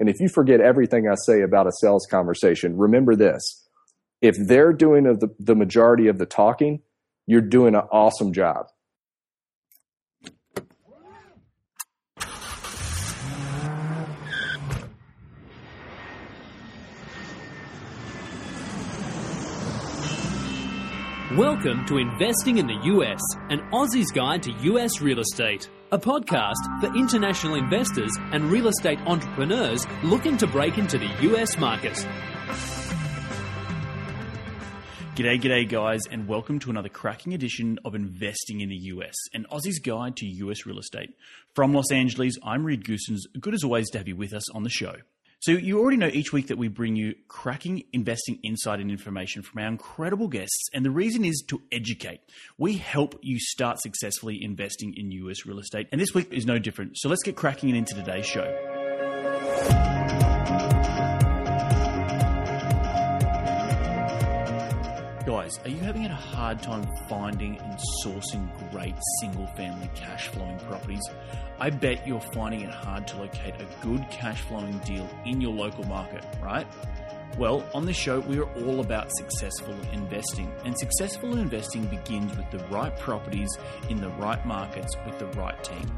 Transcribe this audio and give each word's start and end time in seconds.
And 0.00 0.08
if 0.08 0.18
you 0.18 0.30
forget 0.30 0.62
everything 0.62 1.06
I 1.06 1.14
say 1.26 1.42
about 1.42 1.66
a 1.66 1.72
sales 1.72 2.06
conversation, 2.10 2.78
remember 2.78 3.14
this. 3.14 3.68
If 4.22 4.34
they're 4.38 4.72
doing 4.72 5.04
the, 5.04 5.28
the 5.38 5.54
majority 5.54 6.08
of 6.08 6.16
the 6.16 6.24
talking, 6.24 6.80
you're 7.26 7.42
doing 7.42 7.74
an 7.74 7.82
awesome 7.92 8.32
job. 8.32 8.68
Welcome 21.36 21.84
to 21.86 21.98
Investing 21.98 22.56
in 22.56 22.66
the 22.66 22.80
US, 22.84 23.20
an 23.50 23.60
Aussie's 23.70 24.10
Guide 24.10 24.42
to 24.44 24.50
US 24.50 25.02
Real 25.02 25.20
Estate, 25.20 25.68
a 25.92 25.98
podcast 25.98 26.80
for 26.80 26.94
international 26.96 27.56
investors 27.56 28.12
and 28.32 28.44
real 28.44 28.68
estate 28.68 29.00
entrepreneurs 29.06 29.84
looking 30.04 30.36
to 30.36 30.46
break 30.46 30.78
into 30.78 30.98
the 30.98 31.08
US 31.32 31.58
market. 31.58 31.94
G'day, 35.16 35.40
g'day, 35.40 35.68
guys, 35.68 36.02
and 36.08 36.28
welcome 36.28 36.60
to 36.60 36.70
another 36.70 36.88
cracking 36.88 37.34
edition 37.34 37.78
of 37.84 37.96
Investing 37.96 38.60
in 38.60 38.68
the 38.68 38.76
US, 38.76 39.14
an 39.34 39.46
Aussie's 39.50 39.80
Guide 39.80 40.16
to 40.18 40.26
US 40.26 40.64
Real 40.64 40.78
Estate. 40.78 41.12
From 41.54 41.74
Los 41.74 41.90
Angeles, 41.90 42.36
I'm 42.44 42.64
Reed 42.64 42.84
Goossens. 42.84 43.22
Good 43.40 43.54
as 43.54 43.64
always 43.64 43.90
to 43.90 43.98
have 43.98 44.06
you 44.06 44.14
with 44.14 44.32
us 44.32 44.48
on 44.54 44.62
the 44.62 44.70
show. 44.70 44.94
So, 45.40 45.52
you 45.52 45.80
already 45.80 45.96
know 45.96 46.10
each 46.12 46.34
week 46.34 46.48
that 46.48 46.58
we 46.58 46.68
bring 46.68 46.96
you 46.96 47.14
cracking 47.26 47.84
investing 47.94 48.38
insight 48.42 48.78
and 48.78 48.90
information 48.90 49.40
from 49.40 49.62
our 49.62 49.68
incredible 49.68 50.28
guests, 50.28 50.68
and 50.74 50.84
the 50.84 50.90
reason 50.90 51.24
is 51.24 51.42
to 51.48 51.62
educate. 51.72 52.20
We 52.58 52.74
help 52.76 53.18
you 53.22 53.40
start 53.40 53.80
successfully 53.80 54.38
investing 54.44 54.92
in 54.98 55.10
US 55.12 55.46
real 55.46 55.58
estate, 55.58 55.88
and 55.92 56.00
this 56.00 56.12
week 56.12 56.30
is 56.30 56.44
no 56.44 56.58
different. 56.58 56.98
So, 56.98 57.08
let's 57.08 57.22
get 57.22 57.36
cracking 57.36 57.74
into 57.74 57.94
today's 57.94 58.26
show. 58.26 58.54
Guys, 65.50 65.60
are 65.64 65.70
you 65.70 65.80
having 65.80 66.04
a 66.04 66.14
hard 66.14 66.62
time 66.62 66.86
finding 67.08 67.58
and 67.58 67.78
sourcing 68.04 68.70
great 68.70 68.94
single 69.20 69.46
family 69.48 69.90
cash 69.96 70.28
flowing 70.28 70.58
properties? 70.60 71.02
I 71.58 71.70
bet 71.70 72.06
you're 72.06 72.20
finding 72.20 72.60
it 72.60 72.70
hard 72.70 73.08
to 73.08 73.16
locate 73.18 73.54
a 73.60 73.66
good 73.84 74.08
cash 74.10 74.42
flowing 74.42 74.78
deal 74.80 75.08
in 75.24 75.40
your 75.40 75.52
local 75.52 75.84
market, 75.84 76.24
right? 76.40 76.66
Well, 77.36 77.64
on 77.74 77.84
this 77.84 77.96
show, 77.96 78.20
we 78.20 78.38
are 78.38 78.52
all 78.64 78.80
about 78.80 79.10
successful 79.16 79.74
investing. 79.92 80.52
And 80.64 80.78
successful 80.78 81.36
investing 81.36 81.86
begins 81.86 82.36
with 82.36 82.50
the 82.52 82.64
right 82.68 82.96
properties 82.98 83.50
in 83.88 84.00
the 84.00 84.10
right 84.10 84.44
markets 84.46 84.94
with 85.04 85.18
the 85.18 85.26
right 85.38 85.62
team. 85.64 85.90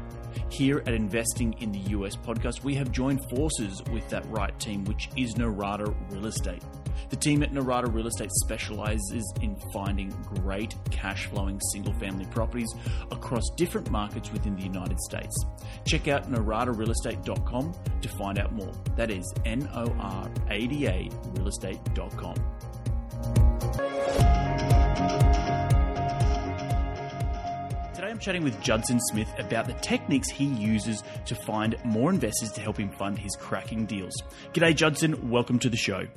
Here 0.49 0.79
at 0.85 0.93
Investing 0.93 1.53
in 1.59 1.71
the 1.71 1.79
US 1.79 2.15
podcast, 2.15 2.63
we 2.63 2.75
have 2.75 2.91
joined 2.91 3.19
forces 3.29 3.81
with 3.91 4.07
that 4.09 4.25
right 4.29 4.57
team, 4.59 4.83
which 4.85 5.09
is 5.15 5.35
Norada 5.35 5.93
Real 6.11 6.27
Estate. 6.27 6.63
The 7.09 7.15
team 7.15 7.43
at 7.43 7.51
Norada 7.51 7.93
Real 7.93 8.07
Estate 8.07 8.31
specializes 8.43 9.33
in 9.41 9.55
finding 9.73 10.09
great 10.41 10.75
cash 10.91 11.27
flowing 11.27 11.59
single 11.71 11.93
family 11.93 12.25
properties 12.25 12.73
across 13.11 13.43
different 13.55 13.91
markets 13.91 14.31
within 14.31 14.55
the 14.55 14.63
United 14.63 14.99
States. 14.99 15.45
Check 15.85 16.07
out 16.07 16.31
noradarealestate.com 16.31 17.73
to 18.01 18.09
find 18.09 18.39
out 18.39 18.53
more. 18.53 18.71
That 18.95 19.11
is 19.11 19.31
N 19.45 19.69
O 19.73 19.85
R 19.99 20.29
A 20.49 20.67
D 20.67 20.87
A 20.87 21.09
realestate.com. 21.33 22.35
chatting 28.23 28.43
with 28.43 28.59
Judson 28.61 29.01
Smith 29.01 29.29
about 29.37 29.67
the 29.67 29.73
techniques 29.73 30.29
he 30.29 30.45
uses 30.45 31.03
to 31.25 31.35
find 31.35 31.75
more 31.83 32.09
investors 32.09 32.53
to 32.53 32.61
help 32.61 32.77
him 32.77 32.89
fund 32.89 33.19
his 33.19 33.35
cracking 33.35 33.85
deals. 33.85 34.15
G'day, 34.53 34.73
Judson. 34.73 35.29
Welcome 35.29 35.59
to 35.59 35.69
the 35.69 35.75
show. 35.75 36.07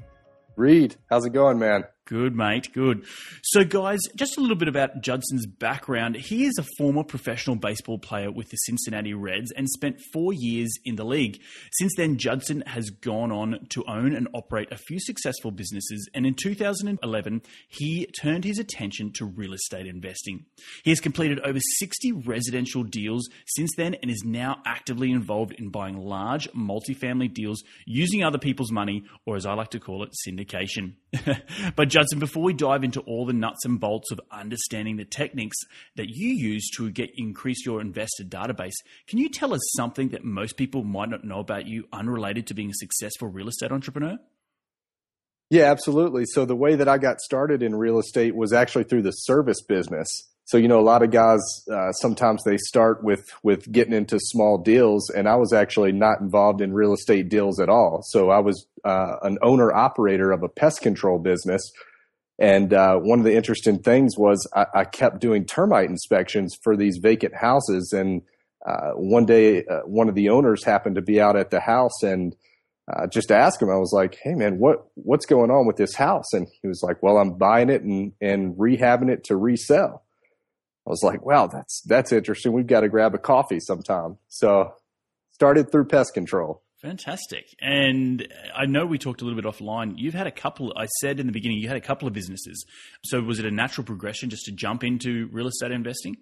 Reed, 0.54 0.94
how's 1.10 1.26
it 1.26 1.32
going, 1.32 1.58
man? 1.58 1.84
Good, 2.06 2.36
mate. 2.36 2.72
Good. 2.72 3.04
So, 3.42 3.64
guys, 3.64 3.98
just 4.14 4.38
a 4.38 4.40
little 4.40 4.54
bit 4.54 4.68
about 4.68 5.00
Judson's 5.00 5.44
background. 5.44 6.14
He 6.14 6.44
is 6.44 6.56
a 6.56 6.64
former 6.78 7.02
professional 7.02 7.56
baseball 7.56 7.98
player 7.98 8.30
with 8.30 8.48
the 8.48 8.56
Cincinnati 8.58 9.12
Reds 9.12 9.50
and 9.50 9.68
spent 9.68 10.00
four 10.12 10.32
years 10.32 10.70
in 10.84 10.94
the 10.94 11.04
league. 11.04 11.40
Since 11.72 11.94
then, 11.96 12.16
Judson 12.16 12.62
has 12.64 12.90
gone 12.90 13.32
on 13.32 13.66
to 13.70 13.84
own 13.88 14.14
and 14.14 14.28
operate 14.34 14.70
a 14.70 14.76
few 14.76 15.00
successful 15.00 15.50
businesses. 15.50 16.08
And 16.14 16.24
in 16.24 16.34
2011, 16.34 17.42
he 17.68 18.06
turned 18.20 18.44
his 18.44 18.60
attention 18.60 19.12
to 19.14 19.24
real 19.24 19.52
estate 19.52 19.88
investing. 19.88 20.46
He 20.84 20.90
has 20.90 21.00
completed 21.00 21.40
over 21.40 21.58
60 21.78 22.12
residential 22.24 22.84
deals 22.84 23.28
since 23.48 23.72
then 23.76 23.94
and 23.94 24.12
is 24.12 24.22
now 24.24 24.62
actively 24.64 25.10
involved 25.10 25.54
in 25.58 25.70
buying 25.70 25.96
large 25.96 26.48
multifamily 26.52 27.34
deals 27.34 27.64
using 27.84 28.22
other 28.22 28.38
people's 28.38 28.70
money, 28.70 29.02
or 29.26 29.34
as 29.34 29.44
I 29.44 29.54
like 29.54 29.70
to 29.70 29.80
call 29.80 30.04
it, 30.04 30.14
syndication. 30.24 30.94
but 31.76 31.95
Judson, 31.96 32.18
before 32.18 32.42
we 32.42 32.52
dive 32.52 32.84
into 32.84 33.00
all 33.00 33.24
the 33.24 33.32
nuts 33.32 33.64
and 33.64 33.80
bolts 33.80 34.10
of 34.10 34.20
understanding 34.30 34.98
the 34.98 35.04
techniques 35.06 35.56
that 35.94 36.10
you 36.10 36.28
use 36.28 36.68
to 36.76 36.90
get 36.90 37.08
increase 37.16 37.64
your 37.64 37.80
investor 37.80 38.22
database, 38.22 38.74
can 39.06 39.18
you 39.18 39.30
tell 39.30 39.54
us 39.54 39.62
something 39.74 40.10
that 40.10 40.22
most 40.22 40.58
people 40.58 40.84
might 40.84 41.08
not 41.08 41.24
know 41.24 41.38
about 41.38 41.66
you 41.66 41.88
unrelated 41.94 42.46
to 42.48 42.52
being 42.52 42.68
a 42.68 42.74
successful 42.74 43.28
real 43.28 43.48
estate 43.48 43.72
entrepreneur? 43.72 44.18
Yeah, 45.48 45.70
absolutely. 45.70 46.26
So 46.26 46.44
the 46.44 46.54
way 46.54 46.74
that 46.74 46.86
I 46.86 46.98
got 46.98 47.18
started 47.18 47.62
in 47.62 47.74
real 47.74 47.98
estate 47.98 48.36
was 48.36 48.52
actually 48.52 48.84
through 48.84 49.00
the 49.00 49.12
service 49.12 49.62
business. 49.62 50.28
So 50.46 50.56
you 50.56 50.68
know, 50.68 50.80
a 50.80 50.82
lot 50.82 51.02
of 51.02 51.10
guys 51.10 51.40
uh, 51.70 51.92
sometimes 51.92 52.42
they 52.44 52.56
start 52.56 53.04
with 53.04 53.28
with 53.42 53.70
getting 53.70 53.92
into 53.92 54.18
small 54.18 54.58
deals, 54.58 55.10
and 55.10 55.28
I 55.28 55.36
was 55.36 55.52
actually 55.52 55.92
not 55.92 56.20
involved 56.20 56.60
in 56.60 56.72
real 56.72 56.94
estate 56.94 57.28
deals 57.28 57.60
at 57.60 57.68
all. 57.68 58.00
So 58.02 58.30
I 58.30 58.38
was 58.38 58.66
uh, 58.84 59.16
an 59.22 59.38
owner 59.42 59.72
operator 59.72 60.32
of 60.32 60.42
a 60.42 60.48
pest 60.48 60.80
control 60.80 61.18
business 61.18 61.62
and 62.38 62.72
uh, 62.74 62.96
one 62.96 63.18
of 63.18 63.24
the 63.24 63.34
interesting 63.34 63.78
things 63.78 64.18
was 64.18 64.46
I, 64.54 64.66
I, 64.74 64.84
kept 64.84 65.20
doing 65.20 65.46
termite 65.46 65.88
inspections 65.88 66.54
for 66.62 66.76
these 66.76 66.98
vacant 66.98 67.34
houses. 67.34 67.94
And 67.96 68.22
uh, 68.66 68.90
one 68.92 69.24
day, 69.24 69.64
uh, 69.64 69.80
one 69.86 70.08
of 70.08 70.14
the 70.14 70.28
owners 70.28 70.62
happened 70.62 70.96
to 70.96 71.02
be 71.02 71.20
out 71.20 71.36
at 71.36 71.50
the 71.50 71.60
house, 71.60 72.02
and 72.02 72.36
uh, 72.92 73.06
just 73.06 73.30
asked 73.30 73.62
him. 73.62 73.70
I 73.70 73.78
was 73.78 73.92
like, 73.92 74.18
"Hey, 74.22 74.34
man, 74.34 74.58
what 74.58 74.86
what's 74.94 75.24
going 75.24 75.50
on 75.50 75.66
with 75.66 75.76
this 75.76 75.94
house?" 75.94 76.32
And 76.32 76.46
he 76.60 76.68
was 76.68 76.82
like, 76.82 77.02
"Well, 77.02 77.16
I'm 77.16 77.38
buying 77.38 77.70
it 77.70 77.82
and 77.82 78.12
and 78.20 78.54
rehabbing 78.56 79.10
it 79.10 79.24
to 79.24 79.36
resell." 79.36 80.04
I 80.86 80.90
was 80.90 81.02
like, 81.02 81.24
"Wow, 81.24 81.46
that's 81.48 81.82
that's 81.86 82.12
interesting. 82.12 82.52
We've 82.52 82.66
got 82.66 82.80
to 82.80 82.88
grab 82.88 83.14
a 83.14 83.18
coffee 83.18 83.60
sometime." 83.60 84.18
So 84.28 84.72
started 85.32 85.70
through 85.70 85.86
pest 85.86 86.14
control. 86.14 86.62
Fantastic. 86.82 87.54
And 87.60 88.28
I 88.54 88.66
know 88.66 88.86
we 88.86 88.98
talked 88.98 89.22
a 89.22 89.24
little 89.24 89.40
bit 89.40 89.50
offline. 89.50 89.94
You've 89.96 90.14
had 90.14 90.26
a 90.26 90.30
couple, 90.30 90.72
I 90.76 90.86
said 91.00 91.18
in 91.18 91.26
the 91.26 91.32
beginning, 91.32 91.58
you 91.58 91.68
had 91.68 91.76
a 91.76 91.80
couple 91.80 92.06
of 92.06 92.12
businesses. 92.12 92.64
So 93.02 93.20
was 93.22 93.38
it 93.38 93.46
a 93.46 93.50
natural 93.50 93.84
progression 93.84 94.28
just 94.28 94.44
to 94.44 94.52
jump 94.52 94.84
into 94.84 95.28
real 95.32 95.48
estate 95.48 95.72
investing? 95.72 96.18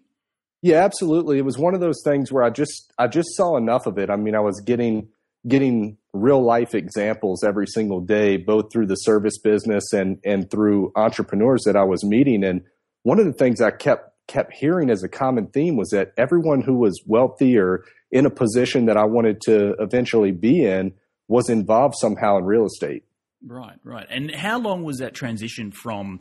Yeah, 0.63 0.83
absolutely. 0.83 1.39
It 1.39 1.45
was 1.45 1.59
one 1.59 1.75
of 1.75 1.81
those 1.81 2.01
things 2.05 2.33
where 2.33 2.43
I 2.43 2.51
just 2.51 2.93
I 2.99 3.09
just 3.09 3.37
saw 3.37 3.59
enough 3.59 3.87
of 3.87 3.99
it. 3.99 4.09
I 4.09 4.17
mean, 4.17 4.35
I 4.35 4.41
was 4.41 4.63
getting 4.65 5.09
getting 5.47 5.99
real 6.15 6.43
life 6.43 6.75
examples 6.75 7.45
every 7.45 7.67
single 7.67 8.01
day, 8.01 8.39
both 8.39 8.73
through 8.73 8.87
the 8.87 8.95
service 8.95 9.39
business 9.39 9.93
and 9.93 10.19
and 10.25 10.51
through 10.51 10.93
entrepreneurs 10.97 11.65
that 11.67 11.77
I 11.77 11.85
was 11.85 12.03
meeting. 12.05 12.43
And 12.43 12.63
one 13.03 13.19
of 13.19 13.27
the 13.27 13.35
things 13.35 13.61
I 13.61 13.73
kept 13.73 14.14
kept 14.27 14.53
hearing 14.53 14.91
as 14.91 15.03
a 15.03 15.09
common 15.09 15.47
theme 15.49 15.77
was 15.77 15.91
that 15.91 16.13
everyone 16.17 16.63
who 16.63 16.75
was 16.75 17.03
wealthy 17.07 17.59
or 17.59 17.85
in 18.11 18.27
a 18.27 18.31
position 18.31 18.87
that 18.87 18.97
I 18.97 19.05
wanted 19.05 19.41
to 19.43 19.75
eventually 19.79 20.33
be 20.33 20.65
in 20.65 20.95
was 21.29 21.49
involved 21.49 21.95
somehow 21.99 22.39
in 22.39 22.45
real 22.45 22.67
estate. 22.67 23.05
Right, 23.47 23.79
right. 23.85 24.07
And 24.09 24.35
how 24.35 24.59
long 24.59 24.85
was 24.85 24.99
that 24.99 25.15
transition 25.15 25.71
from, 25.71 26.21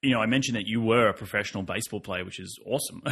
you 0.00 0.10
know, 0.10 0.20
I 0.20 0.26
mentioned 0.26 0.56
that 0.56 0.66
you 0.66 0.80
were 0.80 1.08
a 1.08 1.14
professional 1.14 1.62
baseball 1.62 2.00
player, 2.00 2.24
which 2.24 2.40
is 2.40 2.58
awesome, 2.66 3.02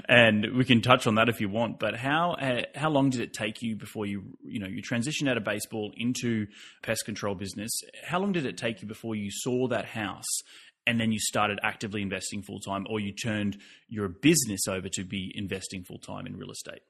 and 0.08 0.56
we 0.56 0.64
can 0.64 0.80
touch 0.80 1.06
on 1.06 1.16
that 1.16 1.28
if 1.28 1.40
you 1.40 1.48
want. 1.48 1.78
But 1.78 1.94
how 1.94 2.32
uh, 2.32 2.62
how 2.74 2.88
long 2.88 3.10
did 3.10 3.20
it 3.20 3.34
take 3.34 3.60
you 3.60 3.76
before 3.76 4.06
you 4.06 4.22
you 4.42 4.58
know 4.58 4.66
you 4.66 4.82
transitioned 4.82 5.28
out 5.28 5.36
of 5.36 5.44
baseball 5.44 5.92
into 5.96 6.46
pest 6.82 7.04
control 7.04 7.34
business? 7.34 7.70
How 8.04 8.18
long 8.18 8.32
did 8.32 8.46
it 8.46 8.56
take 8.56 8.80
you 8.80 8.88
before 8.88 9.14
you 9.14 9.30
saw 9.30 9.68
that 9.68 9.84
house 9.84 10.40
and 10.86 11.00
then 11.00 11.12
you 11.12 11.18
started 11.20 11.58
actively 11.62 12.02
investing 12.02 12.42
full 12.42 12.60
time, 12.60 12.86
or 12.88 13.00
you 13.00 13.12
turned 13.12 13.58
your 13.88 14.08
business 14.08 14.66
over 14.68 14.88
to 14.90 15.04
be 15.04 15.32
investing 15.34 15.84
full 15.84 15.98
time 15.98 16.26
in 16.26 16.36
real 16.36 16.50
estate? 16.50 16.80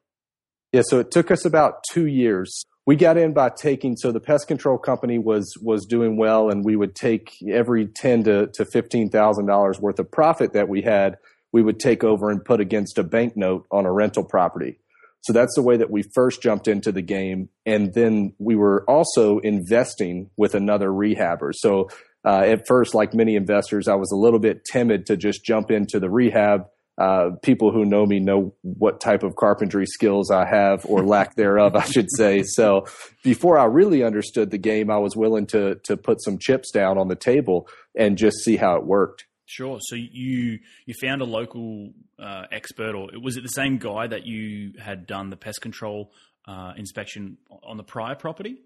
Yeah, 0.72 0.82
so 0.84 1.00
it 1.00 1.10
took 1.10 1.30
us 1.30 1.44
about 1.44 1.84
two 1.90 2.06
years. 2.06 2.64
We 2.86 2.96
got 2.96 3.18
in 3.18 3.34
by 3.34 3.50
taking 3.50 3.96
so 3.96 4.10
the 4.10 4.20
pest 4.20 4.48
control 4.48 4.78
company 4.78 5.18
was 5.18 5.54
was 5.60 5.84
doing 5.86 6.16
well, 6.16 6.50
and 6.50 6.64
we 6.64 6.76
would 6.76 6.94
take 6.94 7.32
every 7.48 7.86
ten 7.86 8.24
to 8.24 8.48
to 8.54 8.64
fifteen 8.64 9.10
thousand 9.10 9.46
dollars 9.46 9.78
worth 9.78 9.98
of 9.98 10.10
profit 10.10 10.54
that 10.54 10.68
we 10.68 10.82
had, 10.82 11.18
we 11.52 11.62
would 11.62 11.78
take 11.78 12.02
over 12.02 12.30
and 12.30 12.44
put 12.44 12.60
against 12.60 12.98
a 12.98 13.04
bank 13.04 13.36
note 13.36 13.66
on 13.70 13.84
a 13.84 13.92
rental 13.92 14.24
property. 14.24 14.78
So 15.20 15.32
that's 15.32 15.54
the 15.54 15.62
way 15.62 15.76
that 15.76 15.90
we 15.90 16.02
first 16.02 16.42
jumped 16.42 16.66
into 16.66 16.90
the 16.90 17.02
game, 17.02 17.48
and 17.64 17.94
then 17.94 18.32
we 18.38 18.56
were 18.56 18.84
also 18.88 19.38
investing 19.38 20.30
with 20.36 20.56
another 20.56 20.88
rehabber. 20.88 21.52
So 21.54 21.90
uh, 22.24 22.42
at 22.46 22.66
first, 22.66 22.94
like 22.94 23.14
many 23.14 23.36
investors, 23.36 23.88
I 23.88 23.94
was 23.94 24.12
a 24.12 24.16
little 24.16 24.38
bit 24.38 24.64
timid 24.64 25.06
to 25.06 25.16
just 25.16 25.44
jump 25.44 25.70
into 25.70 25.98
the 26.00 26.10
rehab 26.10 26.66
Uh, 26.98 27.30
people 27.42 27.72
who 27.72 27.86
know 27.86 28.04
me 28.04 28.20
know 28.20 28.54
what 28.60 29.00
type 29.00 29.22
of 29.22 29.34
carpentry 29.34 29.86
skills 29.86 30.30
I 30.30 30.44
have 30.44 30.84
or 30.84 31.02
lack 31.16 31.34
thereof, 31.36 31.74
I 31.74 31.84
should 31.84 32.08
say. 32.16 32.42
So 32.42 32.86
before 33.24 33.58
I 33.58 33.64
really 33.64 34.04
understood 34.04 34.50
the 34.50 34.58
game, 34.58 34.90
I 34.90 34.98
was 34.98 35.16
willing 35.16 35.46
to 35.48 35.76
to 35.84 35.96
put 35.96 36.22
some 36.22 36.36
chips 36.38 36.70
down 36.70 36.98
on 36.98 37.08
the 37.08 37.16
table 37.16 37.66
and 37.96 38.18
just 38.18 38.36
see 38.44 38.56
how 38.58 38.76
it 38.76 38.84
worked. 38.84 39.24
Sure. 39.46 39.78
So 39.80 39.96
you 39.96 40.58
you 40.86 40.94
found 41.00 41.22
a 41.22 41.24
local 41.24 41.92
uh, 42.18 42.44
expert, 42.52 42.94
or 42.94 43.08
was 43.20 43.36
it 43.38 43.42
the 43.42 43.48
same 43.48 43.78
guy 43.78 44.06
that 44.06 44.26
you 44.26 44.74
had 44.78 45.06
done 45.06 45.30
the 45.30 45.36
pest 45.36 45.60
control 45.62 46.12
uh, 46.46 46.74
inspection 46.76 47.38
on 47.62 47.78
the 47.78 47.84
prior 47.84 48.14
property? 48.14 48.58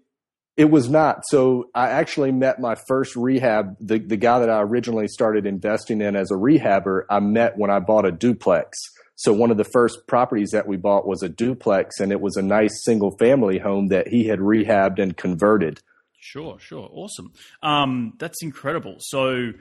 It 0.57 0.71
was 0.71 0.89
not. 0.89 1.23
So 1.27 1.69
I 1.75 1.89
actually 1.89 2.31
met 2.31 2.59
my 2.59 2.75
first 2.87 3.15
rehab, 3.15 3.77
the, 3.79 3.99
the 3.99 4.17
guy 4.17 4.39
that 4.39 4.49
I 4.49 4.61
originally 4.61 5.07
started 5.07 5.45
investing 5.45 6.01
in 6.01 6.15
as 6.15 6.31
a 6.31 6.33
rehabber, 6.33 7.03
I 7.09 7.19
met 7.19 7.57
when 7.57 7.69
I 7.69 7.79
bought 7.79 8.07
a 8.07 8.11
duplex. 8.11 8.75
So 9.15 9.33
one 9.33 9.51
of 9.51 9.57
the 9.57 9.63
first 9.63 10.07
properties 10.07 10.49
that 10.51 10.67
we 10.67 10.77
bought 10.77 11.07
was 11.07 11.21
a 11.21 11.29
duplex 11.29 11.99
and 11.99 12.11
it 12.11 12.21
was 12.21 12.37
a 12.37 12.41
nice 12.41 12.83
single 12.83 13.15
family 13.17 13.59
home 13.59 13.89
that 13.89 14.07
he 14.07 14.25
had 14.25 14.39
rehabbed 14.39 14.99
and 14.99 15.15
converted. 15.15 15.79
Sure, 16.19 16.59
sure. 16.59 16.89
Awesome. 16.91 17.31
Um, 17.61 18.13
that's 18.17 18.41
incredible. 18.41 18.97
So 18.99 19.53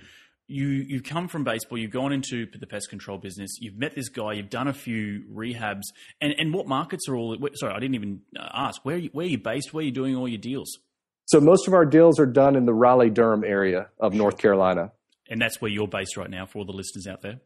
you 0.48 0.66
you've 0.66 1.04
come 1.04 1.28
from 1.28 1.44
baseball, 1.44 1.78
you've 1.78 1.90
gone 1.90 2.12
into 2.12 2.46
the 2.58 2.66
pest 2.66 2.88
control 2.88 3.18
business, 3.18 3.58
you've 3.60 3.76
met 3.76 3.94
this 3.94 4.08
guy, 4.08 4.34
you've 4.34 4.50
done 4.50 4.68
a 4.68 4.72
few 4.72 5.24
rehabs, 5.32 5.82
and 6.20 6.34
and 6.38 6.54
what 6.54 6.66
markets 6.66 7.08
are 7.08 7.16
all? 7.16 7.36
Sorry, 7.54 7.74
I 7.74 7.78
didn't 7.80 7.96
even 7.96 8.20
uh, 8.38 8.48
ask. 8.52 8.84
Where 8.84 8.96
are 8.96 8.98
you, 8.98 9.10
where 9.12 9.26
are 9.26 9.28
you 9.28 9.38
based? 9.38 9.74
Where 9.74 9.82
are 9.82 9.84
you 9.84 9.92
doing 9.92 10.16
all 10.16 10.28
your 10.28 10.38
deals? 10.38 10.78
So 11.26 11.40
most 11.40 11.66
of 11.66 11.74
our 11.74 11.84
deals 11.84 12.18
are 12.20 12.26
done 12.26 12.56
in 12.56 12.66
the 12.66 12.74
Raleigh 12.74 13.10
Durham 13.10 13.44
area 13.44 13.88
of 13.98 14.14
North 14.14 14.38
Carolina. 14.38 14.92
And 15.28 15.40
that's 15.40 15.60
where 15.60 15.70
you're 15.70 15.88
based 15.88 16.16
right 16.16 16.30
now 16.30 16.46
for 16.46 16.60
all 16.60 16.64
the 16.64 16.72
listeners 16.72 17.06
out 17.06 17.22
there? 17.22 17.40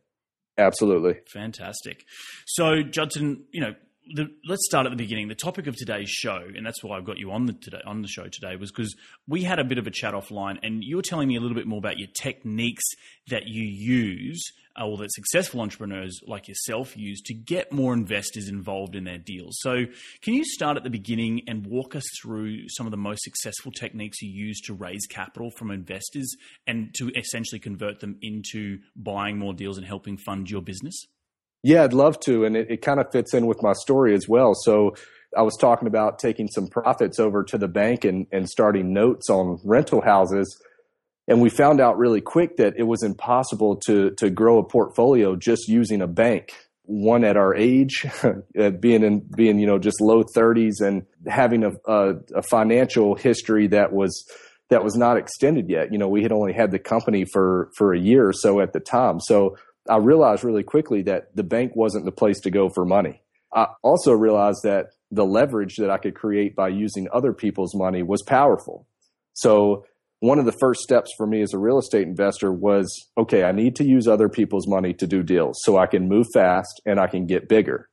Absolutely. 0.59 1.21
Fantastic. 1.33 2.05
So, 2.47 2.83
Judson, 2.83 3.45
you 3.53 3.63
know, 3.63 3.75
the, 4.15 4.31
let's 4.47 4.67
start 4.67 4.87
at 4.87 4.91
the 4.91 4.97
beginning. 4.97 5.29
The 5.29 5.35
topic 5.35 5.67
of 5.67 5.77
today's 5.77 6.11
show, 6.11 6.43
and 6.55 6.67
that's 6.67 6.83
why 6.83 6.99
I've 6.99 7.05
got 7.05 7.19
you 7.19 7.31
on 7.31 7.47
the 7.47 7.53
today 7.55 7.81
on 7.87 8.03
the 8.03 8.09
show 8.09 8.25
today, 8.25 8.57
was 8.57 8.71
because 8.71 8.95
we 9.27 9.45
had 9.45 9.59
a 9.59 9.65
bit 9.65 9.79
of 9.79 9.87
a 9.87 9.91
chat 9.91 10.15
offline, 10.15 10.59
and 10.63 10.83
you 10.85 10.97
were 10.97 11.03
telling 11.03 11.29
me 11.29 11.37
a 11.37 11.41
little 11.41 11.57
bit 11.57 11.67
more 11.67 11.79
about 11.79 11.99
your 11.99 12.09
techniques 12.21 12.85
that 13.29 13.47
you 13.47 13.63
use, 13.63 14.53
uh, 14.79 14.87
or 14.87 14.99
that 14.99 15.13
successful 15.13 15.61
entrepreneurs 15.61 16.21
like 16.27 16.49
yourself 16.49 16.97
use 16.97 17.21
to 17.23 17.35
get 17.35 17.73
more 17.73 17.93
investors 17.93 18.49
involved 18.49 18.95
in 18.95 19.05
their 19.05 19.19
deals. 19.19 19.57
So, 19.61 19.87
can 20.23 20.35
you 20.35 20.45
start 20.45 20.77
at 20.77 20.85
the 20.85 20.91
beginning 20.91 21.43
and 21.47 21.67
walk 21.67 21.95
us 21.95 22.05
through 22.21 22.69
some 22.69 22.87
of 22.87 22.91
the 22.91 22.97
most 22.97 23.23
successful 23.23 23.73
techniques 23.73 24.23
you 24.23 24.31
use 24.31 24.61
to 24.63 24.75
raise 24.75 25.07
capital 25.07 25.51
from 25.51 25.71
investors 25.71 26.35
and 26.67 26.95
to 26.99 27.11
essentially 27.17 27.59
convert 27.59 28.01
them 28.01 28.17
into 28.23 28.79
buying 28.97 29.39
more 29.39 29.55
deals 29.55 29.79
and 29.79 29.87
helping 29.87 30.17
fund 30.17 30.51
your 30.51 30.63
business? 30.63 31.07
Yeah, 31.63 31.85
I'd 31.85 31.93
love 31.93 32.19
to. 32.21 32.45
And 32.45 32.57
it, 32.57 32.71
it 32.71 32.83
kind 32.83 33.01
of 33.01 33.11
fits 33.13 33.35
in 33.35 33.47
with 33.47 33.63
my 33.63 33.73
story 33.75 34.15
as 34.15 34.29
well. 34.29 34.55
So 34.55 34.95
I 35.37 35.43
was 35.43 35.57
talking 35.57 35.87
about 35.87 36.19
taking 36.19 36.49
some 36.49 36.67
profits 36.67 37.21
over 37.21 37.45
to 37.45 37.59
the 37.59 37.69
bank 37.69 38.05
and, 38.05 38.27
and 38.33 38.49
starting 38.49 38.93
notes 38.93 39.31
on 39.31 39.61
rental 39.65 40.01
houses. 40.01 40.61
And 41.31 41.41
we 41.41 41.49
found 41.49 41.81
out 41.81 41.97
really 41.97 42.21
quick 42.21 42.57
that 42.57 42.75
it 42.77 42.83
was 42.83 43.05
impossible 43.05 43.77
to, 43.87 44.11
to 44.17 44.31
grow 44.31 44.59
a 44.59 44.65
portfolio 44.65 45.37
just 45.37 45.69
using 45.69 46.03
a 46.03 46.09
bank. 46.09 46.53
One 46.83 47.23
at 47.23 47.37
our 47.37 47.55
age, 47.55 48.05
being 48.81 49.05
in, 49.05 49.21
being, 49.37 49.61
you 49.61 49.67
know, 49.69 49.79
just 49.79 50.01
low 50.01 50.25
thirties 50.35 50.81
and 50.81 51.07
having 51.29 51.63
a, 51.63 51.71
a, 51.87 52.15
a 52.35 52.43
financial 52.43 53.15
history 53.15 53.69
that 53.69 53.93
was, 53.93 54.29
that 54.71 54.83
was 54.83 54.97
not 54.97 55.17
extended 55.19 55.71
yet. 55.71 55.93
You 55.93 55.99
know, 55.99 56.09
we 56.09 56.25
had 56.25 56.33
only 56.33 56.53
had 56.53 56.73
the 56.73 56.81
company 56.81 57.25
for, 57.33 57.71
for 57.77 57.95
a 57.95 58.01
year 58.01 58.27
or 58.27 58.33
so 58.33 58.61
at 58.61 58.73
the 58.73 58.81
time. 58.81 59.21
So 59.21 59.57
I 59.89 59.99
realized 59.99 60.43
really 60.43 60.65
quickly 60.65 61.03
that 61.03 61.37
the 61.37 61.45
bank 61.45 61.77
wasn't 61.77 62.07
the 62.07 62.13
place 62.13 62.41
to 62.41 62.51
go 62.51 62.71
for 62.71 62.85
money. 62.85 63.23
I 63.55 63.69
also 63.83 64.15
realized 64.15 64.65
that 64.65 64.87
the 65.13 65.25
leverage 65.25 65.77
that 65.77 65.91
I 65.91 65.99
could 65.99 66.17
create 66.17 66.57
by 66.57 66.71
using 66.71 67.07
other 67.13 67.33
people's 67.33 67.73
money 67.73 68.03
was 68.03 68.25
powerful. 68.25 68.89
So 69.33 69.85
one 70.21 70.39
of 70.39 70.45
the 70.45 70.57
first 70.61 70.81
steps 70.81 71.11
for 71.17 71.27
me 71.27 71.43
as 71.43 71.53
a 71.53 71.59
real 71.59 71.79
estate 71.79 72.07
investor 72.07 72.53
was 72.53 72.89
okay, 73.19 73.45
I 73.45 73.53
need 73.53 73.77
to 73.77 73.85
use 73.85 74.07
other 74.07 74.29
people's 74.29 74.69
money 74.69 74.95
to 74.95 75.07
do 75.07 75.23
deals 75.23 75.59
so 75.63 75.79
I 75.79 75.87
can 75.87 76.09
move 76.09 76.27
fast 76.33 76.81
and 76.87 77.01
I 77.01 77.07
can 77.07 77.27
get 77.27 77.49
bigger. 77.49 77.89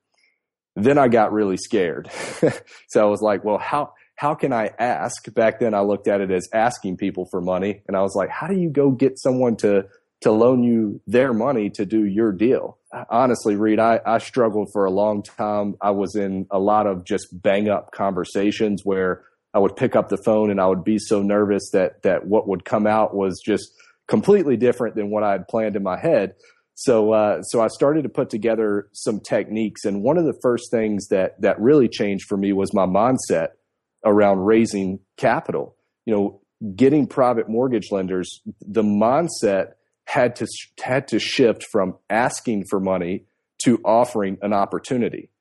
Then 0.76 0.98
I 0.98 1.08
got 1.08 1.34
really 1.34 1.58
scared. 1.58 2.12
so 2.90 3.02
I 3.02 3.06
was 3.06 3.22
like, 3.22 3.44
well, 3.44 3.58
how, 3.58 3.94
how 4.16 4.36
can 4.36 4.54
I 4.54 4.70
ask? 4.78 5.34
Back 5.34 5.60
then 5.60 5.74
I 5.74 5.82
looked 5.82 6.08
at 6.08 6.22
it 6.22 6.30
as 6.30 6.48
asking 6.54 6.98
people 6.98 7.28
for 7.32 7.42
money. 7.42 7.82
And 7.88 7.98
I 7.98 8.02
was 8.02 8.14
like, 8.14 8.30
how 8.30 8.46
do 8.46 8.56
you 8.56 8.70
go 8.70 8.92
get 8.92 9.18
someone 9.18 9.56
to 9.58 9.88
to 10.22 10.32
loan 10.32 10.64
you 10.64 11.00
their 11.06 11.34
money 11.34 11.70
to 11.70 11.86
do 11.86 12.04
your 12.06 12.32
deal. 12.32 12.78
Honestly, 13.10 13.56
Reed, 13.56 13.80
I, 13.80 14.00
I 14.06 14.18
struggled 14.18 14.70
for 14.74 14.86
a 14.86 14.92
long 14.92 15.22
time. 15.22 15.76
I 15.82 15.92
was 15.92 16.16
in 16.16 16.48
a 16.50 16.60
lot 16.60 16.88
of 16.88 17.04
just 17.04 17.28
bang 17.32 17.70
up 17.70 17.92
conversations 17.92 18.82
where 18.84 19.24
I 19.58 19.60
would 19.60 19.76
pick 19.76 19.96
up 19.96 20.10
the 20.10 20.22
phone 20.24 20.52
and 20.52 20.62
I 20.62 20.68
would 20.68 20.84
be 20.84 21.00
so 21.00 21.24
nervous 21.24 21.72
that 21.72 22.04
that 22.04 22.28
what 22.28 22.48
would 22.48 22.64
come 22.64 22.86
out 22.86 23.16
was 23.16 23.42
just 23.44 23.72
completely 24.08 24.56
different 24.56 24.96
than 24.96 25.10
what 25.10 25.24
I 25.24 25.32
had 25.32 25.48
planned 25.48 25.76
in 25.76 25.82
my 25.82 26.00
head. 26.00 26.36
So 26.76 27.12
uh, 27.12 27.42
so 27.42 27.60
I 27.60 27.68
started 27.70 28.04
to 28.04 28.10
put 28.10 28.30
together 28.30 28.88
some 28.94 29.20
techniques, 29.20 29.84
and 29.84 30.04
one 30.04 30.20
of 30.20 30.26
the 30.26 30.38
first 30.44 30.70
things 30.70 31.08
that 31.08 31.42
that 31.42 31.60
really 31.60 31.88
changed 31.88 32.28
for 32.28 32.38
me 32.38 32.54
was 32.54 32.72
my 32.72 32.86
mindset 32.86 33.48
around 34.06 34.46
raising 34.46 35.00
capital. 35.18 35.76
You 36.06 36.14
know, 36.14 36.42
getting 36.76 37.08
private 37.08 37.50
mortgage 37.50 37.88
lenders, 37.92 38.42
the 38.62 38.84
mindset 38.84 39.72
had 40.06 40.36
to 40.36 40.48
had 40.80 41.08
to 41.08 41.18
shift 41.18 41.66
from 41.72 41.96
asking 42.12 42.66
for 42.70 42.80
money 42.80 43.24
to 43.64 43.82
offering 43.84 44.38
an 44.44 44.54
opportunity. 44.54 45.32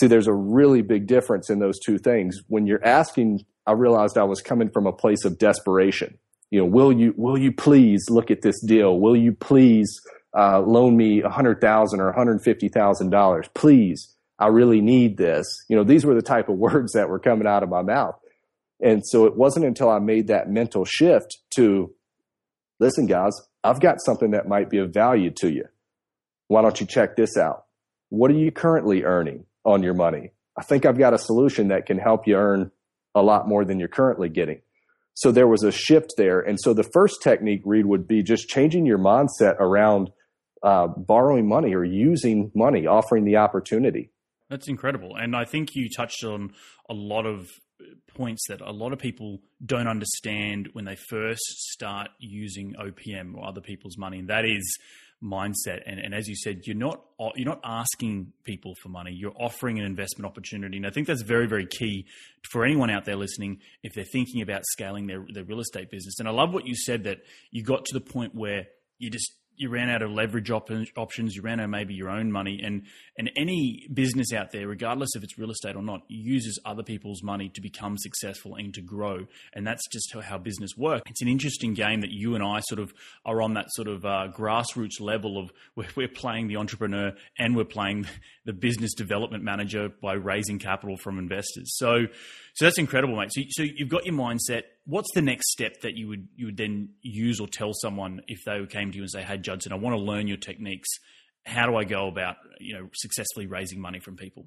See, 0.00 0.06
there's 0.06 0.26
a 0.26 0.32
really 0.32 0.80
big 0.80 1.06
difference 1.06 1.50
in 1.50 1.58
those 1.58 1.78
two 1.78 1.98
things. 1.98 2.40
When 2.48 2.66
you're 2.66 2.82
asking, 2.82 3.44
I 3.66 3.72
realized 3.72 4.16
I 4.16 4.24
was 4.24 4.40
coming 4.40 4.70
from 4.70 4.86
a 4.86 4.92
place 4.94 5.26
of 5.26 5.36
desperation. 5.36 6.16
You 6.50 6.60
know, 6.60 6.64
will 6.64 6.90
you 6.90 7.12
will 7.18 7.38
you 7.38 7.52
please 7.52 8.06
look 8.08 8.30
at 8.30 8.40
this 8.40 8.64
deal? 8.64 8.98
Will 8.98 9.14
you 9.14 9.32
please 9.32 10.00
uh, 10.34 10.60
loan 10.60 10.96
me 10.96 11.20
a 11.20 11.28
hundred 11.28 11.60
thousand 11.60 12.00
or 12.00 12.06
one 12.06 12.14
hundred 12.14 12.42
fifty 12.42 12.68
thousand 12.68 13.10
dollars? 13.10 13.46
Please, 13.52 14.16
I 14.38 14.46
really 14.46 14.80
need 14.80 15.18
this. 15.18 15.46
You 15.68 15.76
know, 15.76 15.84
these 15.84 16.06
were 16.06 16.14
the 16.14 16.22
type 16.22 16.48
of 16.48 16.56
words 16.56 16.94
that 16.94 17.10
were 17.10 17.18
coming 17.18 17.46
out 17.46 17.62
of 17.62 17.68
my 17.68 17.82
mouth. 17.82 18.18
And 18.80 19.06
so 19.06 19.26
it 19.26 19.36
wasn't 19.36 19.66
until 19.66 19.90
I 19.90 19.98
made 19.98 20.28
that 20.28 20.48
mental 20.48 20.86
shift 20.86 21.36
to 21.56 21.92
listen, 22.78 23.04
guys, 23.06 23.38
I've 23.62 23.80
got 23.80 24.00
something 24.00 24.30
that 24.30 24.48
might 24.48 24.70
be 24.70 24.78
of 24.78 24.94
value 24.94 25.30
to 25.40 25.52
you. 25.52 25.66
Why 26.48 26.62
don't 26.62 26.80
you 26.80 26.86
check 26.86 27.16
this 27.16 27.36
out? 27.36 27.66
What 28.08 28.30
are 28.30 28.38
you 28.38 28.50
currently 28.50 29.04
earning 29.04 29.44
on 29.64 29.82
your 29.82 29.94
money? 29.94 30.30
I 30.56 30.62
think 30.62 30.84
I've 30.84 30.98
got 30.98 31.14
a 31.14 31.18
solution 31.18 31.68
that 31.68 31.86
can 31.86 31.98
help 31.98 32.26
you 32.26 32.36
earn 32.36 32.70
a 33.14 33.22
lot 33.22 33.48
more 33.48 33.64
than 33.64 33.78
you're 33.78 33.88
currently 33.88 34.28
getting. 34.28 34.60
So 35.14 35.32
there 35.32 35.48
was 35.48 35.62
a 35.62 35.72
shift 35.72 36.14
there. 36.16 36.40
And 36.40 36.58
so 36.60 36.72
the 36.72 36.82
first 36.82 37.22
technique, 37.22 37.62
Reed, 37.64 37.86
would 37.86 38.06
be 38.06 38.22
just 38.22 38.48
changing 38.48 38.86
your 38.86 38.98
mindset 38.98 39.56
around 39.58 40.10
uh, 40.62 40.88
borrowing 40.88 41.48
money 41.48 41.74
or 41.74 41.84
using 41.84 42.50
money, 42.54 42.86
offering 42.86 43.24
the 43.24 43.36
opportunity. 43.36 44.10
That's 44.48 44.68
incredible. 44.68 45.16
And 45.16 45.36
I 45.36 45.44
think 45.44 45.74
you 45.74 45.88
touched 45.94 46.24
on 46.24 46.52
a 46.88 46.94
lot 46.94 47.26
of 47.26 47.48
points 48.14 48.46
that 48.48 48.60
a 48.60 48.72
lot 48.72 48.92
of 48.92 48.98
people 48.98 49.40
don't 49.64 49.88
understand 49.88 50.68
when 50.72 50.84
they 50.84 50.96
first 50.96 51.42
start 51.70 52.08
using 52.18 52.74
OPM 52.74 53.34
or 53.34 53.46
other 53.46 53.60
people's 53.60 53.96
money, 53.96 54.18
and 54.18 54.28
that 54.28 54.44
is 54.44 54.78
mindset. 55.22 55.82
And, 55.86 56.00
and, 56.00 56.14
as 56.14 56.28
you 56.28 56.36
said, 56.36 56.62
you're 56.64 56.76
not 56.76 57.02
you're 57.36 57.48
not 57.48 57.60
asking 57.64 58.32
people 58.44 58.74
for 58.82 58.88
money; 58.88 59.12
you're 59.12 59.34
offering 59.36 59.78
an 59.78 59.84
investment 59.84 60.26
opportunity. 60.26 60.76
And 60.76 60.86
I 60.86 60.90
think 60.90 61.06
that's 61.06 61.22
very 61.22 61.46
very 61.46 61.66
key 61.66 62.06
for 62.50 62.64
anyone 62.64 62.90
out 62.90 63.04
there 63.04 63.16
listening 63.16 63.60
if 63.82 63.92
they're 63.94 64.04
thinking 64.04 64.42
about 64.42 64.62
scaling 64.64 65.06
their 65.06 65.24
their 65.32 65.44
real 65.44 65.60
estate 65.60 65.90
business. 65.90 66.18
And 66.18 66.28
I 66.28 66.32
love 66.32 66.52
what 66.52 66.66
you 66.66 66.74
said 66.74 67.04
that 67.04 67.18
you 67.50 67.62
got 67.62 67.84
to 67.86 67.94
the 67.94 68.00
point 68.00 68.34
where 68.34 68.66
you 68.98 69.10
just 69.10 69.32
you 69.60 69.68
ran 69.68 69.90
out 69.90 70.00
of 70.00 70.10
leverage 70.10 70.50
op- 70.50 70.70
options, 70.96 71.36
you 71.36 71.42
ran 71.42 71.60
out 71.60 71.64
of 71.64 71.70
maybe 71.70 71.94
your 71.94 72.08
own 72.08 72.32
money, 72.32 72.60
and 72.64 72.82
and 73.18 73.30
any 73.36 73.86
business 73.92 74.32
out 74.32 74.52
there, 74.52 74.66
regardless 74.66 75.10
if 75.14 75.22
it's 75.22 75.38
real 75.38 75.50
estate 75.50 75.76
or 75.76 75.82
not, 75.82 76.00
uses 76.08 76.58
other 76.64 76.82
people's 76.82 77.22
money 77.22 77.50
to 77.50 77.60
become 77.60 77.98
successful 77.98 78.54
and 78.54 78.72
to 78.72 78.80
grow, 78.80 79.26
and 79.52 79.66
that's 79.66 79.86
just 79.88 80.12
how, 80.14 80.20
how 80.20 80.38
business 80.38 80.70
works. 80.76 81.02
It's 81.10 81.20
an 81.20 81.28
interesting 81.28 81.74
game 81.74 82.00
that 82.00 82.10
you 82.10 82.34
and 82.34 82.42
I 82.42 82.60
sort 82.60 82.80
of 82.80 82.94
are 83.26 83.42
on 83.42 83.54
that 83.54 83.66
sort 83.72 83.88
of 83.88 84.04
uh, 84.06 84.28
grassroots 84.34 85.00
level 85.00 85.38
of 85.38 85.52
where 85.74 85.88
we're 85.94 86.08
playing 86.08 86.48
the 86.48 86.56
entrepreneur 86.56 87.12
and 87.38 87.54
we're 87.54 87.64
playing 87.64 88.06
the 88.46 88.52
business 88.54 88.94
development 88.94 89.44
manager 89.44 89.90
by 90.00 90.14
raising 90.14 90.58
capital 90.58 90.96
from 90.96 91.18
investors. 91.18 91.76
So 91.76 92.06
so 92.54 92.64
that's 92.64 92.78
incredible, 92.78 93.16
mate. 93.16 93.30
So, 93.32 93.42
so 93.50 93.62
you've 93.62 93.88
got 93.88 94.04
your 94.04 94.14
mindset. 94.14 94.62
What's 94.84 95.10
the 95.14 95.22
next 95.22 95.50
step 95.50 95.80
that 95.82 95.96
you 95.96 96.08
would 96.08 96.28
you 96.36 96.46
would 96.46 96.56
then 96.56 96.90
use 97.02 97.40
or 97.40 97.46
tell 97.46 97.72
someone 97.72 98.22
if 98.26 98.44
they 98.44 98.64
came 98.66 98.90
to 98.90 98.96
you 98.96 99.02
and 99.02 99.10
say, 99.10 99.22
"Hey, 99.22 99.38
Judson, 99.38 99.72
I 99.72 99.76
want 99.76 99.96
to 99.96 100.02
learn 100.02 100.26
your 100.26 100.36
techniques. 100.36 100.88
How 101.46 101.66
do 101.66 101.76
I 101.76 101.84
go 101.84 102.08
about 102.08 102.36
you 102.58 102.74
know 102.74 102.88
successfully 102.94 103.46
raising 103.46 103.80
money 103.80 104.00
from 104.00 104.16
people?" 104.16 104.46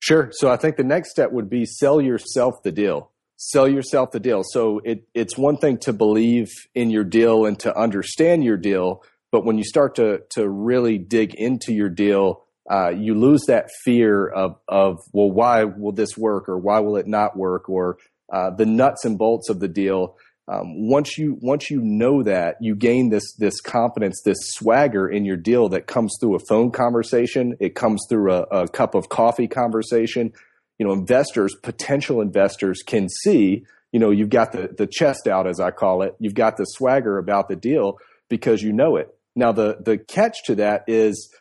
Sure. 0.00 0.30
So 0.32 0.50
I 0.50 0.56
think 0.56 0.76
the 0.76 0.82
next 0.84 1.10
step 1.10 1.30
would 1.30 1.48
be 1.48 1.64
sell 1.64 2.00
yourself 2.00 2.62
the 2.64 2.72
deal. 2.72 3.10
Sell 3.36 3.68
yourself 3.68 4.10
the 4.12 4.20
deal. 4.20 4.42
So 4.44 4.80
it, 4.84 5.08
it's 5.14 5.36
one 5.36 5.56
thing 5.56 5.78
to 5.78 5.92
believe 5.92 6.48
in 6.74 6.90
your 6.90 7.04
deal 7.04 7.44
and 7.44 7.58
to 7.60 7.76
understand 7.76 8.44
your 8.44 8.56
deal, 8.56 9.02
But 9.32 9.44
when 9.46 9.56
you 9.56 9.64
start 9.64 9.94
to 9.96 10.20
to 10.30 10.48
really 10.48 10.98
dig 10.98 11.34
into 11.34 11.72
your 11.72 11.88
deal, 11.88 12.44
uh, 12.72 12.88
you 12.88 13.14
lose 13.14 13.42
that 13.48 13.68
fear 13.84 14.26
of 14.28 14.56
of 14.66 14.98
well, 15.12 15.30
why 15.30 15.64
will 15.64 15.92
this 15.92 16.16
work 16.16 16.48
or 16.48 16.58
why 16.58 16.80
will 16.80 16.96
it 16.96 17.06
not 17.06 17.36
work 17.36 17.68
or 17.68 17.98
uh, 18.32 18.50
the 18.50 18.64
nuts 18.64 19.04
and 19.04 19.18
bolts 19.18 19.50
of 19.50 19.60
the 19.60 19.68
deal. 19.68 20.16
Um, 20.48 20.88
once 20.88 21.18
you 21.18 21.38
once 21.40 21.70
you 21.70 21.80
know 21.80 22.22
that, 22.22 22.56
you 22.60 22.74
gain 22.74 23.10
this 23.10 23.34
this 23.34 23.60
confidence, 23.60 24.22
this 24.24 24.38
swagger 24.54 25.08
in 25.08 25.24
your 25.24 25.36
deal 25.36 25.68
that 25.68 25.86
comes 25.86 26.16
through 26.18 26.34
a 26.34 26.40
phone 26.48 26.72
conversation. 26.72 27.56
It 27.60 27.74
comes 27.74 28.04
through 28.08 28.32
a, 28.32 28.42
a 28.44 28.68
cup 28.68 28.94
of 28.94 29.08
coffee 29.08 29.46
conversation. 29.46 30.32
You 30.78 30.86
know, 30.86 30.92
investors, 30.92 31.54
potential 31.62 32.20
investors, 32.20 32.82
can 32.84 33.08
see. 33.08 33.64
You 33.92 34.00
know, 34.00 34.10
you've 34.10 34.30
got 34.30 34.52
the 34.52 34.74
the 34.76 34.88
chest 34.88 35.28
out, 35.28 35.46
as 35.46 35.60
I 35.60 35.70
call 35.70 36.02
it. 36.02 36.16
You've 36.18 36.34
got 36.34 36.56
the 36.56 36.64
swagger 36.64 37.18
about 37.18 37.48
the 37.48 37.56
deal 37.56 37.98
because 38.28 38.62
you 38.62 38.72
know 38.72 38.96
it. 38.96 39.14
Now, 39.36 39.52
the 39.52 39.78
the 39.80 39.96
catch 39.98 40.42
to 40.46 40.56
that 40.56 40.84
is 40.88 41.32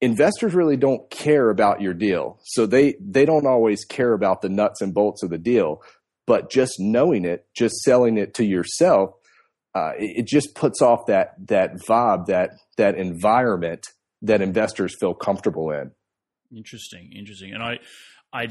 investors 0.00 0.54
really 0.54 0.76
don't 0.76 1.08
care 1.10 1.50
about 1.50 1.80
your 1.80 1.94
deal. 1.94 2.38
So 2.44 2.66
they 2.66 2.94
they 3.00 3.24
don't 3.24 3.46
always 3.46 3.84
care 3.84 4.12
about 4.12 4.42
the 4.42 4.48
nuts 4.48 4.80
and 4.80 4.94
bolts 4.94 5.22
of 5.22 5.30
the 5.30 5.38
deal, 5.38 5.82
but 6.26 6.50
just 6.50 6.76
knowing 6.78 7.24
it, 7.24 7.46
just 7.54 7.76
selling 7.82 8.16
it 8.16 8.34
to 8.34 8.44
yourself, 8.44 9.10
uh, 9.74 9.92
it, 9.98 10.20
it, 10.20 10.26
just 10.26 10.54
puts 10.54 10.82
off 10.82 11.06
that 11.06 11.34
that 11.48 11.74
vibe, 11.88 12.26
that 12.26 12.50
that 12.76 12.96
environment 12.96 13.86
that 14.22 14.40
investors 14.42 14.96
feel 14.98 15.14
comfortable 15.14 15.70
in. 15.70 15.92
Interesting, 16.54 17.12
interesting. 17.14 17.52
And 17.52 17.62
I 17.62 17.78
I 18.32 18.48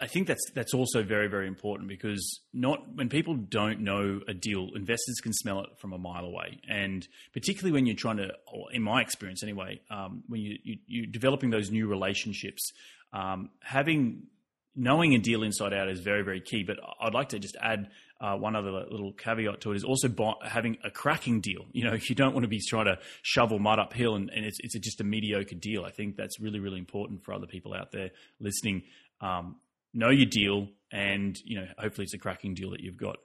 I 0.00 0.06
think 0.06 0.28
that's 0.28 0.50
that's 0.54 0.74
also 0.74 1.02
very 1.02 1.28
very 1.28 1.48
important 1.48 1.88
because 1.88 2.40
not 2.52 2.94
when 2.94 3.08
people 3.08 3.34
don't 3.34 3.80
know 3.80 4.20
a 4.28 4.34
deal, 4.34 4.68
investors 4.74 5.20
can 5.22 5.32
smell 5.32 5.60
it 5.60 5.70
from 5.78 5.92
a 5.92 5.98
mile 5.98 6.24
away, 6.24 6.60
and 6.68 7.06
particularly 7.32 7.72
when 7.72 7.86
you're 7.86 7.96
trying 7.96 8.18
to, 8.18 8.30
in 8.72 8.82
my 8.82 9.00
experience 9.00 9.42
anyway, 9.42 9.80
um, 9.90 10.22
when 10.28 10.40
you, 10.40 10.58
you 10.62 10.78
you're 10.86 11.06
developing 11.06 11.50
those 11.50 11.70
new 11.70 11.88
relationships, 11.88 12.72
um, 13.12 13.50
having 13.60 14.28
knowing 14.76 15.14
a 15.14 15.18
deal 15.18 15.42
inside 15.42 15.72
out 15.72 15.88
is 15.88 16.00
very 16.00 16.22
very 16.22 16.40
key. 16.40 16.62
But 16.62 16.78
I'd 17.00 17.14
like 17.14 17.30
to 17.30 17.40
just 17.40 17.56
add 17.60 17.90
uh, 18.20 18.36
one 18.36 18.56
other 18.56 18.70
little 18.70 19.12
caveat 19.12 19.60
to 19.62 19.72
it 19.72 19.76
is 19.76 19.84
also 19.84 20.08
having 20.42 20.78
a 20.84 20.90
cracking 20.90 21.40
deal. 21.40 21.64
You 21.72 21.84
know, 21.84 21.94
you 22.08 22.14
don't 22.14 22.34
want 22.34 22.44
to 22.44 22.48
be 22.48 22.60
trying 22.60 22.86
to 22.86 22.98
shovel 23.22 23.58
mud 23.58 23.78
uphill 23.78 24.14
and, 24.14 24.30
and 24.30 24.44
it's, 24.44 24.58
it's 24.60 24.78
just 24.78 25.00
a 25.00 25.04
mediocre 25.04 25.54
deal. 25.54 25.84
I 25.84 25.90
think 25.90 26.16
that's 26.16 26.40
really, 26.40 26.60
really 26.60 26.78
important 26.78 27.24
for 27.24 27.32
other 27.32 27.46
people 27.46 27.74
out 27.74 27.92
there 27.92 28.10
listening. 28.40 28.82
Um, 29.20 29.56
know 29.94 30.10
your 30.10 30.26
deal, 30.26 30.68
and 30.92 31.36
you 31.44 31.60
know 31.60 31.66
hopefully 31.78 32.04
it's 32.04 32.14
a 32.14 32.18
cracking 32.18 32.54
deal 32.54 32.70
that 32.70 32.80
you've 32.80 32.96
got. 32.96 33.16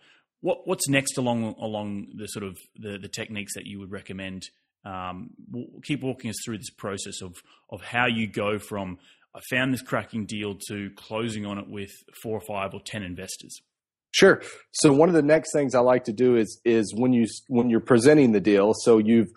What 0.41 0.60
what's 0.65 0.89
next 0.89 1.17
along 1.17 1.55
along 1.60 2.08
the 2.15 2.27
sort 2.27 2.43
of 2.43 2.58
the, 2.75 2.98
the 2.98 3.08
techniques 3.08 3.53
that 3.55 3.65
you 3.65 3.79
would 3.79 3.91
recommend? 3.91 4.43
Um, 4.86 5.29
keep 5.84 6.03
walking 6.03 6.29
us 6.29 6.36
through 6.43 6.58
this 6.58 6.70
process 6.70 7.22
of 7.22 7.36
of 7.70 7.82
how 7.82 8.08
you 8.08 8.27
go 8.27 8.60
from 8.60 8.98
I 9.36 9.39
found 9.50 9.74
this 9.74 9.82
cracking 9.82 10.25
deal 10.25 10.55
to 10.67 10.91
closing 10.96 11.46
on 11.46 11.58
it 11.58 11.67
with 11.67 11.91
four 12.22 12.38
or 12.38 12.41
five 12.41 12.74
or 12.74 12.82
ten 12.82 13.01
investors. 13.01 13.62
Sure. 14.12 14.41
So 14.72 14.93
one 14.93 15.10
of 15.10 15.15
the 15.15 15.24
next 15.24 15.53
things 15.53 15.74
I 15.74 15.79
like 15.79 16.03
to 16.03 16.13
do 16.13 16.36
is 16.36 16.62
is 16.63 16.93
when 16.96 17.13
you 17.13 17.25
when 17.48 17.70
you're 17.70 17.79
presenting 17.79 18.32
the 18.32 18.39
deal. 18.39 18.74
So 18.75 19.00
you've 19.00 19.29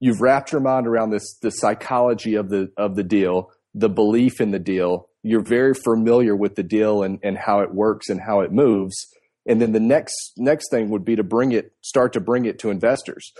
you've 0.00 0.20
wrapped 0.20 0.52
your 0.52 0.60
mind 0.60 0.86
around 0.86 1.10
this 1.10 1.38
the 1.40 1.50
psychology 1.50 2.34
of 2.34 2.50
the 2.50 2.70
of 2.76 2.94
the 2.94 3.02
deal, 3.02 3.50
the 3.74 3.88
belief 3.88 4.40
in 4.40 4.50
the 4.50 4.58
deal, 4.58 5.07
you're 5.22 5.42
very 5.42 5.74
familiar 5.74 6.34
with 6.36 6.54
the 6.54 6.62
deal 6.62 7.02
and, 7.02 7.18
and 7.22 7.36
how 7.36 7.60
it 7.60 7.74
works 7.74 8.08
and 8.08 8.20
how 8.20 8.40
it 8.40 8.52
moves. 8.52 8.94
And 9.46 9.60
then 9.60 9.72
the 9.72 9.80
next 9.80 10.32
next 10.36 10.70
thing 10.70 10.90
would 10.90 11.04
be 11.04 11.16
to 11.16 11.22
bring 11.22 11.52
it, 11.52 11.72
start 11.80 12.12
to 12.12 12.20
bring 12.20 12.44
it 12.44 12.58
to 12.60 12.70
investors. 12.70 13.32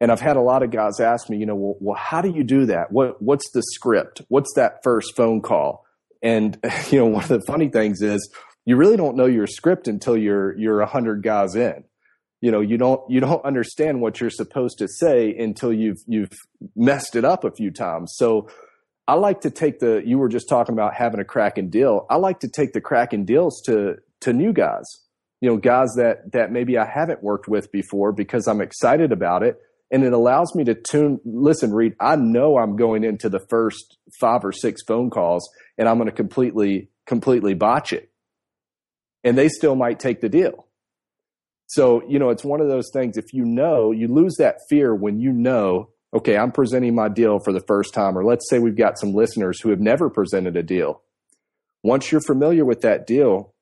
And 0.00 0.12
I've 0.12 0.20
had 0.20 0.36
a 0.36 0.42
lot 0.42 0.62
of 0.62 0.70
guys 0.70 1.00
ask 1.00 1.30
me, 1.30 1.38
you 1.38 1.46
know, 1.46 1.54
well, 1.54 1.76
well 1.80 1.96
how 1.96 2.20
do 2.20 2.30
you 2.30 2.44
do 2.44 2.66
that? 2.66 2.92
What 2.92 3.20
what's 3.22 3.50
the 3.52 3.62
script? 3.62 4.22
What's 4.28 4.52
that 4.54 4.80
first 4.82 5.16
phone 5.16 5.40
call? 5.40 5.84
And 6.22 6.58
you 6.90 6.98
know, 6.98 7.06
one 7.06 7.22
of 7.22 7.28
the 7.28 7.42
funny 7.46 7.68
things 7.68 8.02
is 8.02 8.30
you 8.66 8.76
really 8.76 8.96
don't 8.96 9.16
know 9.16 9.26
your 9.26 9.46
script 9.46 9.88
until 9.88 10.16
you're 10.16 10.56
you're 10.58 10.80
a 10.80 10.86
hundred 10.86 11.22
guys 11.22 11.54
in. 11.54 11.84
You 12.42 12.50
know, 12.50 12.60
you 12.60 12.76
don't 12.76 13.00
you 13.10 13.20
don't 13.20 13.44
understand 13.44 14.02
what 14.02 14.20
you're 14.20 14.30
supposed 14.30 14.78
to 14.78 14.88
say 14.88 15.34
until 15.34 15.72
you've 15.72 16.02
you've 16.06 16.32
messed 16.74 17.16
it 17.16 17.24
up 17.24 17.44
a 17.44 17.50
few 17.50 17.70
times. 17.70 18.12
So 18.16 18.48
I 19.08 19.14
like 19.14 19.42
to 19.42 19.50
take 19.50 19.78
the 19.78 20.02
you 20.04 20.18
were 20.18 20.28
just 20.28 20.48
talking 20.48 20.72
about 20.72 20.94
having 20.94 21.20
a 21.20 21.24
cracking 21.24 21.70
deal. 21.70 22.06
I 22.10 22.16
like 22.16 22.40
to 22.40 22.48
take 22.48 22.72
the 22.72 22.80
cracking 22.80 23.24
deals 23.24 23.62
to 23.66 23.96
to 24.20 24.32
new 24.32 24.52
guys. 24.52 24.84
You 25.40 25.50
know, 25.50 25.56
guys 25.56 25.94
that 25.96 26.32
that 26.32 26.50
maybe 26.50 26.76
I 26.78 26.86
haven't 26.86 27.22
worked 27.22 27.48
with 27.48 27.70
before 27.70 28.12
because 28.12 28.48
I'm 28.48 28.60
excited 28.60 29.12
about 29.12 29.42
it 29.42 29.58
and 29.90 30.02
it 30.02 30.12
allows 30.12 30.54
me 30.54 30.64
to 30.64 30.74
tune 30.74 31.20
listen 31.24 31.72
Reed, 31.72 31.94
I 32.00 32.16
know 32.16 32.58
I'm 32.58 32.76
going 32.76 33.04
into 33.04 33.28
the 33.28 33.44
first 33.48 33.98
5 34.20 34.44
or 34.44 34.52
6 34.52 34.82
phone 34.86 35.10
calls 35.10 35.48
and 35.78 35.88
I'm 35.88 35.98
going 35.98 36.10
to 36.10 36.14
completely 36.14 36.90
completely 37.06 37.54
botch 37.54 37.92
it. 37.92 38.10
And 39.22 39.38
they 39.38 39.48
still 39.48 39.76
might 39.76 40.00
take 40.00 40.20
the 40.20 40.28
deal. 40.28 40.66
So, 41.68 42.02
you 42.08 42.18
know, 42.18 42.30
it's 42.30 42.44
one 42.44 42.60
of 42.60 42.68
those 42.68 42.90
things 42.92 43.16
if 43.16 43.32
you 43.32 43.44
know, 43.44 43.90
you 43.90 44.08
lose 44.08 44.36
that 44.38 44.58
fear 44.68 44.94
when 44.94 45.20
you 45.20 45.32
know 45.32 45.90
okay, 46.16 46.36
I'm 46.36 46.52
presenting 46.52 46.94
my 46.94 47.08
deal 47.08 47.38
for 47.38 47.52
the 47.52 47.64
first 47.66 47.94
time, 47.94 48.16
or 48.16 48.24
let's 48.24 48.48
say 48.48 48.58
we've 48.58 48.76
got 48.76 48.98
some 48.98 49.14
listeners 49.14 49.60
who 49.60 49.70
have 49.70 49.80
never 49.80 50.10
presented 50.10 50.56
a 50.56 50.62
deal. 50.62 51.02
Once 51.82 52.10
you're 52.10 52.20
familiar 52.20 52.64
with 52.64 52.80
that 52.80 53.06
deal, 53.06 53.54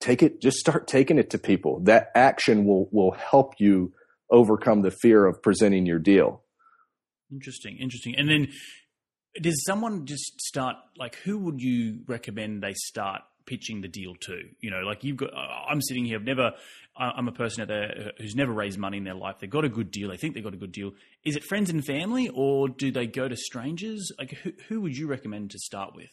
take 0.00 0.22
it, 0.22 0.40
just 0.40 0.58
start 0.58 0.86
taking 0.86 1.18
it 1.18 1.30
to 1.30 1.38
people. 1.38 1.80
That 1.80 2.10
action 2.14 2.66
will, 2.66 2.88
will 2.92 3.12
help 3.12 3.54
you 3.58 3.92
overcome 4.30 4.82
the 4.82 4.90
fear 4.90 5.24
of 5.26 5.42
presenting 5.42 5.86
your 5.86 5.98
deal. 5.98 6.42
Interesting, 7.32 7.78
interesting. 7.78 8.14
And 8.16 8.28
then 8.28 8.48
does 9.40 9.64
someone 9.64 10.06
just 10.06 10.40
start, 10.40 10.76
like, 10.96 11.16
who 11.16 11.38
would 11.38 11.60
you 11.60 12.00
recommend 12.06 12.62
they 12.62 12.74
start 12.74 13.22
pitching 13.46 13.80
the 13.80 13.88
deal 13.88 14.14
to? 14.20 14.40
You 14.60 14.70
know, 14.70 14.80
like 14.80 15.04
you've 15.04 15.16
got, 15.16 15.30
I'm 15.34 15.80
sitting 15.80 16.04
here, 16.04 16.18
I've 16.18 16.24
never, 16.24 16.52
I'm 16.98 17.28
a 17.28 17.32
person 17.32 17.62
out 17.62 17.68
there 17.68 18.12
who's 18.18 18.34
never 18.34 18.52
raised 18.52 18.78
money 18.78 18.98
in 18.98 19.04
their 19.04 19.14
life. 19.14 19.36
They've 19.38 19.48
got 19.48 19.64
a 19.64 19.68
good 19.68 19.90
deal. 19.90 20.08
They 20.08 20.16
think 20.16 20.34
they've 20.34 20.42
got 20.42 20.54
a 20.54 20.58
good 20.58 20.72
deal. 20.72 20.92
Is 21.24 21.36
it 21.36 21.44
friends 21.44 21.70
and 21.70 21.84
family, 21.84 22.28
or 22.28 22.68
do 22.68 22.90
they 22.90 23.06
go 23.06 23.28
to 23.28 23.36
strangers? 23.36 24.10
Like, 24.18 24.32
who, 24.32 24.52
who 24.68 24.80
would 24.80 24.96
you 24.96 25.06
recommend 25.06 25.52
to 25.52 25.58
start 25.58 25.94
with? 25.94 26.10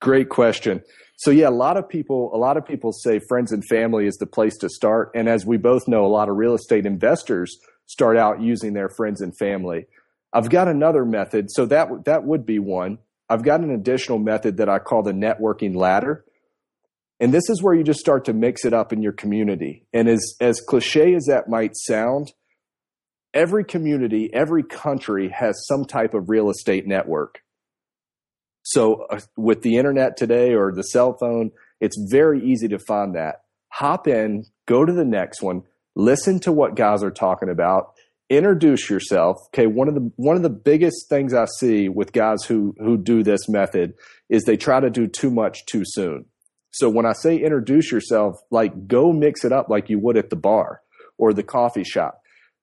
Great 0.00 0.28
question. 0.28 0.82
So 1.16 1.30
yeah, 1.30 1.48
a 1.48 1.50
lot 1.50 1.78
of 1.78 1.88
people, 1.88 2.30
a 2.34 2.36
lot 2.36 2.58
of 2.58 2.66
people 2.66 2.92
say 2.92 3.20
friends 3.26 3.52
and 3.52 3.64
family 3.64 4.06
is 4.06 4.16
the 4.16 4.26
place 4.26 4.56
to 4.58 4.68
start. 4.68 5.10
And 5.14 5.28
as 5.28 5.46
we 5.46 5.56
both 5.56 5.88
know, 5.88 6.04
a 6.04 6.08
lot 6.08 6.28
of 6.28 6.36
real 6.36 6.54
estate 6.54 6.84
investors 6.84 7.56
start 7.86 8.18
out 8.18 8.42
using 8.42 8.74
their 8.74 8.90
friends 8.90 9.22
and 9.22 9.34
family. 9.38 9.86
I've 10.32 10.50
got 10.50 10.68
another 10.68 11.06
method. 11.06 11.50
So 11.50 11.64
that, 11.66 12.04
that 12.04 12.24
would 12.24 12.44
be 12.44 12.58
one. 12.58 12.98
I've 13.30 13.44
got 13.44 13.60
an 13.60 13.70
additional 13.70 14.18
method 14.18 14.58
that 14.58 14.68
I 14.68 14.78
call 14.78 15.02
the 15.02 15.12
networking 15.12 15.74
ladder. 15.74 16.24
And 17.20 17.32
this 17.32 17.48
is 17.48 17.62
where 17.62 17.74
you 17.74 17.84
just 17.84 18.00
start 18.00 18.24
to 18.24 18.32
mix 18.32 18.64
it 18.64 18.72
up 18.72 18.92
in 18.92 19.02
your 19.02 19.12
community. 19.12 19.86
And 19.92 20.08
as, 20.08 20.34
as 20.40 20.60
cliche 20.60 21.14
as 21.14 21.26
that 21.26 21.48
might 21.48 21.72
sound, 21.74 22.32
every 23.32 23.64
community, 23.64 24.30
every 24.32 24.62
country 24.62 25.28
has 25.28 25.64
some 25.66 25.84
type 25.84 26.14
of 26.14 26.28
real 26.28 26.50
estate 26.50 26.86
network. 26.86 27.40
So 28.62 29.06
uh, 29.10 29.20
with 29.36 29.62
the 29.62 29.76
internet 29.76 30.16
today 30.16 30.54
or 30.54 30.72
the 30.72 30.82
cell 30.82 31.16
phone, 31.18 31.50
it's 31.80 31.96
very 32.10 32.42
easy 32.42 32.68
to 32.68 32.78
find 32.78 33.14
that. 33.14 33.42
Hop 33.72 34.08
in, 34.08 34.44
go 34.66 34.84
to 34.84 34.92
the 34.92 35.04
next 35.04 35.42
one, 35.42 35.62
listen 35.94 36.40
to 36.40 36.52
what 36.52 36.76
guys 36.76 37.02
are 37.02 37.10
talking 37.10 37.50
about, 37.50 37.92
introduce 38.30 38.88
yourself. 38.88 39.36
Okay, 39.48 39.66
one 39.66 39.88
of 39.88 39.94
the 39.94 40.10
one 40.16 40.36
of 40.36 40.42
the 40.42 40.50
biggest 40.50 41.08
things 41.08 41.34
I 41.34 41.46
see 41.58 41.88
with 41.88 42.12
guys 42.12 42.44
who 42.44 42.74
who 42.78 42.96
do 42.96 43.22
this 43.22 43.48
method 43.48 43.94
is 44.28 44.44
they 44.44 44.56
try 44.56 44.80
to 44.80 44.90
do 44.90 45.06
too 45.06 45.30
much 45.30 45.66
too 45.66 45.82
soon. 45.84 46.26
So 46.74 46.90
when 46.90 47.06
I 47.06 47.12
say 47.12 47.36
introduce 47.36 47.92
yourself, 47.92 48.34
like 48.50 48.88
go 48.88 49.12
mix 49.12 49.44
it 49.44 49.52
up 49.52 49.68
like 49.68 49.88
you 49.88 50.00
would 50.00 50.16
at 50.16 50.30
the 50.30 50.36
bar 50.36 50.80
or 51.18 51.32
the 51.32 51.44
coffee 51.44 51.84
shop. 51.84 52.20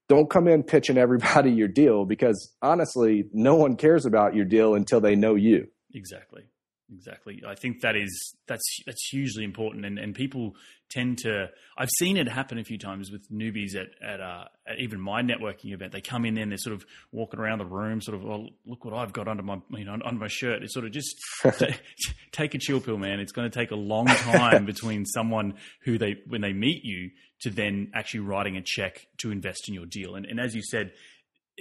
Don't 0.10 0.30
come 0.30 0.50
in 0.50 0.64
pitching 0.64 0.98
everybody 0.98 1.50
your 1.54 1.70
deal 1.70 2.04
because 2.04 2.54
honestly, 2.62 3.30
no 3.32 3.56
one 3.56 3.78
cares 3.78 4.06
about 4.06 4.36
your 4.36 4.44
deal 4.44 4.76
until 4.76 5.00
they 5.00 5.16
know 5.16 5.36
you. 5.36 5.66
Exactly. 5.94 6.44
Exactly. 6.94 7.42
I 7.48 7.56
think 7.56 7.80
that 7.84 7.96
is 7.96 8.36
that's 8.48 8.80
that's 8.86 9.08
hugely 9.10 9.46
important, 9.46 9.86
and, 9.86 9.98
and 9.98 10.14
people 10.14 10.56
tend 10.92 11.20
to. 11.20 11.50
I've 11.78 11.90
seen 11.98 12.18
it 12.18 12.28
happen 12.28 12.60
a 12.60 12.64
few 12.64 12.78
times 12.78 13.12
with 13.12 13.30
newbies 13.32 13.76
at 13.76 13.88
at, 14.08 14.20
uh, 14.20 14.46
at 14.68 14.80
even 14.80 15.00
my 15.00 15.22
networking 15.22 15.74
event. 15.74 15.92
They 15.92 16.02
come 16.02 16.26
in 16.26 16.36
there 16.36 16.44
and 16.44 16.52
they're 16.52 16.58
sort 16.58 16.76
of 16.76 16.86
walking 17.12 17.40
around 17.40 17.60
the 17.60 17.66
room, 17.66 18.02
sort 18.02 18.16
of, 18.16 18.24
well, 18.24 18.48
look 18.66 18.86
what 18.86 18.94
I've 18.94 19.14
got 19.14 19.28
under 19.28 19.44
my 19.44 19.60
you 19.72 19.86
know 19.86 19.94
under 19.94 20.20
my 20.20 20.28
shirt. 20.28 20.62
It's 20.62 20.74
sort 20.74 20.86
of 20.86 20.92
just 20.92 21.16
t- 21.60 21.76
take 22.32 22.54
a 22.54 22.60
chill 22.60 22.82
pill, 22.82 22.98
man. 22.98 23.20
It's 23.20 23.32
going 23.32 23.50
to 23.50 23.58
take 23.58 23.72
a 23.72 23.76
long 23.76 24.08
time 24.08 24.66
between 24.72 25.06
someone 25.06 25.56
who 25.84 25.98
they 25.98 26.18
when 26.28 26.42
they 26.42 26.54
meet 26.54 26.84
you 26.84 27.12
to 27.42 27.50
then 27.50 27.92
actually 27.94 28.20
writing 28.20 28.58
a 28.58 28.62
check 28.62 29.08
to 29.18 29.32
invest 29.32 29.68
in 29.68 29.74
your 29.74 29.86
deal. 29.86 30.16
And, 30.16 30.26
and 30.26 30.40
as 30.40 30.56
you 30.56 30.62
said, 30.62 30.92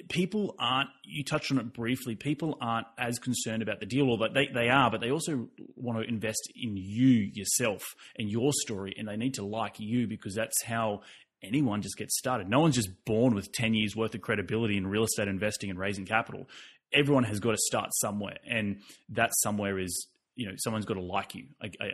people 0.08 0.54
aren't 0.58 0.90
you 1.04 1.22
touched 1.24 1.50
on 1.50 1.58
it 1.58 1.72
briefly 1.72 2.14
people 2.14 2.56
aren't 2.60 2.86
as 2.98 3.18
concerned 3.18 3.62
about 3.62 3.80
the 3.80 3.86
deal 3.86 4.08
or 4.08 4.28
they, 4.28 4.48
they 4.52 4.68
are 4.68 4.90
but 4.90 5.00
they 5.00 5.10
also 5.10 5.48
want 5.76 5.98
to 5.98 6.08
invest 6.08 6.50
in 6.54 6.76
you 6.76 7.30
yourself 7.34 7.82
and 8.16 8.30
your 8.30 8.52
story 8.52 8.94
and 8.96 9.06
they 9.08 9.16
need 9.16 9.34
to 9.34 9.44
like 9.44 9.78
you 9.78 10.06
because 10.06 10.34
that's 10.34 10.62
how 10.62 11.00
anyone 11.42 11.82
just 11.82 11.96
gets 11.96 12.18
started. 12.18 12.48
No 12.48 12.60
one's 12.60 12.74
just 12.74 13.04
born 13.04 13.34
with 13.34 13.52
10 13.52 13.74
years 13.74 13.96
worth 13.96 14.14
of 14.14 14.20
credibility 14.20 14.76
in 14.76 14.86
real 14.86 15.04
estate 15.04 15.28
investing 15.28 15.70
and 15.70 15.78
raising 15.78 16.06
capital. 16.06 16.48
Everyone 16.92 17.24
has 17.24 17.40
got 17.40 17.52
to 17.52 17.58
start 17.58 17.90
somewhere. 17.92 18.36
And 18.48 18.80
that 19.10 19.30
somewhere 19.34 19.78
is, 19.78 20.08
you 20.34 20.46
know, 20.46 20.54
someone's 20.58 20.84
got 20.84 20.94
to 20.94 21.02
like 21.02 21.34
you. 21.34 21.46
I, 21.62 21.70
I, 21.80 21.88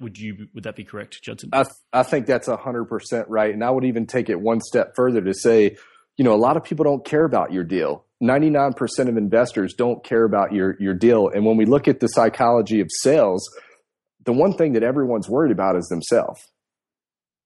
would 0.00 0.18
you, 0.18 0.48
would 0.54 0.64
that 0.64 0.76
be 0.76 0.84
correct, 0.84 1.22
Judson? 1.22 1.50
I, 1.52 1.64
I 1.92 2.02
think 2.02 2.26
that's 2.26 2.48
hundred 2.48 2.86
percent 2.86 3.28
right. 3.28 3.52
And 3.52 3.62
I 3.62 3.70
would 3.70 3.84
even 3.84 4.06
take 4.06 4.28
it 4.28 4.40
one 4.40 4.60
step 4.60 4.94
further 4.96 5.20
to 5.20 5.34
say, 5.34 5.76
you 6.22 6.28
know, 6.28 6.34
a 6.34 6.36
lot 6.36 6.56
of 6.56 6.62
people 6.62 6.84
don't 6.84 7.04
care 7.04 7.24
about 7.24 7.52
your 7.52 7.64
deal. 7.64 8.04
99% 8.22 9.08
of 9.08 9.16
investors 9.16 9.74
don't 9.76 10.04
care 10.04 10.22
about 10.22 10.52
your, 10.52 10.76
your 10.78 10.94
deal. 10.94 11.28
And 11.28 11.44
when 11.44 11.56
we 11.56 11.64
look 11.64 11.88
at 11.88 11.98
the 11.98 12.06
psychology 12.06 12.80
of 12.80 12.86
sales, 13.00 13.44
the 14.24 14.32
one 14.32 14.52
thing 14.52 14.74
that 14.74 14.84
everyone's 14.84 15.28
worried 15.28 15.50
about 15.50 15.74
is 15.74 15.88
themselves 15.88 16.40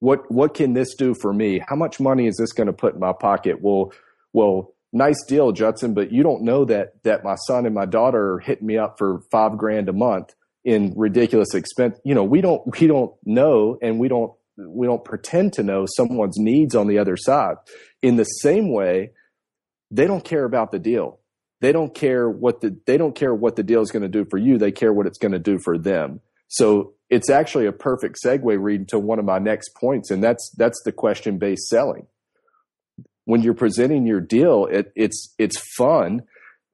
what 0.01 0.31
what 0.31 0.53
can 0.53 0.75
this 0.75 0.95
do 0.95 1.15
for 1.15 1.33
me? 1.33 1.59
How 1.67 1.75
much 1.75 1.99
money 1.99 2.27
is 2.27 2.37
this 2.37 2.53
going 2.53 2.67
to 2.67 2.73
put 2.75 2.93
in 2.93 3.01
my 3.01 3.15
pocket? 3.19 3.63
Well, 3.63 3.95
well, 4.35 4.75
nice 4.93 5.25
deal, 5.27 5.53
Judson, 5.53 5.95
but 5.95 6.13
you 6.13 6.23
don't 6.23 6.43
know 6.43 6.67
that 6.67 7.03
that 7.05 7.25
my 7.25 7.37
son 7.47 7.65
and 7.65 7.75
my 7.75 7.87
daughter 7.87 8.35
are 8.35 8.41
hitting 8.41 8.67
me 8.67 8.77
up 8.77 8.97
for 8.99 9.23
five 9.31 9.57
grand 9.57 9.89
a 9.89 9.95
month 9.95 10.35
in 10.67 10.93
ridiculous 10.99 11.55
expense. 11.55 11.99
You 12.05 12.15
know, 12.15 12.25
we 12.25 12.43
don't 12.43 12.61
we 12.79 12.87
don't 12.87 13.15
know, 13.25 13.79
and 13.81 13.99
we 13.99 14.09
don't 14.09 14.33
we 14.57 14.87
don't 14.87 15.05
pretend 15.05 15.53
to 15.55 15.63
know 15.63 15.87
someone's 15.87 16.39
needs 16.39 16.75
on 16.75 16.87
the 16.87 16.99
other 16.99 17.17
side. 17.17 17.57
In 18.03 18.17
the 18.17 18.25
same 18.25 18.73
way, 18.73 19.11
they 19.91 20.07
don't 20.07 20.25
care 20.25 20.45
about 20.45 20.73
the 20.73 20.79
deal. 20.79 21.21
They 21.61 21.73
don't 21.73 21.95
care 21.95 22.29
what 22.29 22.61
the 22.61 22.77
they 22.87 22.99
don't 22.99 23.15
care 23.15 23.35
what 23.35 23.57
the 23.57 23.63
deal 23.63 23.81
is 23.81 23.91
going 23.91 24.03
to 24.03 24.09
do 24.09 24.27
for 24.31 24.37
you. 24.39 24.59
They 24.59 24.73
care 24.73 24.93
what 24.93 25.07
it's 25.07 25.19
going 25.19 25.33
to 25.33 25.39
do 25.39 25.59
for 25.59 25.79
them. 25.79 26.21
So 26.49 26.95
it's 27.09 27.31
actually 27.31 27.67
a 27.67 27.73
perfect 27.73 28.19
segue 28.25 28.61
Reed 28.61 28.89
to 28.89 28.99
one 28.99 29.19
of 29.19 29.25
my 29.25 29.39
next 29.39 29.71
points, 29.75 30.11
and 30.11 30.23
that's 30.23 30.51
that's 30.57 30.81
the 30.85 30.93
question 30.93 31.39
based 31.39 31.69
selling. 31.69 32.07
When 33.25 33.43
you're 33.43 33.55
presenting 33.55 34.07
your 34.07 34.21
deal, 34.21 34.67
it, 34.67 34.93
it's 34.95 35.35
it's 35.39 35.59
fun, 35.77 36.23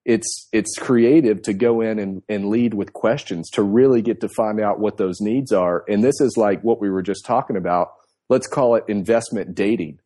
it's 0.04 0.48
it's 0.52 0.76
creative 0.78 1.42
to 1.42 1.52
go 1.52 1.80
in 1.80 1.98
and, 1.98 2.22
and 2.28 2.48
lead 2.48 2.74
with 2.74 2.92
questions 2.92 3.48
to 3.50 3.62
really 3.62 4.02
get 4.02 4.20
to 4.20 4.28
find 4.28 4.60
out 4.60 4.80
what 4.80 4.96
those 4.96 5.20
needs 5.20 5.52
are. 5.52 5.84
And 5.88 6.02
this 6.02 6.20
is 6.20 6.36
like 6.36 6.62
what 6.62 6.80
we 6.80 6.90
were 6.90 7.02
just 7.02 7.24
talking 7.24 7.56
about. 7.56 7.92
Let's 8.28 8.48
call 8.48 8.74
it 8.74 8.84
investment 8.88 9.54
dating. 9.54 10.00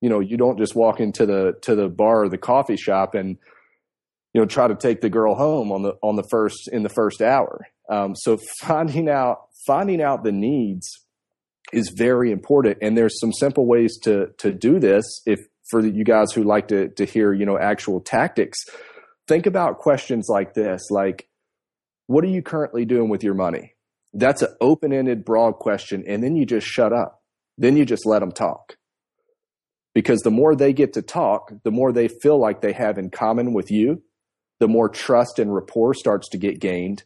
You 0.00 0.08
know, 0.08 0.20
you 0.20 0.36
don't 0.36 0.58
just 0.58 0.74
walk 0.74 1.00
into 1.00 1.26
the 1.26 1.54
to 1.62 1.74
the 1.74 1.88
bar 1.88 2.24
or 2.24 2.28
the 2.28 2.38
coffee 2.38 2.76
shop 2.76 3.14
and 3.14 3.36
you 4.32 4.40
know 4.40 4.46
try 4.46 4.68
to 4.68 4.74
take 4.74 5.00
the 5.00 5.10
girl 5.10 5.34
home 5.34 5.70
on 5.70 5.82
the 5.82 5.94
on 6.02 6.16
the 6.16 6.26
first 6.30 6.68
in 6.72 6.82
the 6.82 6.88
first 6.88 7.20
hour. 7.20 7.66
Um, 7.90 8.14
so 8.16 8.38
finding 8.60 9.08
out 9.08 9.48
finding 9.66 10.00
out 10.00 10.24
the 10.24 10.32
needs 10.32 11.04
is 11.72 11.92
very 11.96 12.30
important 12.30 12.78
and 12.80 12.96
there's 12.96 13.18
some 13.18 13.32
simple 13.32 13.66
ways 13.66 13.98
to 13.98 14.28
to 14.38 14.52
do 14.52 14.78
this 14.78 15.04
if 15.26 15.40
for 15.68 15.84
you 15.84 16.04
guys 16.04 16.30
who 16.32 16.44
like 16.44 16.68
to 16.68 16.88
to 16.90 17.04
hear 17.04 17.32
you 17.32 17.44
know 17.44 17.58
actual 17.58 18.00
tactics 18.00 18.64
think 19.26 19.46
about 19.46 19.78
questions 19.78 20.26
like 20.28 20.54
this 20.54 20.90
like 20.90 21.28
what 22.06 22.24
are 22.24 22.28
you 22.28 22.42
currently 22.42 22.84
doing 22.84 23.08
with 23.08 23.22
your 23.22 23.34
money 23.34 23.74
that's 24.14 24.42
an 24.42 24.54
open-ended 24.60 25.24
broad 25.24 25.52
question 25.52 26.04
and 26.06 26.22
then 26.22 26.36
you 26.36 26.46
just 26.46 26.66
shut 26.66 26.92
up 26.92 27.22
then 27.58 27.76
you 27.76 27.84
just 27.84 28.06
let 28.06 28.20
them 28.20 28.32
talk 28.32 28.76
because 29.94 30.20
the 30.20 30.30
more 30.30 30.54
they 30.54 30.72
get 30.72 30.92
to 30.92 31.02
talk 31.02 31.52
the 31.64 31.70
more 31.70 31.92
they 31.92 32.08
feel 32.08 32.40
like 32.40 32.60
they 32.60 32.72
have 32.72 32.98
in 32.98 33.10
common 33.10 33.52
with 33.52 33.70
you 33.70 34.02
the 34.58 34.68
more 34.68 34.88
trust 34.88 35.38
and 35.38 35.54
rapport 35.54 35.92
starts 35.94 36.28
to 36.28 36.38
get 36.38 36.60
gained 36.60 37.04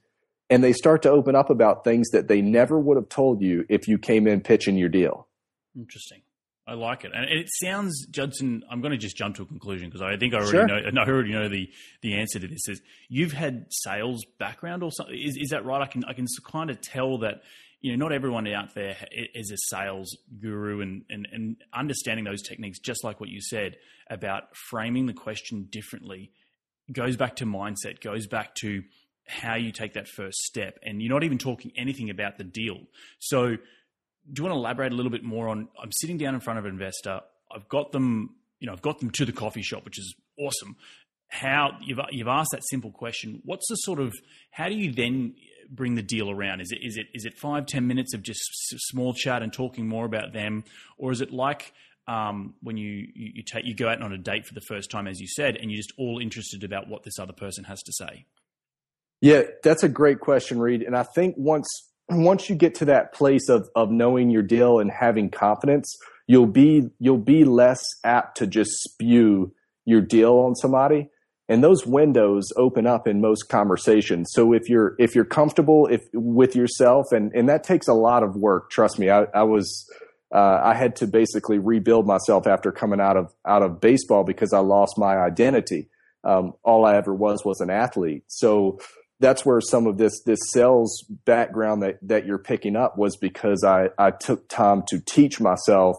and 0.51 0.65
they 0.65 0.73
start 0.73 1.03
to 1.03 1.11
open 1.11 1.37
up 1.37 1.49
about 1.49 1.85
things 1.85 2.11
that 2.11 2.27
they 2.27 2.43
never 2.43 2.79
would 2.79 2.97
have 2.97 3.09
told 3.09 3.41
you 3.41 3.65
if 3.69 3.87
you 3.87 3.97
came 3.97 4.27
in 4.27 4.41
pitching 4.41 4.77
your 4.77 4.89
deal. 4.89 5.29
Interesting. 5.77 6.23
I 6.71 6.75
like 6.75 7.05
it, 7.05 7.11
and 7.13 7.29
it 7.29 7.49
sounds, 7.61 8.07
Judson. 8.07 8.63
I'm 8.71 8.81
going 8.81 8.93
to 8.93 8.97
just 8.97 9.17
jump 9.17 9.35
to 9.37 9.43
a 9.43 9.47
conclusion 9.47 9.89
because 9.89 10.03
I 10.03 10.17
think 10.17 10.35
I 10.35 10.37
already 10.37 10.51
sure. 10.53 10.67
know. 10.69 11.03
I 11.03 11.09
already 11.09 11.33
know 11.33 11.49
the 11.49 11.69
the 12.01 12.15
answer 12.15 12.39
to 12.39 12.47
this. 12.47 12.69
Is 12.69 12.81
you've 13.09 13.33
had 13.33 13.67
sales 13.71 14.25
background 14.39 14.85
or 14.85 14.93
something? 14.93 15.19
Is, 15.19 15.37
is 15.37 15.49
that 15.49 15.65
right? 15.65 15.83
I 15.83 15.87
can 15.87 16.05
I 16.05 16.13
can 16.13 16.27
kind 16.47 16.71
of 16.71 16.81
tell 16.81 17.19
that 17.19 17.43
you 17.81 17.91
know 17.91 18.07
not 18.07 18.13
everyone 18.13 18.47
out 18.47 18.73
there 18.77 18.97
is 19.11 19.51
a 19.51 19.57
sales 19.75 20.17
guru 20.41 20.81
and, 20.81 21.03
and 21.11 21.27
and 21.33 21.57
understanding 21.75 22.25
those 22.25 22.41
techniques. 22.41 22.79
Just 22.79 23.03
like 23.03 23.19
what 23.19 23.31
you 23.31 23.41
said 23.41 23.77
about 24.09 24.57
framing 24.71 25.07
the 25.07 25.13
question 25.13 25.67
differently 25.73 26.31
goes 26.93 27.17
back 27.17 27.35
to 27.37 27.47
mindset. 27.47 28.01
Goes 28.01 28.29
back 28.29 28.55
to 28.61 28.85
how 29.27 29.57
you 29.57 29.73
take 29.73 29.95
that 29.95 30.09
first 30.09 30.39
step. 30.39 30.79
And 30.83 31.01
you're 31.01 31.13
not 31.13 31.25
even 31.25 31.39
talking 31.39 31.73
anything 31.77 32.11
about 32.11 32.37
the 32.39 32.45
deal. 32.45 32.79
So, 33.19 33.57
do 34.31 34.41
you 34.41 34.45
want 34.45 34.55
to 34.55 34.59
elaborate 34.59 34.93
a 34.93 34.95
little 34.95 35.11
bit 35.11 35.25
more 35.25 35.49
on? 35.49 35.69
I'm 35.83 35.93
sitting 35.93 36.19
down 36.19 36.35
in 36.35 36.41
front 36.41 36.59
of 36.59 36.65
an 36.65 36.73
investor. 36.73 37.21
I've 37.55 37.69
got 37.69 37.93
them, 37.93 38.37
you 38.59 38.67
know, 38.67 38.73
I've 38.73 38.83
got 38.83 39.01
them 39.01 39.11
to 39.13 39.25
the 39.25 39.33
coffee 39.33 39.63
shop, 39.63 39.85
which 39.85 39.99
is 39.99 40.15
awesome. 40.39 40.77
How 41.29 41.77
you've 41.81 42.01
you've 42.11 42.29
asked 42.29 42.51
that 42.53 42.65
simple 42.69 42.91
question. 42.91 43.41
What's 43.45 43.69
the 43.69 43.77
sort 43.77 44.01
of 44.01 44.15
how 44.51 44.69
do 44.69 44.75
you 44.75 44.93
then 44.93 45.35
bring 45.71 45.95
the 45.95 46.03
deal 46.03 46.31
around? 46.31 46.61
Is 46.61 46.73
it 46.73 46.79
is 46.83 46.97
it 46.97 47.07
is 47.15 47.25
it 47.25 47.39
five 47.39 47.67
ten 47.67 47.87
minutes 47.87 48.15
of 48.15 48.23
just 48.23 48.41
small 48.89 49.15
chat 49.15 49.43
and 49.43 49.53
talking 49.53 49.87
more 49.87 50.05
about 50.05 50.33
them, 50.33 50.65
or 50.99 51.13
is 51.13 51.21
it 51.21 51.33
like 51.33 51.73
um, 52.09 52.55
when 52.63 52.77
you, 52.77 53.07
you, 53.15 53.33
you 53.35 53.43
take 53.45 53.65
you 53.65 53.75
go 53.75 53.89
out 53.89 54.03
on 54.03 54.13
a 54.13 54.19
date 54.19 54.47
for 54.47 54.55
the 54.55 54.61
first 54.61 54.91
time, 54.91 55.07
as 55.07 55.21
you 55.21 55.29
said, 55.29 55.57
and 55.57 55.71
you're 55.71 55.79
just 55.79 55.93
all 55.97 56.19
interested 56.19 56.65
about 56.65 56.89
what 56.89 57.05
this 57.05 57.19
other 57.21 57.33
person 57.33 57.65
has 57.65 57.81
to 57.83 57.93
say? 57.93 58.27
Yeah, 59.21 59.43
that's 59.63 59.85
a 59.85 59.89
great 59.89 60.19
question, 60.19 60.59
Reed. 60.59 60.83
And 60.83 60.97
I 60.97 61.03
think 61.03 61.37
once 61.39 61.69
once 62.11 62.49
you 62.49 62.57
get 62.57 62.75
to 62.77 62.85
that 62.87 63.13
place 63.13 63.49
of 63.49 63.69
of 63.75 63.91
knowing 63.91 64.31
your 64.31 64.43
deal 64.43 64.79
and 64.79 64.91
having 64.91 65.31
confidence, 65.31 65.97
you'll 66.27 66.47
be 66.47 66.89
you'll 66.99 67.19
be 67.19 67.45
less 67.45 67.83
apt 68.05 68.37
to 68.39 68.47
just 68.47 68.71
spew 68.83 69.53
your 69.85 70.01
deal 70.01 70.35
on 70.35 70.55
somebody. 70.55 71.09
And 71.49 71.65
those 71.65 71.85
windows 71.85 72.53
open 72.57 72.87
up 72.87 73.09
in 73.09 73.21
most 73.21 73.49
conversations. 73.49 74.29
So 74.33 74.53
if 74.53 74.69
you're 74.69 74.95
if 74.99 75.15
you're 75.15 75.25
comfortable 75.25 75.87
if 75.87 76.03
with 76.13 76.55
yourself, 76.55 77.07
and 77.11 77.33
and 77.35 77.49
that 77.49 77.65
takes 77.65 77.89
a 77.89 77.95
lot 77.95 78.23
of 78.23 78.37
work. 78.37 78.71
Trust 78.71 78.99
me, 78.99 79.11
I, 79.11 79.25
I 79.35 79.43
was 79.43 79.89
uh, 80.33 80.61
I 80.63 80.75
had 80.75 80.95
to 80.97 81.09
basically 81.09 81.59
rebuild 81.59 82.07
myself 82.07 82.47
after 82.47 82.71
coming 82.71 83.01
out 83.01 83.17
of 83.17 83.35
out 83.45 83.63
of 83.63 83.81
baseball 83.81 84.23
because 84.23 84.53
I 84.53 84.61
lost 84.61 84.97
my 84.97 85.19
identity. 85.19 85.89
Um, 86.23 86.53
all 86.63 86.85
I 86.85 86.97
ever 86.97 87.15
was 87.15 87.45
was 87.45 87.61
an 87.61 87.71
athlete. 87.71 88.25
So 88.29 88.79
that's 89.21 89.45
where 89.45 89.61
some 89.61 89.87
of 89.87 89.99
this 89.99 90.23
this 90.25 90.41
sales 90.51 91.05
background 91.25 91.83
that 91.83 91.99
that 92.03 92.27
you're 92.27 92.39
picking 92.39 92.75
up 92.75 92.99
was 92.99 93.17
because 93.17 93.63
I 93.65 93.91
I 93.99 94.11
took 94.11 94.49
time 94.49 94.83
to 94.89 95.01
teach 95.01 95.41
myself 95.41 95.97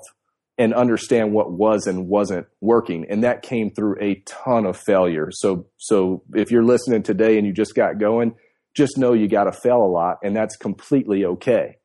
and 0.58 0.74
understand 0.74 1.32
what 1.32 1.52
was 1.52 1.88
and 1.88 2.08
wasn't 2.08 2.46
working. 2.60 3.06
And 3.10 3.24
that 3.24 3.42
came 3.42 3.72
through 3.72 3.96
a 4.02 4.16
ton 4.26 4.66
of 4.66 4.76
failure. 4.76 5.30
So 5.32 5.68
so 5.78 6.24
if 6.34 6.52
you're 6.52 6.66
listening 6.66 7.04
today 7.04 7.38
and 7.38 7.48
you 7.48 7.54
just 7.54 7.76
got 7.76 8.00
going 8.00 8.36
just 8.76 8.98
know 8.98 9.14
you 9.14 9.28
got 9.28 9.44
to 9.46 9.52
fail 9.52 9.84
a 9.84 9.92
lot 9.92 10.18
and 10.24 10.36
that's 10.36 10.56
completely 10.56 11.26
okay. 11.26 11.78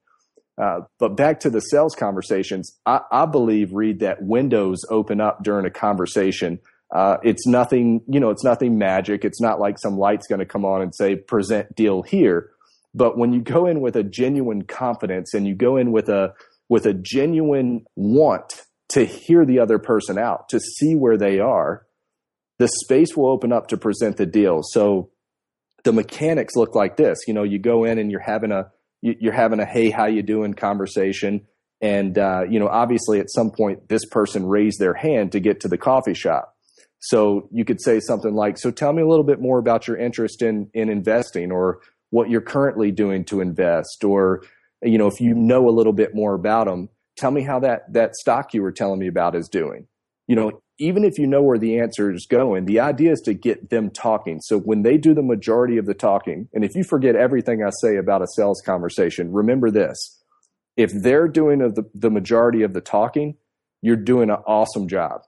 Uh, 0.57 0.81
but 0.99 1.17
back 1.17 1.41
to 1.41 1.51
the 1.51 1.61
sales 1.61 1.95
conversations 1.95 2.79
I, 2.87 3.01
I 3.13 3.27
believe 3.27 3.75
Reed 3.75 4.01
that 4.01 4.23
windows 4.23 4.79
open 4.89 5.21
up 5.21 5.43
during 5.45 5.67
a 5.67 5.71
conversation 5.71 6.61
uh, 6.97 7.19
it's 7.23 7.47
nothing, 7.47 8.01
you 8.09 8.19
know, 8.19 8.31
it's 8.31 8.43
nothing 8.43 8.79
magic. 8.79 9.23
It's 9.23 9.39
not 9.39 9.61
like 9.61 9.79
some 9.79 9.99
light's 9.99 10.27
going 10.27 10.39
to 10.39 10.47
come 10.47 10.65
on 10.65 10.81
and 10.81 10.95
say 10.95 11.15
present 11.15 11.75
deal 11.75 12.01
here. 12.01 12.53
But 12.95 13.19
when 13.19 13.35
you 13.35 13.43
go 13.43 13.67
in 13.67 13.83
with 13.83 13.97
a 13.97 14.03
genuine 14.03 14.63
confidence 14.63 15.35
and 15.35 15.47
you 15.47 15.55
go 15.55 15.77
in 15.77 15.93
with 15.93 16.09
a 16.09 16.33
with 16.71 16.87
a 16.87 16.95
genuine 16.95 17.85
want 17.97 18.63
to 18.89 19.05
hear 19.05 19.45
the 19.45 19.59
other 19.59 19.79
person 19.79 20.17
out, 20.17 20.49
to 20.49 20.59
see 20.59 20.95
where 20.95 21.19
they 21.19 21.39
are, 21.39 21.85
the 22.59 22.69
space 22.69 23.15
will 23.15 23.29
open 23.29 23.53
up 23.53 23.69
to 23.69 23.77
present 23.77 24.17
the 24.17 24.25
deal. 24.25 24.61
So 24.63 25.11
the 25.85 25.93
mechanics 25.93 26.57
look 26.57 26.75
like 26.75 26.97
this. 26.97 27.19
You 27.29 27.35
know, 27.35 27.43
you 27.43 27.59
go 27.59 27.85
in 27.85 27.99
and 27.99 28.11
you're 28.11 28.21
having 28.21 28.53
a 28.53 28.71
you're 29.03 29.35
having 29.35 29.61
a 29.61 29.67
hey 29.67 29.91
how 29.91 30.07
you 30.07 30.23
doing 30.23 30.55
conversation 30.55 31.47
and 31.83 32.17
uh, 32.17 32.45
you 32.49 32.59
know 32.59 32.69
obviously 32.69 33.21
at 33.21 33.31
some 33.31 33.51
point 33.51 33.91
this 33.91 34.07
person 34.07 34.47
raised 34.47 34.81
their 34.81 34.95
hand 34.95 35.33
to 35.33 35.41
get 35.41 35.61
to 35.61 35.69
the 35.69 35.77
coffee 35.77 36.15
shop 36.15 36.56
so 37.07 37.49
you 37.53 37.65
could 37.65 37.81
say 37.81 38.01
something 38.01 38.35
like, 38.35 38.59
"So 38.59 38.73
tell 38.73 38.93
me 38.93 39.01
a 39.01 39.07
little 39.07 39.25
bit 39.25 39.41
more 39.41 39.59
about 39.59 39.87
your 39.87 39.97
interest 39.97 40.43
in 40.43 40.69
in 40.75 40.89
investing, 40.89 41.53
or 41.53 41.79
what 42.11 42.31
you're 42.31 42.41
currently 42.41 42.91
doing 42.91 43.25
to 43.27 43.41
invest, 43.41 44.03
or 44.03 44.43
you 44.83 44.99
know, 44.99 45.07
if 45.07 45.21
you 45.21 45.33
know 45.33 45.69
a 45.69 45.71
little 45.71 45.93
bit 45.93 46.15
more 46.15 46.35
about 46.35 46.67
them, 46.67 46.89
tell 47.17 47.31
me 47.31 47.43
how 47.43 47.61
that 47.61 47.93
that 47.93 48.17
stock 48.17 48.53
you 48.53 48.63
were 48.63 48.73
telling 48.73 48.99
me 48.99 49.07
about 49.07 49.37
is 49.37 49.49
doing." 49.49 49.87
You 50.27 50.35
know, 50.35 50.63
even 50.81 51.05
if 51.05 51.17
you 51.17 51.29
know 51.29 51.43
where 51.43 51.59
the 51.59 51.79
answer 51.79 52.13
is 52.13 52.27
going, 52.27 52.65
the 52.65 52.81
idea 52.81 53.13
is 53.13 53.21
to 53.21 53.35
get 53.35 53.71
them 53.71 53.91
talking. 53.91 54.41
So 54.41 54.59
when 54.59 54.83
they 54.83 54.99
do 54.99 55.15
the 55.15 55.23
majority 55.23 55.79
of 55.79 55.87
the 55.87 55.95
talking, 55.95 56.49
and 56.53 56.65
if 56.65 56.75
you 56.75 56.83
forget 56.83 57.15
everything 57.15 57.63
I 57.63 57.71
say 57.83 57.97
about 57.97 58.23
a 58.23 58.27
sales 58.35 58.61
conversation, 58.67 59.33
remember 59.33 59.71
this: 59.71 59.97
if 60.77 60.91
they're 60.93 61.29
doing 61.29 61.61
the, 61.61 61.85
the 61.95 62.11
majority 62.11 62.63
of 62.63 62.73
the 62.73 62.81
talking, 62.81 63.37
you're 63.81 63.95
doing 63.95 64.29
an 64.29 64.39
awesome 64.45 64.89
job. 64.89 65.21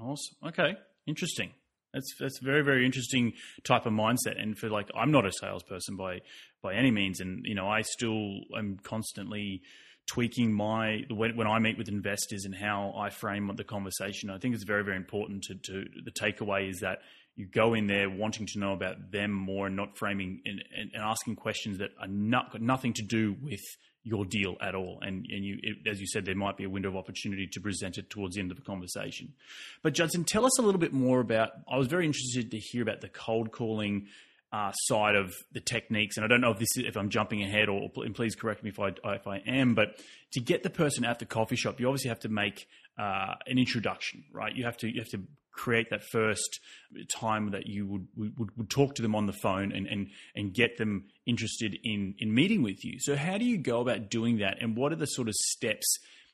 Awesome. 0.00 0.36
Okay. 0.46 0.76
Interesting. 1.06 1.50
That's 1.92 2.14
that's 2.20 2.38
very 2.38 2.62
very 2.62 2.86
interesting 2.86 3.32
type 3.64 3.86
of 3.86 3.92
mindset. 3.92 4.40
And 4.40 4.56
for 4.56 4.68
like, 4.68 4.88
I'm 4.94 5.10
not 5.10 5.26
a 5.26 5.32
salesperson 5.32 5.96
by 5.96 6.20
by 6.62 6.74
any 6.74 6.90
means, 6.90 7.20
and 7.20 7.44
you 7.44 7.54
know, 7.54 7.68
I 7.68 7.82
still 7.82 8.40
am 8.56 8.78
constantly 8.82 9.62
tweaking 10.06 10.52
my 10.52 11.04
when, 11.08 11.36
when 11.36 11.46
I 11.46 11.58
meet 11.58 11.78
with 11.78 11.88
investors 11.88 12.44
and 12.44 12.54
how 12.54 12.94
I 12.96 13.10
frame 13.10 13.50
the 13.56 13.64
conversation. 13.64 14.30
I 14.30 14.38
think 14.38 14.54
it's 14.54 14.64
very 14.64 14.84
very 14.84 14.96
important 14.96 15.44
to, 15.44 15.54
to 15.54 15.84
the 16.04 16.12
takeaway 16.12 16.68
is 16.68 16.80
that 16.80 16.98
you 17.36 17.46
go 17.46 17.74
in 17.74 17.86
there 17.86 18.10
wanting 18.10 18.46
to 18.46 18.58
know 18.58 18.72
about 18.72 19.12
them 19.12 19.30
more 19.30 19.66
and 19.66 19.76
not 19.76 19.96
framing 19.96 20.42
and, 20.44 20.62
and, 20.76 20.90
and 20.92 21.02
asking 21.02 21.36
questions 21.36 21.78
that 21.78 21.90
are 22.00 22.08
not 22.08 22.52
got 22.52 22.60
nothing 22.60 22.92
to 22.94 23.02
do 23.02 23.36
with 23.42 23.62
your 24.02 24.24
deal 24.24 24.56
at 24.60 24.74
all. 24.74 24.98
And 25.02 25.26
and 25.30 25.44
you, 25.44 25.58
it, 25.62 25.88
as 25.88 26.00
you 26.00 26.06
said, 26.06 26.24
there 26.24 26.34
might 26.34 26.56
be 26.56 26.64
a 26.64 26.70
window 26.70 26.88
of 26.88 26.96
opportunity 26.96 27.46
to 27.52 27.60
present 27.60 27.98
it 27.98 28.10
towards 28.10 28.34
the 28.34 28.40
end 28.40 28.50
of 28.50 28.56
the 28.56 28.62
conversation. 28.62 29.34
But 29.82 29.94
Judson, 29.94 30.24
tell 30.24 30.44
us 30.44 30.58
a 30.58 30.62
little 30.62 30.80
bit 30.80 30.92
more 30.92 31.20
about. 31.20 31.50
I 31.70 31.76
was 31.76 31.86
very 31.86 32.06
interested 32.06 32.50
to 32.50 32.58
hear 32.58 32.82
about 32.82 33.00
the 33.00 33.08
cold 33.08 33.52
calling. 33.52 34.06
Uh, 34.52 34.72
side 34.72 35.14
of 35.14 35.32
the 35.52 35.60
techniques, 35.60 36.16
and 36.16 36.24
I 36.24 36.28
don't 36.28 36.40
know 36.40 36.50
if 36.50 36.58
this 36.58 36.76
is, 36.76 36.82
if 36.84 36.96
I'm 36.96 37.08
jumping 37.08 37.40
ahead, 37.40 37.68
or 37.68 37.88
and 37.98 38.12
please 38.12 38.34
correct 38.34 38.64
me 38.64 38.70
if 38.70 38.80
I 38.80 38.88
if 39.04 39.28
I 39.28 39.36
am. 39.46 39.76
But 39.76 40.02
to 40.32 40.40
get 40.40 40.64
the 40.64 40.70
person 40.70 41.04
at 41.04 41.20
the 41.20 41.24
coffee 41.24 41.54
shop, 41.54 41.78
you 41.78 41.86
obviously 41.86 42.08
have 42.08 42.18
to 42.22 42.28
make 42.28 42.66
uh, 42.98 43.34
an 43.46 43.58
introduction, 43.58 44.24
right? 44.32 44.52
You 44.52 44.64
have 44.64 44.76
to 44.78 44.88
you 44.88 44.98
have 45.02 45.08
to 45.10 45.22
create 45.52 45.90
that 45.90 46.02
first 46.02 46.60
time 47.08 47.50
that 47.50 47.66
you 47.66 47.86
would, 47.86 48.08
would, 48.16 48.56
would 48.56 48.70
talk 48.70 48.94
to 48.94 49.02
them 49.02 49.14
on 49.14 49.26
the 49.26 49.32
phone 49.32 49.72
and, 49.72 49.86
and, 49.86 50.08
and 50.34 50.54
get 50.54 50.78
them 50.78 51.04
interested 51.30 51.78
in, 51.82 52.14
in 52.18 52.34
meeting 52.34 52.62
with 52.62 52.84
you. 52.84 52.98
So 52.98 53.16
how 53.16 53.38
do 53.38 53.44
you 53.46 53.56
go 53.56 53.80
about 53.80 54.10
doing 54.10 54.38
that? 54.38 54.58
And 54.60 54.76
what 54.76 54.92
are 54.92 54.96
the 54.96 55.06
sort 55.06 55.28
of 55.28 55.34
steps 55.34 55.86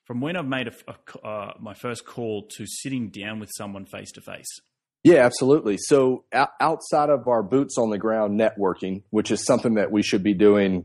from 0.04 0.20
when 0.20 0.37
I've 0.37 0.46
made 0.46 0.68
a, 0.68 0.72
a, 0.88 1.26
uh, 1.26 1.52
my 1.61 1.74
first 1.74 2.04
call 2.04 2.48
to 2.56 2.64
sitting 2.66 3.11
down 3.11 3.38
with 3.38 3.50
someone 3.54 3.87
face 3.87 4.11
to 4.12 4.20
face? 4.20 4.61
Yeah, 5.04 5.24
absolutely. 5.24 5.76
So 5.78 6.24
outside 6.32 7.11
of 7.11 7.28
our 7.28 7.44
boots 7.44 7.78
on 7.78 7.90
the 7.90 7.98
ground 7.98 8.40
networking, 8.40 9.02
which 9.11 9.30
is 9.30 9.44
something 9.44 9.74
that 9.74 9.92
we 9.92 10.02
should 10.02 10.24
be 10.24 10.35
doing 10.35 10.85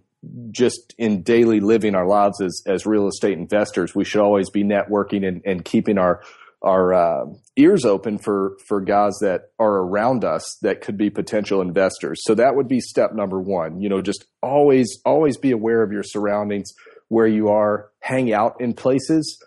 just 0.52 0.93
in 1.00 1.24
daily 1.24 1.60
living 1.60 1.95
our 1.95 2.06
lives 2.06 2.39
as, 2.39 2.62
as 2.67 2.86
real 2.86 3.08
estate 3.08 3.39
investors, 3.39 3.95
we 3.95 4.06
should 4.06 4.21
always 4.21 4.52
be 4.52 4.63
networking 4.63 5.28
and, 5.28 5.41
and 5.43 5.65
keeping 5.65 5.97
our 5.97 6.21
our 6.62 6.93
uh, 6.93 7.26
ears 7.58 7.86
open 7.86 8.17
for 8.17 8.58
for 8.65 8.82
guys 8.82 9.17
that 9.21 9.50
are 9.60 9.78
around 9.78 10.24
us 10.24 10.58
that 10.62 10.82
could 10.82 10.97
be 10.97 11.10
potential 11.10 11.62
investors. 11.62 12.21
So 12.24 12.36
that 12.36 12.56
would 12.56 12.67
be 12.67 12.80
step 12.80 13.13
number 13.13 13.39
one. 13.39 13.82
You 13.82 13.89
know, 13.89 14.02
just 14.02 14.26
always 14.41 15.00
always 15.06 15.38
be 15.38 15.52
aware 15.52 15.82
of 15.82 15.91
your 15.91 16.04
surroundings, 16.04 16.71
where 17.08 17.28
you 17.28 17.50
are, 17.50 17.89
hang 18.00 18.32
out 18.32 18.62
in 18.62 18.74
places 18.74 19.43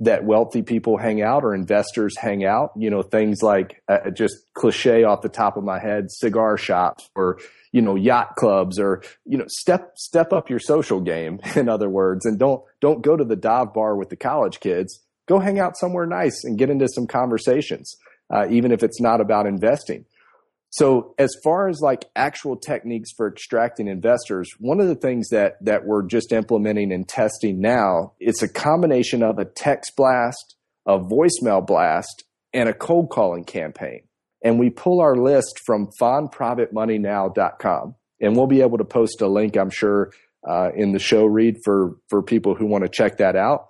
that 0.00 0.24
wealthy 0.24 0.62
people 0.62 0.98
hang 0.98 1.22
out 1.22 1.44
or 1.44 1.54
investors 1.54 2.16
hang 2.18 2.44
out. 2.44 2.70
You 2.76 2.90
know, 2.90 3.02
things 3.02 3.42
like 3.42 3.82
uh, 3.88 4.10
just 4.10 4.36
cliche 4.54 5.04
off 5.04 5.22
the 5.22 5.28
top 5.28 5.56
of 5.56 5.64
my 5.64 5.80
head, 5.80 6.10
cigar 6.10 6.56
shops 6.56 7.08
or 7.16 7.38
you 7.72 7.82
know 7.82 7.96
yacht 7.96 8.36
clubs 8.36 8.78
or 8.78 9.02
you 9.24 9.36
know 9.36 9.46
step 9.48 9.94
step 9.96 10.32
up 10.32 10.48
your 10.48 10.60
social 10.60 11.00
game. 11.00 11.40
In 11.56 11.68
other 11.68 11.88
words, 11.88 12.24
and 12.24 12.38
don't 12.38 12.62
don't 12.80 13.02
go 13.02 13.16
to 13.16 13.24
the 13.24 13.36
dive 13.36 13.74
bar 13.74 13.96
with 13.96 14.10
the 14.10 14.16
college 14.16 14.60
kids 14.60 15.00
go 15.32 15.40
hang 15.40 15.58
out 15.58 15.76
somewhere 15.76 16.06
nice 16.06 16.44
and 16.44 16.58
get 16.58 16.70
into 16.70 16.88
some 16.88 17.06
conversations, 17.06 17.96
uh, 18.32 18.46
even 18.50 18.72
if 18.72 18.82
it's 18.82 19.00
not 19.00 19.20
about 19.20 19.46
investing. 19.46 20.04
So 20.70 21.14
as 21.18 21.34
far 21.44 21.68
as 21.68 21.80
like 21.82 22.06
actual 22.16 22.56
techniques 22.56 23.10
for 23.14 23.28
extracting 23.28 23.88
investors, 23.88 24.50
one 24.58 24.80
of 24.80 24.88
the 24.88 24.94
things 24.94 25.28
that 25.28 25.62
that 25.62 25.84
we're 25.84 26.02
just 26.06 26.32
implementing 26.32 26.92
and 26.92 27.06
testing 27.06 27.60
now, 27.60 28.14
it's 28.18 28.42
a 28.42 28.48
combination 28.48 29.22
of 29.22 29.38
a 29.38 29.44
text 29.44 29.92
blast, 29.96 30.56
a 30.86 30.98
voicemail 30.98 31.66
blast, 31.66 32.24
and 32.54 32.70
a 32.70 32.74
cold 32.74 33.10
calling 33.10 33.44
campaign. 33.44 34.00
And 34.42 34.58
we 34.58 34.70
pull 34.70 35.00
our 35.00 35.14
list 35.14 35.60
from 35.66 35.90
findprivatemoneynow.com. 36.00 37.94
And 38.20 38.36
we'll 38.36 38.46
be 38.46 38.62
able 38.62 38.78
to 38.78 38.84
post 38.84 39.20
a 39.20 39.26
link, 39.26 39.56
I'm 39.56 39.70
sure, 39.70 40.12
uh, 40.48 40.70
in 40.74 40.92
the 40.92 40.98
show 41.00 41.26
read 41.26 41.56
for 41.64 41.96
for 42.08 42.22
people 42.22 42.54
who 42.54 42.66
want 42.66 42.84
to 42.84 42.88
check 42.88 43.18
that 43.18 43.36
out. 43.36 43.66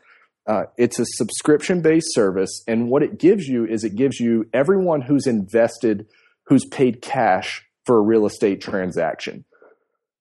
Uh, 0.46 0.64
it's 0.76 0.98
a 0.98 1.06
subscription 1.06 1.82
based 1.82 2.12
service. 2.12 2.62
And 2.66 2.88
what 2.88 3.02
it 3.02 3.18
gives 3.18 3.46
you 3.46 3.64
is 3.64 3.84
it 3.84 3.94
gives 3.94 4.18
you 4.18 4.48
everyone 4.52 5.02
who's 5.02 5.26
invested, 5.26 6.06
who's 6.46 6.64
paid 6.66 7.00
cash 7.00 7.62
for 7.84 7.98
a 7.98 8.02
real 8.02 8.26
estate 8.26 8.60
transaction. 8.60 9.44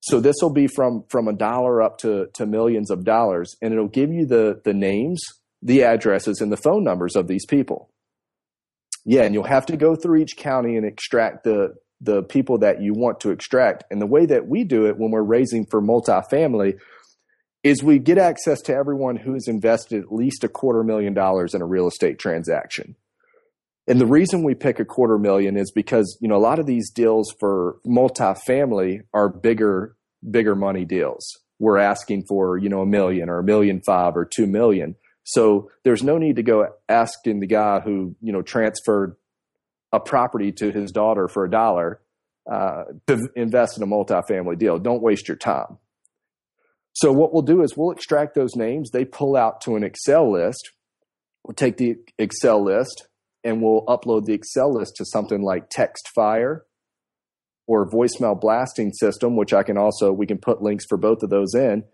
So 0.00 0.20
this 0.20 0.36
will 0.42 0.52
be 0.52 0.66
from, 0.66 1.04
from 1.08 1.28
a 1.28 1.32
dollar 1.32 1.80
up 1.80 1.98
to, 1.98 2.26
to 2.34 2.44
millions 2.44 2.90
of 2.90 3.04
dollars, 3.04 3.54
and 3.62 3.72
it'll 3.72 3.86
give 3.86 4.10
you 4.10 4.26
the, 4.26 4.60
the 4.64 4.74
names, 4.74 5.22
the 5.62 5.84
addresses, 5.84 6.40
and 6.40 6.50
the 6.50 6.56
phone 6.56 6.82
numbers 6.82 7.14
of 7.14 7.28
these 7.28 7.46
people. 7.46 7.88
Yeah, 9.04 9.22
and 9.22 9.34
you'll 9.34 9.44
have 9.44 9.66
to 9.66 9.76
go 9.76 9.94
through 9.94 10.20
each 10.20 10.36
county 10.36 10.76
and 10.76 10.84
extract 10.84 11.44
the, 11.44 11.74
the 12.00 12.22
people 12.24 12.58
that 12.58 12.80
you 12.82 12.94
want 12.94 13.20
to 13.20 13.30
extract. 13.30 13.84
And 13.90 14.00
the 14.00 14.06
way 14.06 14.26
that 14.26 14.48
we 14.48 14.64
do 14.64 14.86
it 14.86 14.98
when 14.98 15.12
we're 15.12 15.22
raising 15.22 15.66
for 15.66 15.80
multifamily 15.80 16.78
is 17.62 17.82
we 17.82 17.98
get 17.98 18.18
access 18.18 18.60
to 18.62 18.74
everyone 18.74 19.16
who 19.16 19.34
has 19.34 19.46
invested 19.46 20.02
at 20.02 20.12
least 20.12 20.44
a 20.44 20.48
quarter 20.48 20.82
million 20.82 21.14
dollars 21.14 21.54
in 21.54 21.62
a 21.62 21.66
real 21.66 21.86
estate 21.86 22.18
transaction. 22.18 22.96
And 23.86 24.00
the 24.00 24.06
reason 24.06 24.44
we 24.44 24.54
pick 24.54 24.78
a 24.78 24.84
quarter 24.84 25.18
million 25.18 25.56
is 25.56 25.72
because, 25.72 26.16
you 26.20 26.28
know, 26.28 26.36
a 26.36 26.38
lot 26.38 26.58
of 26.58 26.66
these 26.66 26.90
deals 26.90 27.34
for 27.40 27.78
multifamily 27.86 29.00
are 29.12 29.28
bigger, 29.28 29.96
bigger 30.28 30.54
money 30.54 30.84
deals. 30.84 31.24
We're 31.58 31.78
asking 31.78 32.24
for, 32.28 32.58
you 32.58 32.68
know, 32.68 32.82
a 32.82 32.86
million 32.86 33.28
or 33.28 33.38
a 33.38 33.44
million 33.44 33.80
five 33.84 34.16
or 34.16 34.24
two 34.24 34.46
million. 34.46 34.96
So 35.24 35.70
there's 35.84 36.02
no 36.02 36.18
need 36.18 36.36
to 36.36 36.42
go 36.42 36.68
asking 36.88 37.40
the 37.40 37.46
guy 37.46 37.80
who, 37.80 38.16
you 38.20 38.32
know, 38.32 38.42
transferred 38.42 39.16
a 39.92 40.00
property 40.00 40.52
to 40.52 40.72
his 40.72 40.90
daughter 40.90 41.28
for 41.28 41.44
a 41.44 41.50
dollar 41.50 42.00
uh, 42.50 42.84
to 43.06 43.28
invest 43.36 43.76
in 43.76 43.82
a 43.82 43.86
multifamily 43.86 44.58
deal. 44.58 44.78
Don't 44.78 45.02
waste 45.02 45.28
your 45.28 45.36
time. 45.36 45.78
So 46.94 47.12
what 47.12 47.32
we'll 47.32 47.42
do 47.42 47.62
is 47.62 47.76
we'll 47.76 47.90
extract 47.90 48.34
those 48.34 48.54
names. 48.54 48.90
They 48.90 49.04
pull 49.04 49.36
out 49.36 49.60
to 49.62 49.76
an 49.76 49.84
Excel 49.84 50.30
list. 50.30 50.70
We'll 51.44 51.54
take 51.54 51.76
the 51.76 51.96
Excel 52.18 52.62
list 52.62 53.08
and 53.42 53.62
we'll 53.62 53.84
upload 53.86 54.24
the 54.24 54.34
Excel 54.34 54.72
list 54.72 54.96
to 54.96 55.04
something 55.04 55.42
like 55.42 55.70
TextFire 55.70 56.60
or 57.66 57.90
voicemail 57.90 58.38
blasting 58.38 58.92
system, 58.92 59.36
which 59.36 59.52
I 59.52 59.62
can 59.62 59.78
also 59.78 60.12
we 60.12 60.26
can 60.26 60.38
put 60.38 60.62
links 60.62 60.84
for 60.88 60.98
both 60.98 61.22
of 61.22 61.30
those 61.30 61.54
in 61.54 61.84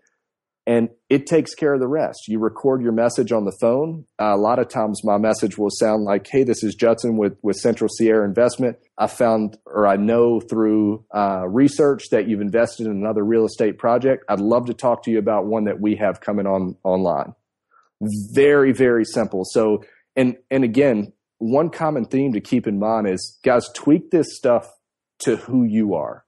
and 0.69 0.89
it 1.09 1.25
takes 1.25 1.55
care 1.55 1.73
of 1.73 1.79
the 1.79 1.87
rest. 1.87 2.27
You 2.27 2.37
record 2.37 2.83
your 2.83 2.91
message 2.91 3.31
on 3.31 3.43
the 3.43 3.57
phone. 3.59 4.05
Uh, 4.21 4.35
a 4.35 4.37
lot 4.37 4.59
of 4.59 4.67
times, 4.67 5.01
my 5.03 5.17
message 5.17 5.57
will 5.57 5.71
sound 5.71 6.03
like, 6.03 6.27
"Hey, 6.27 6.43
this 6.43 6.63
is 6.63 6.75
Judson 6.75 7.17
with 7.17 7.37
with 7.41 7.55
Central 7.55 7.89
Sierra 7.89 8.23
Investment. 8.23 8.77
I 8.95 9.07
found, 9.07 9.57
or 9.65 9.87
I 9.87 9.95
know 9.95 10.39
through 10.39 11.05
uh, 11.11 11.47
research 11.47 12.11
that 12.11 12.27
you've 12.27 12.39
invested 12.39 12.85
in 12.85 12.91
another 12.91 13.25
real 13.25 13.45
estate 13.45 13.79
project. 13.79 14.25
I'd 14.29 14.39
love 14.39 14.67
to 14.67 14.75
talk 14.75 15.01
to 15.05 15.11
you 15.11 15.17
about 15.17 15.47
one 15.47 15.63
that 15.63 15.81
we 15.81 15.95
have 15.95 16.21
coming 16.21 16.45
on 16.45 16.75
online." 16.83 17.33
Very, 18.31 18.71
very 18.71 19.05
simple. 19.05 19.45
So, 19.45 19.83
and 20.15 20.37
and 20.51 20.63
again, 20.63 21.13
one 21.39 21.71
common 21.71 22.05
theme 22.05 22.33
to 22.33 22.41
keep 22.41 22.67
in 22.67 22.77
mind 22.77 23.07
is, 23.07 23.39
guys, 23.43 23.67
tweak 23.73 24.11
this 24.11 24.37
stuff 24.37 24.69
to 25.21 25.35
who 25.35 25.63
you 25.63 25.95
are 25.95 26.25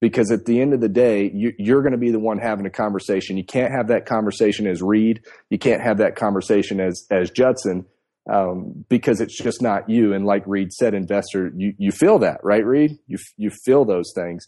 because 0.00 0.30
at 0.30 0.44
the 0.44 0.60
end 0.60 0.72
of 0.72 0.80
the 0.80 0.88
day, 0.88 1.30
you, 1.34 1.76
are 1.76 1.82
going 1.82 1.92
to 1.92 1.98
be 1.98 2.10
the 2.10 2.20
one 2.20 2.38
having 2.38 2.66
a 2.66 2.70
conversation. 2.70 3.36
You 3.36 3.44
can't 3.44 3.72
have 3.72 3.88
that 3.88 4.06
conversation 4.06 4.66
as 4.66 4.80
Reed. 4.80 5.24
You 5.50 5.58
can't 5.58 5.82
have 5.82 5.98
that 5.98 6.16
conversation 6.16 6.80
as 6.80 7.06
as 7.10 7.30
Judson 7.30 7.84
um, 8.32 8.84
because 8.88 9.20
it's 9.20 9.36
just 9.36 9.62
not 9.62 9.88
you. 9.88 10.12
And 10.12 10.24
like 10.24 10.46
Reed 10.46 10.72
said, 10.72 10.94
investor, 10.94 11.50
you 11.56 11.74
you 11.78 11.90
feel 11.90 12.18
that, 12.20 12.40
right, 12.42 12.64
Reed? 12.64 12.98
You 13.06 13.18
you 13.36 13.50
feel 13.50 13.84
those 13.84 14.12
things. 14.14 14.46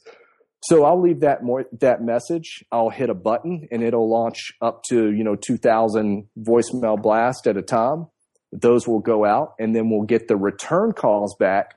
So 0.63 0.85
I'll 0.85 1.01
leave 1.01 1.21
that 1.21 1.43
more 1.43 1.65
that 1.81 2.03
message. 2.03 2.63
I'll 2.71 2.91
hit 2.91 3.11
a 3.11 3.15
button 3.15 3.67
and 3.71 3.83
it'll 3.83 4.11
launch 4.11 4.53
up 4.61 4.83
to 4.91 5.11
you 5.11 5.25
know 5.25 5.35
2,000 5.35 6.29
voicemail 6.39 7.01
blast 7.01 7.47
at 7.47 7.57
a 7.57 7.63
time. 7.63 8.07
Those 8.53 8.87
will 8.87 9.01
go 9.01 9.25
out, 9.25 9.55
and 9.59 9.75
then 9.75 9.91
we'll 9.91 10.03
get 10.03 10.29
the 10.29 10.37
return 10.37 10.93
calls 10.93 11.37
back 11.39 11.77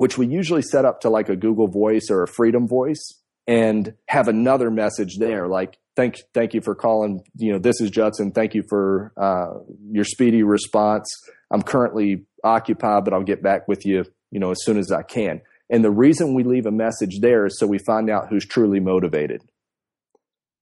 which 0.00 0.16
we 0.16 0.26
usually 0.26 0.62
set 0.62 0.86
up 0.86 1.02
to 1.02 1.10
like 1.10 1.28
a 1.28 1.36
Google 1.36 1.68
Voice 1.68 2.06
or 2.08 2.22
a 2.22 2.26
Freedom 2.26 2.66
Voice 2.66 3.20
and 3.46 3.92
have 4.08 4.28
another 4.28 4.70
message 4.70 5.18
there 5.18 5.46
like 5.46 5.76
thank 5.94 6.16
thank 6.32 6.54
you 6.54 6.62
for 6.62 6.74
calling 6.74 7.22
you 7.36 7.52
know 7.52 7.58
this 7.58 7.82
is 7.82 7.90
Judson. 7.90 8.32
Thank 8.32 8.54
you 8.54 8.62
for 8.66 9.12
uh, 9.18 9.58
your 9.90 10.06
speedy 10.06 10.42
response. 10.42 11.06
I'm 11.50 11.60
currently 11.60 12.24
occupied 12.42 13.04
but 13.04 13.12
I'll 13.12 13.22
get 13.22 13.42
back 13.42 13.68
with 13.68 13.84
you 13.84 14.06
you 14.30 14.40
know 14.40 14.52
as 14.52 14.64
soon 14.64 14.78
as 14.78 14.90
I 14.90 15.02
can. 15.02 15.42
And 15.68 15.84
the 15.84 15.90
reason 15.90 16.32
we 16.32 16.44
leave 16.44 16.64
a 16.64 16.70
message 16.70 17.20
there 17.20 17.44
is 17.44 17.58
so 17.58 17.66
we 17.66 17.76
find 17.76 18.08
out 18.08 18.30
who's 18.30 18.46
truly 18.46 18.80
motivated. 18.80 19.42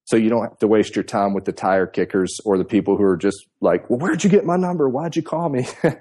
So 0.07 0.17
you 0.17 0.31
don't 0.31 0.43
have 0.43 0.59
to 0.59 0.67
waste 0.67 0.97
your 0.97 1.05
time 1.05 1.33
with 1.33 1.45
the 1.45 1.53
tire 1.53 1.87
kickers 1.87 2.35
or 2.45 2.59
the 2.59 2.65
people 2.65 2.97
who 2.97 3.05
are 3.05 3.17
just 3.17 3.47
like 3.61 3.89
well 3.89 4.01
where'd 4.01 4.25
you 4.25 4.31
get 4.31 4.45
my 4.45 4.57
number? 4.57 4.89
Why'd 4.89 5.15
you 5.15 5.23
call 5.23 5.49
me? 5.49 5.69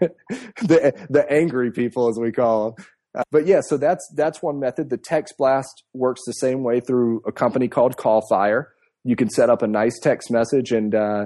The 0.63 1.07
the 1.07 1.31
angry 1.31 1.71
people 1.71 2.09
as 2.09 2.17
we 2.19 2.31
call 2.31 2.71
them 2.71 2.85
uh, 3.17 3.23
but 3.31 3.47
yeah, 3.47 3.61
so 3.61 3.77
that's 3.77 4.07
that's 4.15 4.43
one 4.43 4.59
method. 4.59 4.89
The 4.89 4.97
text 4.97 5.35
blast 5.37 5.83
works 5.93 6.21
the 6.25 6.33
same 6.33 6.63
way 6.63 6.79
through 6.79 7.21
a 7.25 7.31
company 7.31 7.67
called 7.67 7.97
Callfire. 7.97 8.65
You 9.03 9.15
can 9.15 9.29
set 9.29 9.49
up 9.49 9.63
a 9.63 9.67
nice 9.67 9.99
text 9.99 10.29
message 10.29 10.71
and 10.71 10.93
uh, 10.93 11.25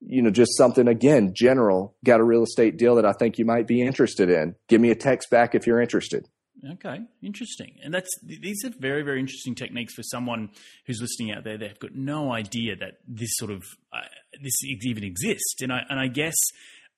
you 0.00 0.20
know 0.20 0.30
just 0.30 0.56
something 0.56 0.86
again 0.86 1.32
general. 1.34 1.96
Got 2.04 2.20
a 2.20 2.24
real 2.24 2.42
estate 2.42 2.76
deal 2.76 2.94
that 2.96 3.06
I 3.06 3.12
think 3.12 3.38
you 3.38 3.46
might 3.46 3.66
be 3.66 3.80
interested 3.80 4.28
in. 4.28 4.54
Give 4.68 4.82
me 4.82 4.90
a 4.90 4.94
text 4.94 5.30
back 5.30 5.54
if 5.54 5.66
you're 5.66 5.80
interested. 5.80 6.28
Okay, 6.72 6.98
interesting. 7.22 7.78
And 7.82 7.94
that's 7.94 8.10
these 8.22 8.62
are 8.66 8.70
very 8.78 9.02
very 9.02 9.18
interesting 9.18 9.54
techniques 9.54 9.94
for 9.94 10.02
someone 10.02 10.50
who's 10.86 11.00
listening 11.00 11.32
out 11.32 11.44
there. 11.44 11.56
They've 11.56 11.78
got 11.78 11.94
no 11.94 12.32
idea 12.32 12.76
that 12.76 12.98
this 13.08 13.30
sort 13.36 13.50
of 13.50 13.62
uh, 13.94 14.00
this 14.42 14.62
even 14.64 15.04
exists. 15.04 15.62
And 15.62 15.72
I 15.72 15.84
and 15.88 15.98
I 15.98 16.08
guess 16.08 16.36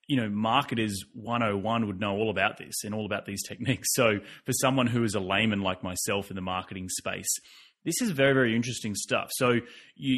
you 0.09 0.17
know 0.17 0.29
marketers 0.29 1.05
101 1.15 1.87
would 1.87 2.01
know 2.01 2.17
all 2.17 2.31
about 2.31 2.59
this 2.59 2.85
and 2.85 2.95
all 2.95 3.07
about 3.07 3.27
these 3.27 3.43
techniques. 3.47 3.89
So 3.93 4.19
for 4.45 4.53
someone 4.53 4.87
who 4.87 5.05
is 5.05 5.15
a 5.15 5.21
layman 5.21 5.61
like 5.61 5.83
myself 5.83 6.31
in 6.31 6.37
the 6.37 6.43
marketing 6.43 6.89
space, 6.89 7.39
this 7.85 8.01
is 8.01 8.11
very, 8.11 8.33
very 8.33 8.55
interesting 8.55 8.95
stuff. 8.95 9.31
So 9.33 9.51
you, 9.51 9.63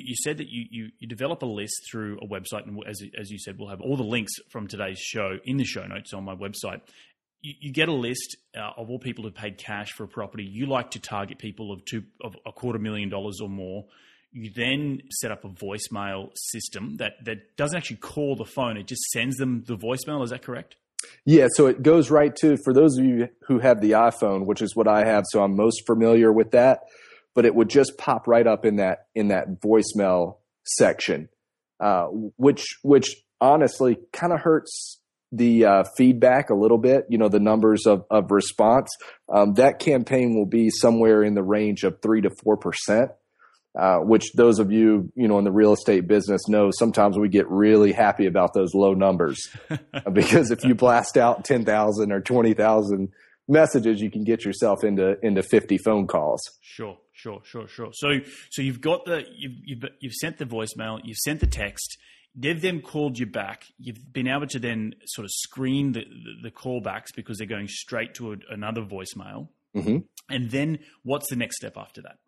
you 0.05 0.14
said 0.16 0.38
that 0.38 0.49
you, 0.49 0.66
you, 0.70 0.88
you, 0.99 1.09
develop 1.09 1.42
a 1.42 1.47
list 1.47 1.75
through 1.90 2.18
a 2.18 2.27
website, 2.27 2.66
and 2.66 2.79
as, 2.87 3.03
as 3.18 3.31
you 3.31 3.38
said, 3.38 3.59
we'll 3.59 3.70
have 3.70 3.81
all 3.81 3.97
the 3.97 4.03
links 4.03 4.35
from 4.51 4.66
today's 4.66 4.99
show 4.99 5.38
in 5.44 5.57
the 5.57 5.64
show 5.64 5.87
notes 5.87 6.12
on 6.12 6.25
my 6.25 6.35
website. 6.35 6.81
You, 7.40 7.55
you 7.61 7.73
get 7.73 7.88
a 7.88 7.92
list 7.94 8.37
uh, 8.57 8.70
of 8.77 8.90
all 8.90 8.99
people 8.99 9.25
who 9.25 9.31
paid 9.31 9.59
cash 9.59 9.92
for 9.92 10.05
a 10.05 10.09
property. 10.09 10.44
You 10.44 10.66
like 10.66 10.92
to 10.92 11.01
target 11.01 11.38
people 11.38 11.73
of 11.73 11.85
two 11.85 12.05
of 12.23 12.37
a 12.47 12.53
quarter 12.53 12.79
million 12.79 13.09
dollars 13.09 13.40
or 13.40 13.49
more. 13.49 13.87
You 14.35 14.51
then 14.55 15.01
set 15.11 15.31
up 15.31 15.44
a 15.44 15.49
voicemail 15.49 16.31
system 16.35 16.97
that 16.99 17.25
that 17.25 17.57
doesn't 17.57 17.77
actually 17.77 17.97
call 17.97 18.37
the 18.37 18.44
phone; 18.44 18.77
it 18.77 18.87
just 18.87 19.03
sends 19.05 19.37
them 19.37 19.64
the 19.66 19.77
voicemail. 19.77 20.23
Is 20.23 20.31
that 20.31 20.42
correct? 20.42 20.77
Yeah, 21.25 21.47
so 21.55 21.66
it 21.66 21.83
goes 21.83 22.11
right 22.11 22.35
to 22.37 22.57
for 22.64 22.75
those 22.75 22.99
of 22.99 23.05
you 23.05 23.29
who 23.47 23.59
have 23.61 23.81
the 23.81 23.92
iPhone, 23.92 24.47
which 24.47 24.61
is 24.61 24.75
what 24.75 24.88
I 24.88 25.05
have, 25.05 25.25
so 25.29 25.42
I'm 25.42 25.55
most 25.57 25.87
familiar 25.87 26.33
with 26.33 26.51
that 26.53 26.81
but 27.35 27.44
it 27.44 27.55
would 27.55 27.68
just 27.68 27.99
pop 27.99 28.27
right 28.27 28.47
up 28.47 28.64
in 28.64 28.77
that 28.77 29.07
in 29.14 29.29
that 29.29 29.61
voicemail 29.61 30.37
section, 30.64 31.29
uh, 31.81 32.05
which 32.05 32.64
which 32.83 33.16
honestly 33.40 33.99
kind 34.12 34.33
of 34.33 34.40
hurts 34.40 35.01
the 35.33 35.64
uh, 35.64 35.85
feedback 35.97 36.51
a 36.51 36.55
little 36.55 36.79
bit. 36.79 37.07
You 37.09 37.18
know, 37.18 37.29
the 37.29 37.40
numbers 37.40 37.87
of 37.87 38.05
of 38.11 38.31
response. 38.31 38.88
Um, 39.33 39.55
that 39.55 39.81
campaign 39.81 40.37
will 40.37 40.47
be 40.47 40.70
somewhere 40.70 41.23
in 41.23 41.35
the 41.35 41.42
range 41.42 41.83
of 41.83 42.01
three 42.01 42.20
to 42.23 42.31
four 42.42 42.57
percent. 42.57 43.11
Uh, 43.76 43.98
which 43.98 44.32
those 44.34 44.60
of 44.60 44.70
you 44.70 45.10
you 45.16 45.26
know 45.26 45.37
in 45.38 45.44
the 45.44 45.50
real 45.50 45.72
estate 45.72 46.06
business 46.06 46.46
know 46.46 46.70
sometimes 46.78 47.18
we 47.18 47.28
get 47.28 47.48
really 47.50 47.90
happy 47.90 48.26
about 48.26 48.54
those 48.54 48.72
low 48.72 48.94
numbers 48.94 49.48
because 50.12 50.52
if 50.52 50.62
you 50.62 50.76
blast 50.76 51.16
out 51.16 51.44
10,000 51.44 52.12
or 52.12 52.20
20,000 52.20 53.08
messages 53.48 54.00
you 54.00 54.12
can 54.12 54.22
get 54.22 54.44
yourself 54.44 54.84
into 54.84 55.16
into 55.26 55.42
50 55.42 55.78
phone 55.78 56.06
calls 56.06 56.40
sure 56.60 56.98
Sure, 57.14 57.40
sure, 57.44 57.68
sure. 57.68 57.90
So, 57.92 58.20
so 58.50 58.60
you've 58.60 58.80
got 58.80 59.04
the 59.04 59.24
you've 59.34 59.52
you've, 59.64 59.84
you've 60.00 60.14
sent 60.14 60.38
the 60.38 60.44
voicemail, 60.44 61.00
you've 61.04 61.16
sent 61.16 61.40
the 61.40 61.46
text. 61.46 61.96
They've 62.34 62.60
then 62.60 62.82
called 62.82 63.18
you 63.18 63.26
back. 63.26 63.66
You've 63.78 64.12
been 64.12 64.26
able 64.26 64.48
to 64.48 64.58
then 64.58 64.96
sort 65.06 65.24
of 65.24 65.30
screen 65.30 65.92
the 65.92 66.00
the, 66.00 66.48
the 66.48 66.50
callbacks 66.50 67.14
because 67.14 67.38
they're 67.38 67.46
going 67.46 67.68
straight 67.68 68.14
to 68.16 68.32
a, 68.32 68.37
another 68.50 68.82
voicemail. 68.82 69.48
Mm-hmm. 69.76 69.98
And 70.28 70.50
then, 70.50 70.80
what's 71.02 71.30
the 71.30 71.37
next 71.37 71.56
step 71.56 71.76
after 71.76 72.02
that? 72.02 72.18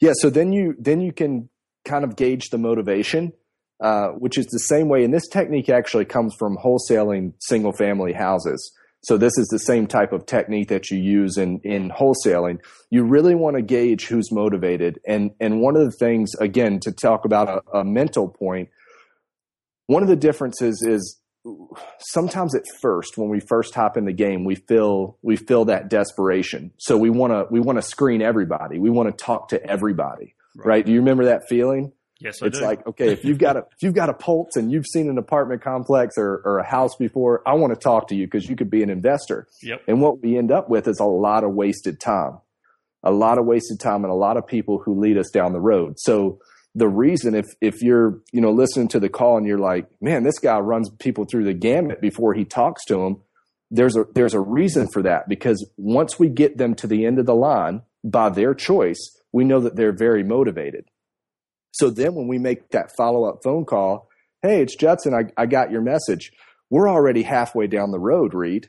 Yeah, 0.00 0.12
so 0.14 0.30
then 0.30 0.52
you 0.52 0.74
then 0.78 1.00
you 1.00 1.12
can 1.12 1.48
kind 1.84 2.04
of 2.04 2.16
gauge 2.16 2.50
the 2.50 2.58
motivation, 2.58 3.32
uh, 3.80 4.08
which 4.08 4.38
is 4.38 4.46
the 4.46 4.58
same 4.58 4.88
way. 4.88 5.04
And 5.04 5.12
this 5.12 5.28
technique 5.28 5.68
actually 5.68 6.06
comes 6.06 6.34
from 6.38 6.56
wholesaling 6.56 7.34
single 7.40 7.72
family 7.72 8.12
houses. 8.12 8.72
So 9.04 9.18
this 9.18 9.36
is 9.36 9.48
the 9.48 9.58
same 9.58 9.86
type 9.86 10.12
of 10.12 10.24
technique 10.24 10.68
that 10.68 10.90
you 10.90 10.98
use 10.98 11.36
in, 11.36 11.60
in 11.62 11.90
wholesaling. 11.90 12.60
You 12.88 13.04
really 13.04 13.34
want 13.34 13.56
to 13.56 13.62
gauge 13.62 14.06
who's 14.06 14.32
motivated. 14.32 14.98
And, 15.06 15.32
and 15.40 15.60
one 15.60 15.76
of 15.76 15.84
the 15.84 15.96
things, 15.98 16.32
again, 16.40 16.80
to 16.80 16.92
talk 16.92 17.26
about 17.26 17.48
a, 17.48 17.80
a 17.80 17.84
mental 17.84 18.28
point, 18.28 18.70
one 19.88 20.02
of 20.02 20.08
the 20.08 20.16
differences 20.16 20.82
is 20.82 21.20
sometimes 21.98 22.54
at 22.54 22.62
first 22.80 23.18
when 23.18 23.28
we 23.28 23.40
first 23.40 23.74
hop 23.74 23.96
in 23.96 24.04
the 24.04 24.12
game 24.12 24.44
we 24.44 24.54
feel 24.54 25.18
we 25.22 25.36
feel 25.36 25.66
that 25.66 25.88
desperation 25.88 26.72
so 26.78 26.96
we 26.96 27.10
want 27.10 27.32
to 27.32 27.46
we 27.50 27.60
want 27.60 27.76
to 27.76 27.82
screen 27.82 28.22
everybody 28.22 28.78
we 28.78 28.90
want 28.90 29.08
to 29.08 29.24
talk 29.24 29.48
to 29.48 29.64
everybody 29.66 30.34
right. 30.56 30.66
right. 30.66 30.86
do 30.86 30.92
you 30.92 30.98
remember 30.98 31.26
that 31.26 31.42
feeling 31.48 31.92
Yes, 32.20 32.42
I 32.42 32.46
it's 32.46 32.58
do. 32.58 32.64
like 32.64 32.86
okay, 32.86 33.12
if 33.12 33.24
you've 33.24 33.38
got 33.38 33.56
a 33.56 33.60
if 33.60 33.82
you've 33.82 33.94
got 33.94 34.08
a 34.08 34.14
pulse 34.14 34.56
and 34.56 34.70
you've 34.70 34.86
seen 34.86 35.10
an 35.10 35.18
apartment 35.18 35.62
complex 35.62 36.14
or, 36.16 36.40
or 36.44 36.58
a 36.58 36.66
house 36.66 36.96
before, 36.96 37.42
I 37.46 37.54
want 37.54 37.74
to 37.74 37.78
talk 37.78 38.08
to 38.08 38.14
you 38.14 38.26
because 38.26 38.48
you 38.48 38.56
could 38.56 38.70
be 38.70 38.82
an 38.82 38.90
investor. 38.90 39.48
Yep. 39.62 39.82
And 39.88 40.00
what 40.00 40.22
we 40.22 40.38
end 40.38 40.52
up 40.52 40.70
with 40.70 40.86
is 40.86 41.00
a 41.00 41.04
lot 41.04 41.44
of 41.44 41.52
wasted 41.52 42.00
time, 42.00 42.38
a 43.02 43.10
lot 43.10 43.38
of 43.38 43.44
wasted 43.44 43.80
time, 43.80 44.04
and 44.04 44.12
a 44.12 44.16
lot 44.16 44.36
of 44.36 44.46
people 44.46 44.78
who 44.78 45.00
lead 45.00 45.18
us 45.18 45.28
down 45.30 45.52
the 45.52 45.60
road. 45.60 45.98
So 45.98 46.38
the 46.74 46.88
reason 46.88 47.34
if 47.34 47.46
if 47.60 47.82
you're 47.82 48.20
you 48.32 48.40
know 48.40 48.50
listening 48.50 48.88
to 48.88 49.00
the 49.00 49.08
call 49.08 49.36
and 49.38 49.46
you're 49.46 49.58
like, 49.58 49.86
man, 50.00 50.22
this 50.22 50.38
guy 50.38 50.58
runs 50.58 50.90
people 50.98 51.24
through 51.24 51.44
the 51.44 51.54
gamut 51.54 52.00
before 52.00 52.34
he 52.34 52.44
talks 52.44 52.84
to 52.86 52.96
them. 52.96 53.22
There's 53.70 53.96
a 53.96 54.04
there's 54.14 54.34
a 54.34 54.40
reason 54.40 54.88
for 54.92 55.02
that 55.02 55.28
because 55.28 55.68
once 55.76 56.18
we 56.18 56.28
get 56.28 56.58
them 56.58 56.74
to 56.76 56.86
the 56.86 57.06
end 57.06 57.18
of 57.18 57.26
the 57.26 57.34
line 57.34 57.82
by 58.02 58.28
their 58.30 58.54
choice, 58.54 58.98
we 59.32 59.44
know 59.44 59.60
that 59.60 59.76
they're 59.76 59.96
very 59.96 60.22
motivated 60.22 60.86
so 61.74 61.90
then 61.90 62.14
when 62.14 62.28
we 62.28 62.38
make 62.38 62.70
that 62.70 62.94
follow 62.96 63.24
up 63.24 63.40
phone 63.42 63.64
call, 63.64 64.08
hey, 64.42 64.62
it's 64.62 64.76
Judson, 64.76 65.12
I, 65.12 65.32
I 65.36 65.46
got 65.46 65.72
your 65.72 65.80
message. 65.80 66.30
We're 66.70 66.88
already 66.88 67.24
halfway 67.24 67.66
down 67.66 67.90
the 67.90 67.98
road, 67.98 68.32
Reed, 68.32 68.68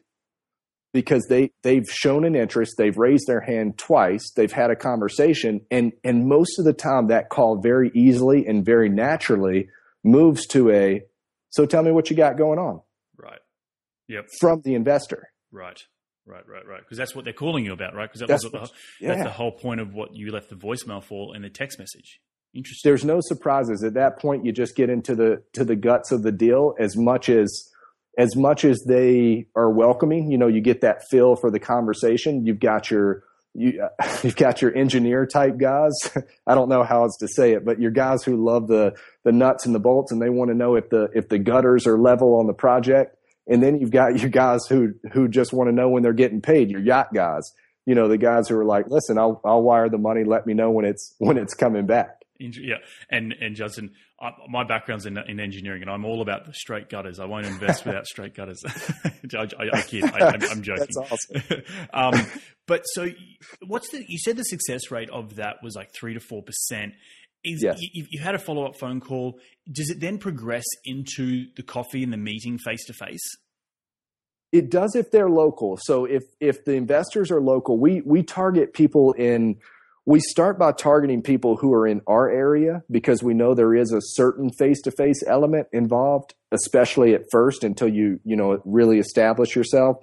because 0.96 1.28
they, 1.28 1.52
they've 1.62 1.84
shown 1.92 2.24
an 2.24 2.38
interest. 2.38 2.76
They've 2.78 2.98
raised 2.98 3.28
their 3.28 3.42
hand 3.42 3.78
twice. 3.78 4.32
They've 4.34 4.50
had 4.50 4.72
a 4.72 4.78
conversation. 4.78 5.60
And, 5.70 5.92
and 6.06 6.26
most 6.26 6.58
of 6.58 6.64
the 6.64 6.72
time, 6.72 7.08
that 7.08 7.28
call 7.30 7.60
very 7.62 7.92
easily 7.94 8.48
and 8.48 8.64
very 8.64 8.88
naturally 8.88 9.68
moves 10.06 10.48
to 10.48 10.72
a, 10.72 11.02
so 11.50 11.66
tell 11.66 11.84
me 11.84 11.92
what 11.92 12.10
you 12.10 12.16
got 12.16 12.38
going 12.38 12.60
on. 12.60 12.80
Right. 13.18 13.42
Yep. 14.08 14.30
From 14.40 14.62
the 14.64 14.74
investor. 14.74 15.32
Right. 15.52 15.84
Right, 16.26 16.48
right, 16.48 16.66
right. 16.66 16.80
Because 16.80 16.98
that's 16.98 17.14
what 17.14 17.26
they're 17.26 17.34
calling 17.34 17.66
you 17.66 17.74
about, 17.74 17.94
right? 17.94 18.10
Because 18.10 18.22
that 18.22 18.30
that's, 18.30 18.44
the, 18.50 18.72
yeah. 19.02 19.10
that's 19.10 19.24
the 19.24 19.32
whole 19.32 19.52
point 19.52 19.82
of 19.82 19.94
what 19.94 20.16
you 20.16 20.32
left 20.32 20.50
the 20.50 20.56
voicemail 20.56 21.04
for 21.04 21.36
in 21.36 21.42
the 21.42 21.50
text 21.50 21.78
message. 21.78 22.22
Interesting. 22.54 22.90
There's 22.90 23.04
no 23.04 23.20
surprises 23.20 23.84
at 23.84 23.96
that 23.96 24.18
point. 24.18 24.46
You 24.46 24.54
just 24.54 24.78
get 24.78 24.90
into 24.90 25.14
the 25.14 25.44
to 25.54 25.66
the 25.66 25.76
guts 25.76 26.14
of 26.14 26.24
the 26.24 26.32
deal 26.32 26.74
as 26.80 26.96
much 26.96 27.28
as 27.28 27.70
as 28.18 28.36
much 28.36 28.66
as 28.66 28.84
they 28.88 29.48
are 29.56 29.70
welcoming. 29.70 30.32
You 30.32 30.38
know, 30.38 30.48
you 30.48 30.62
get 30.62 30.82
that 30.82 31.08
feel 31.10 31.36
for 31.36 31.52
the 31.52 31.60
conversation. 31.60 32.46
You've 32.46 32.60
got 32.60 32.90
your 32.90 33.24
you, 33.54 33.88
you've 34.24 34.36
got 34.36 34.62
your 34.62 34.76
engineer 34.76 35.26
type 35.26 35.58
guys. 35.58 35.94
I 36.48 36.56
don't 36.56 36.70
know 36.70 36.84
how 36.84 37.04
else 37.04 37.18
to 37.18 37.28
say 37.28 37.54
it, 37.54 37.66
but 37.66 37.80
your 37.80 37.92
guys 37.92 38.24
who 38.24 38.44
love 38.44 38.68
the 38.68 38.94
the 39.24 39.32
nuts 39.32 39.66
and 39.66 39.74
the 39.74 39.80
bolts, 39.80 40.12
and 40.12 40.22
they 40.22 40.30
want 40.30 40.50
to 40.50 40.56
know 40.56 40.76
if 40.76 40.90
the 40.90 41.10
if 41.16 41.30
the 41.30 41.40
gutters 41.40 41.88
are 41.88 41.98
level 41.98 42.38
on 42.40 42.48
the 42.48 42.54
project. 42.54 43.18
And 43.48 43.62
then 43.62 43.80
you've 43.80 43.92
got 43.92 44.20
your 44.20 44.32
guys 44.32 44.66
who 44.68 44.94
who 45.14 45.28
just 45.28 45.54
want 45.54 45.70
to 45.70 45.76
know 45.76 45.90
when 45.90 46.04
they're 46.04 46.14
getting 46.14 46.42
paid. 46.42 46.72
Your 46.72 46.82
yacht 46.82 47.14
guys, 47.14 47.52
you 47.86 47.94
know, 47.94 48.08
the 48.08 48.18
guys 48.18 48.48
who 48.48 48.58
are 48.58 48.66
like, 48.66 48.88
listen, 48.90 49.18
I'll 49.18 49.40
I'll 49.46 49.62
wire 49.62 49.90
the 49.90 49.98
money. 49.98 50.24
Let 50.24 50.48
me 50.48 50.54
know 50.54 50.72
when 50.72 50.86
it's 50.86 51.16
when 51.20 51.38
it's 51.38 51.54
coming 51.54 51.86
back. 51.86 52.15
Yeah, 52.40 52.76
and 53.10 53.34
and 53.34 53.56
Judson, 53.56 53.94
I, 54.20 54.32
my 54.50 54.64
background's 54.64 55.06
in, 55.06 55.18
in 55.18 55.40
engineering, 55.40 55.82
and 55.82 55.90
I'm 55.90 56.06
all 56.06 56.22
about 56.22 56.46
the 56.46 56.54
straight 56.54 56.90
gutters. 56.90 57.20
I 57.20 57.26
won't 57.26 57.46
invest 57.46 57.86
without 57.86 58.06
straight 58.06 58.36
gutters. 58.36 58.62
I, 59.06 59.48
I, 59.60 59.70
I, 59.74 59.82
kid. 59.82 60.04
I, 60.14 60.36
am 60.52 60.62
joking. 60.62 60.88
That's 60.96 60.98
awesome. 60.98 61.64
um, 61.94 62.26
but 62.68 62.84
so, 62.86 63.10
what's 63.66 63.90
the? 63.90 64.04
You 64.08 64.18
said 64.20 64.38
the 64.38 64.44
success 64.44 64.92
rate 64.92 65.10
of 65.10 65.36
that 65.36 65.58
was 65.64 65.76
like 65.76 65.94
three 65.94 66.14
to 66.14 66.20
four 66.20 66.44
percent. 66.44 66.94
Is 67.44 67.62
yes. 67.62 67.78
you, 67.80 68.06
you 68.10 68.20
had 68.20 68.36
a 68.36 68.40
follow 68.40 68.66
up 68.66 68.76
phone 68.78 69.00
call? 69.00 69.40
Does 69.72 69.90
it 69.90 70.00
then 70.00 70.18
progress 70.18 70.66
into 70.84 71.46
the 71.56 71.64
coffee 71.64 72.04
and 72.04 72.12
the 72.12 72.18
meeting 72.18 72.58
face 72.58 72.84
to 72.86 72.94
face? 72.94 73.22
It 74.52 74.72
does 74.72 74.96
if 74.96 75.12
they're 75.12 75.30
local. 75.30 75.78
So 75.82 76.06
if 76.06 76.24
if 76.40 76.66
the 76.66 76.74
investors 76.74 77.30
are 77.30 77.42
local, 77.42 77.78
we 77.78 78.02
we 78.02 78.24
target 78.24 78.74
people 78.74 79.14
in 79.14 79.58
we 80.06 80.20
start 80.20 80.60
by 80.60 80.72
targeting 80.72 81.22
people 81.22 81.58
who 81.58 81.74
are 81.74 81.88
in 81.88 82.02
our 82.08 82.30
area 82.30 82.84
because 82.92 83.24
we 83.24 83.34
know 83.34 83.54
there 83.54 83.74
is 83.74 83.92
a 83.92 84.02
certain 84.02 84.52
face-to-face 84.52 85.24
element 85.28 85.68
involved 85.72 86.36
especially 86.52 87.14
at 87.14 87.24
first 87.32 87.64
until 87.64 87.88
you 87.88 88.20
you 88.24 88.36
know 88.36 88.62
really 88.66 88.98
establish 89.00 89.56
yourself. 89.56 89.98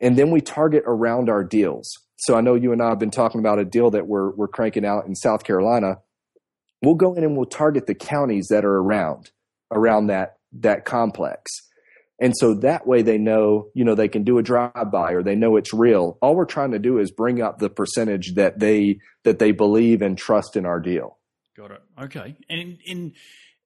And 0.00 0.18
then 0.18 0.30
we 0.30 0.40
target 0.40 0.82
around 0.86 1.30
our 1.30 1.44
deals. 1.44 1.88
So 2.16 2.34
i 2.34 2.40
know 2.40 2.54
you 2.54 2.72
and 2.72 2.82
i 2.82 2.88
have 2.88 2.98
been 2.98 3.10
talking 3.10 3.40
about 3.40 3.58
a 3.58 3.64
deal 3.64 3.90
that 3.90 4.06
we're 4.06 4.30
we're 4.30 4.48
cranking 4.48 4.84
out 4.84 5.06
in 5.06 5.14
south 5.14 5.44
carolina. 5.44 5.98
We'll 6.82 6.96
go 6.96 7.14
in 7.14 7.24
and 7.24 7.36
we'll 7.36 7.46
target 7.46 7.86
the 7.86 7.94
counties 7.94 8.48
that 8.50 8.64
are 8.64 8.76
around 8.76 9.30
around 9.72 10.08
that 10.08 10.36
that 10.52 10.84
complex 10.84 11.50
and 12.20 12.32
so 12.36 12.54
that 12.54 12.86
way 12.86 13.02
they 13.02 13.18
know, 13.18 13.68
you 13.74 13.84
know, 13.84 13.94
they 13.94 14.08
can 14.08 14.22
do 14.22 14.38
a 14.38 14.42
drive 14.42 14.90
by 14.92 15.12
or 15.12 15.22
they 15.22 15.34
know 15.34 15.56
it's 15.56 15.74
real. 15.74 16.16
All 16.22 16.36
we're 16.36 16.44
trying 16.44 16.70
to 16.70 16.78
do 16.78 16.98
is 16.98 17.10
bring 17.10 17.42
up 17.42 17.58
the 17.58 17.70
percentage 17.70 18.34
that 18.34 18.60
they 18.60 19.00
that 19.24 19.38
they 19.38 19.50
believe 19.50 20.00
and 20.00 20.16
trust 20.16 20.56
in 20.56 20.64
our 20.64 20.80
deal. 20.80 21.18
Got 21.56 21.72
it. 21.72 21.82
Okay. 22.00 22.36
And 22.48 22.60
in, 22.60 22.78
in 22.84 23.12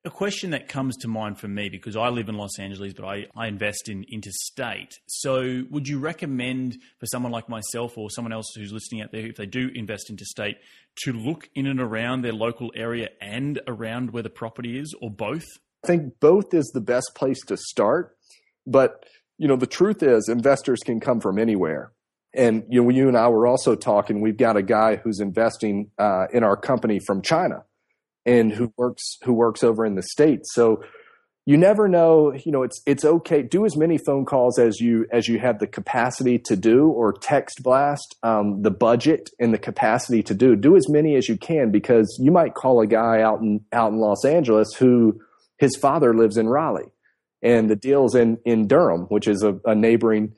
a 0.05 0.11
question 0.11 0.51
that 0.51 0.69
comes 0.69 0.97
to 0.99 1.09
mind 1.09 1.39
for 1.39 1.49
me 1.49 1.69
because 1.69 1.97
I 1.97 2.09
live 2.09 2.29
in 2.29 2.37
Los 2.37 2.59
Angeles, 2.59 2.93
but 2.95 3.05
I, 3.05 3.27
I 3.37 3.49
invest 3.49 3.89
in 3.89 4.05
interstate. 4.11 4.95
So, 5.07 5.65
would 5.71 5.89
you 5.89 5.99
recommend 5.99 6.79
for 6.99 7.07
someone 7.07 7.33
like 7.33 7.49
myself 7.49 7.99
or 7.99 8.09
someone 8.11 8.33
else 8.33 8.47
who's 8.55 8.73
listening 8.73 9.03
out 9.03 9.13
there, 9.13 9.27
if 9.27 9.37
they 9.37 9.47
do 9.47 9.71
invest 9.75 10.09
interstate, 10.09 10.57
to 11.05 11.13
look 11.13 11.49
in 11.55 11.67
and 11.67 11.81
around 11.81 12.23
their 12.23 12.33
local 12.33 12.73
area 12.75 13.09
and 13.21 13.61
around 13.67 14.13
where 14.13 14.23
the 14.23 14.31
property 14.31 14.79
is, 14.79 14.95
or 15.01 15.11
both? 15.11 15.45
I 15.85 15.87
think 15.87 16.21
both 16.21 16.55
is 16.55 16.71
the 16.73 16.81
best 16.81 17.13
place 17.15 17.41
to 17.47 17.57
start 17.57 18.17
but, 18.71 19.05
you 19.39 19.49
know, 19.49 19.57
the 19.57 19.67
truth 19.67 20.03
is 20.03 20.29
investors 20.29 20.81
can 20.85 21.01
come 21.01 21.21
from 21.21 21.39
anywhere. 21.39 21.93
And 22.35 22.65
you 22.69 22.83
know, 22.83 22.91
you 22.91 23.09
and 23.09 23.17
I 23.17 23.29
were 23.29 23.47
also 23.47 23.75
talking. 23.75 24.21
We've 24.21 24.37
got 24.37 24.57
a 24.57 24.63
guy 24.63 24.97
who's 24.97 25.19
investing 25.19 25.91
uh, 25.99 26.27
in 26.33 26.45
our 26.45 26.57
company 26.57 27.01
from 27.07 27.23
China, 27.23 27.65
and 28.27 28.53
who 28.53 28.73
works 28.77 29.17
who 29.25 29.33
works 29.33 29.65
over 29.65 29.87
in 29.87 29.95
the 29.95 30.03
states. 30.03 30.51
So 30.53 30.83
you 31.49 31.57
never 31.57 31.89
know 31.89 32.35
you 32.45 32.53
know 32.53 32.63
it's 32.63 32.83
it's 32.85 33.07
okay 33.07 33.41
do 33.41 33.65
as 33.65 33.75
many 33.75 33.97
phone 33.97 34.27
calls 34.27 34.59
as 34.59 34.81
you 34.81 35.07
as 35.11 35.29
you 35.29 35.39
have 35.39 35.59
the 35.61 35.67
capacity 35.67 36.39
to 36.39 36.55
do 36.55 36.89
or 36.89 37.11
text 37.11 37.63
blast 37.63 38.17
um, 38.23 38.61
the 38.61 38.71
budget 38.71 39.31
and 39.41 39.55
the 39.55 39.59
capacity 39.59 40.23
to 40.23 40.35
do 40.35 40.55
do 40.55 40.77
as 40.77 40.91
many 40.91 41.17
as 41.17 41.27
you 41.27 41.39
can 41.39 41.71
because 41.71 42.19
you 42.23 42.31
might 42.31 42.53
call 42.53 42.83
a 42.83 42.87
guy 42.87 43.23
out 43.23 43.41
in 43.41 43.65
out 43.73 43.93
in 43.93 43.99
los 43.99 44.27
angeles 44.27 44.75
who 44.75 45.19
his 45.57 45.75
father 45.75 46.13
lives 46.13 46.37
in 46.37 46.47
raleigh 46.47 46.93
and 47.43 47.71
the 47.71 47.77
deal's 47.77 48.15
in 48.15 48.39
in 48.45 48.67
durham 48.67 49.03
which 49.09 49.29
is 49.29 49.43
a, 49.43 49.59
a 49.65 49.75
neighboring 49.75 50.33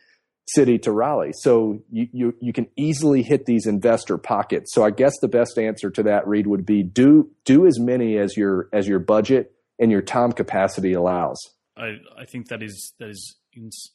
city 0.46 0.78
to 0.78 0.90
raleigh 0.90 1.32
so 1.32 1.80
you, 1.90 2.08
you 2.12 2.34
you 2.40 2.52
can 2.52 2.66
easily 2.76 3.22
hit 3.22 3.46
these 3.46 3.66
investor 3.66 4.18
pockets 4.18 4.72
so 4.74 4.84
i 4.84 4.90
guess 4.90 5.16
the 5.20 5.28
best 5.28 5.58
answer 5.58 5.90
to 5.90 6.02
that 6.02 6.26
Reed 6.26 6.46
would 6.46 6.66
be 6.66 6.82
do 6.82 7.30
do 7.44 7.66
as 7.66 7.78
many 7.78 8.18
as 8.18 8.36
your 8.36 8.68
as 8.72 8.88
your 8.88 8.98
budget 8.98 9.52
and 9.80 9.90
your 9.90 10.02
time 10.02 10.30
capacity 10.30 10.92
allows. 10.92 11.40
I, 11.76 11.96
I 12.16 12.26
think 12.26 12.48
that 12.48 12.62
is 12.62 12.92
that 12.98 13.08
is 13.08 13.36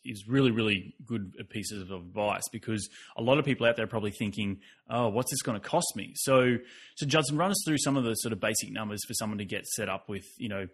is 0.03 0.27
really 0.27 0.51
really 0.51 0.95
good 1.05 1.33
pieces 1.49 1.81
of 1.83 1.91
advice 1.91 2.43
because 2.51 2.89
a 3.15 3.21
lot 3.21 3.37
of 3.37 3.45
people 3.45 3.65
out 3.65 3.77
there 3.77 3.85
are 3.85 3.87
probably 3.87 4.11
thinking, 4.11 4.59
oh, 4.89 5.07
what's 5.07 5.31
this 5.31 5.41
going 5.41 5.59
to 5.59 5.65
cost 5.65 5.93
me? 5.95 6.11
So, 6.15 6.57
so 6.97 7.05
Judson, 7.05 7.37
run 7.37 7.51
us 7.51 7.63
through 7.65 7.77
some 7.77 7.95
of 7.95 8.03
the 8.03 8.15
sort 8.15 8.33
of 8.33 8.41
basic 8.41 8.71
numbers 8.71 8.99
for 9.07 9.13
someone 9.13 9.37
to 9.37 9.45
get 9.45 9.65
set 9.65 9.87
up 9.87 10.09
with. 10.09 10.25
You 10.37 10.49
know, 10.49 10.67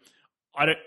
I 0.56 0.66
don't, 0.66 0.78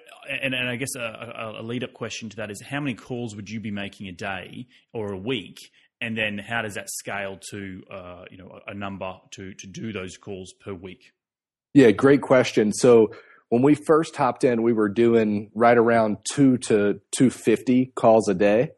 and, 0.43 0.55
and 0.55 0.69
I 0.69 0.77
guess 0.77 0.95
a, 0.97 1.55
a 1.59 1.63
lead 1.63 1.85
up 1.85 1.95
question 1.95 2.29
to 2.31 2.37
that 2.37 2.51
is 2.51 2.63
how 2.63 2.81
many 2.81 2.95
calls 2.95 3.35
would 3.35 3.49
you 3.49 3.61
be 3.61 3.71
making 3.71 4.09
a 4.09 4.13
day 4.13 4.67
or 4.93 5.13
a 5.13 5.19
week, 5.19 5.59
and 6.01 6.17
then 6.17 6.39
how 6.39 6.63
does 6.63 6.75
that 6.75 6.91
scale 6.91 7.39
to 7.51 7.83
uh, 7.91 8.25
you 8.31 8.39
know 8.39 8.61
a 8.67 8.75
number 8.75 9.15
to 9.33 9.55
to 9.55 9.67
do 9.67 9.93
those 9.93 10.17
calls 10.17 10.53
per 10.65 10.75
week? 10.75 11.13
Yeah, 11.75 11.91
great 11.91 12.23
question. 12.23 12.73
So 12.73 13.11
when 13.49 13.63
we 13.63 13.75
first 13.75 14.17
hopped 14.17 14.45
in, 14.45 14.63
we 14.63 14.73
were 14.73 14.89
doing 14.89 15.51
right 15.55 15.77
around 15.77 16.19
two 16.33 16.57
to 16.59 17.01
250 17.17 17.93
calls 17.95 18.29
a 18.29 18.35
day. 18.35 18.71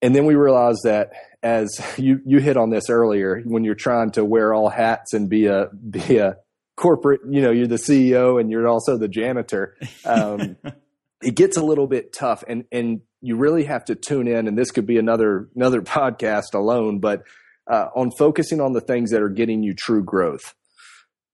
And 0.00 0.14
then 0.14 0.24
we 0.26 0.34
realized 0.34 0.80
that 0.84 1.12
as 1.42 1.80
you, 1.98 2.20
you 2.24 2.38
hit 2.38 2.56
on 2.56 2.70
this 2.70 2.90
earlier, 2.90 3.42
when 3.44 3.64
you're 3.64 3.74
trying 3.74 4.12
to 4.12 4.24
wear 4.24 4.54
all 4.54 4.68
hats 4.68 5.12
and 5.12 5.28
be 5.28 5.46
a, 5.46 5.68
be 5.90 6.18
a 6.18 6.36
corporate, 6.76 7.20
you 7.28 7.40
know, 7.40 7.50
you're 7.50 7.66
the 7.66 7.76
CEO 7.76 8.40
and 8.40 8.50
you're 8.50 8.68
also 8.68 8.96
the 8.96 9.08
janitor. 9.08 9.76
Um, 10.04 10.56
it 11.22 11.34
gets 11.34 11.56
a 11.56 11.64
little 11.64 11.86
bit 11.86 12.12
tough 12.12 12.44
and, 12.48 12.64
and 12.72 13.00
you 13.20 13.36
really 13.36 13.64
have 13.64 13.84
to 13.86 13.94
tune 13.94 14.28
in. 14.28 14.48
And 14.48 14.58
this 14.58 14.70
could 14.70 14.86
be 14.86 14.98
another, 14.98 15.48
another 15.54 15.82
podcast 15.82 16.54
alone, 16.54 16.98
but 16.98 17.22
uh, 17.70 17.88
on 17.96 18.10
focusing 18.18 18.60
on 18.60 18.72
the 18.72 18.80
things 18.80 19.10
that 19.10 19.22
are 19.22 19.30
getting 19.30 19.62
you 19.62 19.74
true 19.74 20.04
growth. 20.04 20.54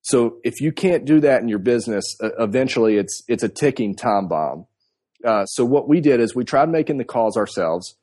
So 0.03 0.38
if 0.44 0.61
you 0.61 0.72
can't 0.72 1.05
do 1.05 1.20
that 1.20 1.42
in 1.42 1.48
your 1.48 1.59
business, 1.59 2.05
uh, 2.22 2.31
eventually 2.38 2.96
it's 2.96 3.22
it's 3.29 3.42
a 3.42 3.48
ticking 3.48 3.94
time 3.94 4.29
bomb. 4.29 4.66
Uh, 5.24 5.44
so 5.44 5.64
what 5.64 5.88
we 5.88 6.00
did 6.00 6.20
is 6.20 6.35
we 6.35 6.44
tried 6.44 6.70
making 6.70 6.96
the 6.96 7.05
calls 7.05 7.37
ourselves. 7.37 7.96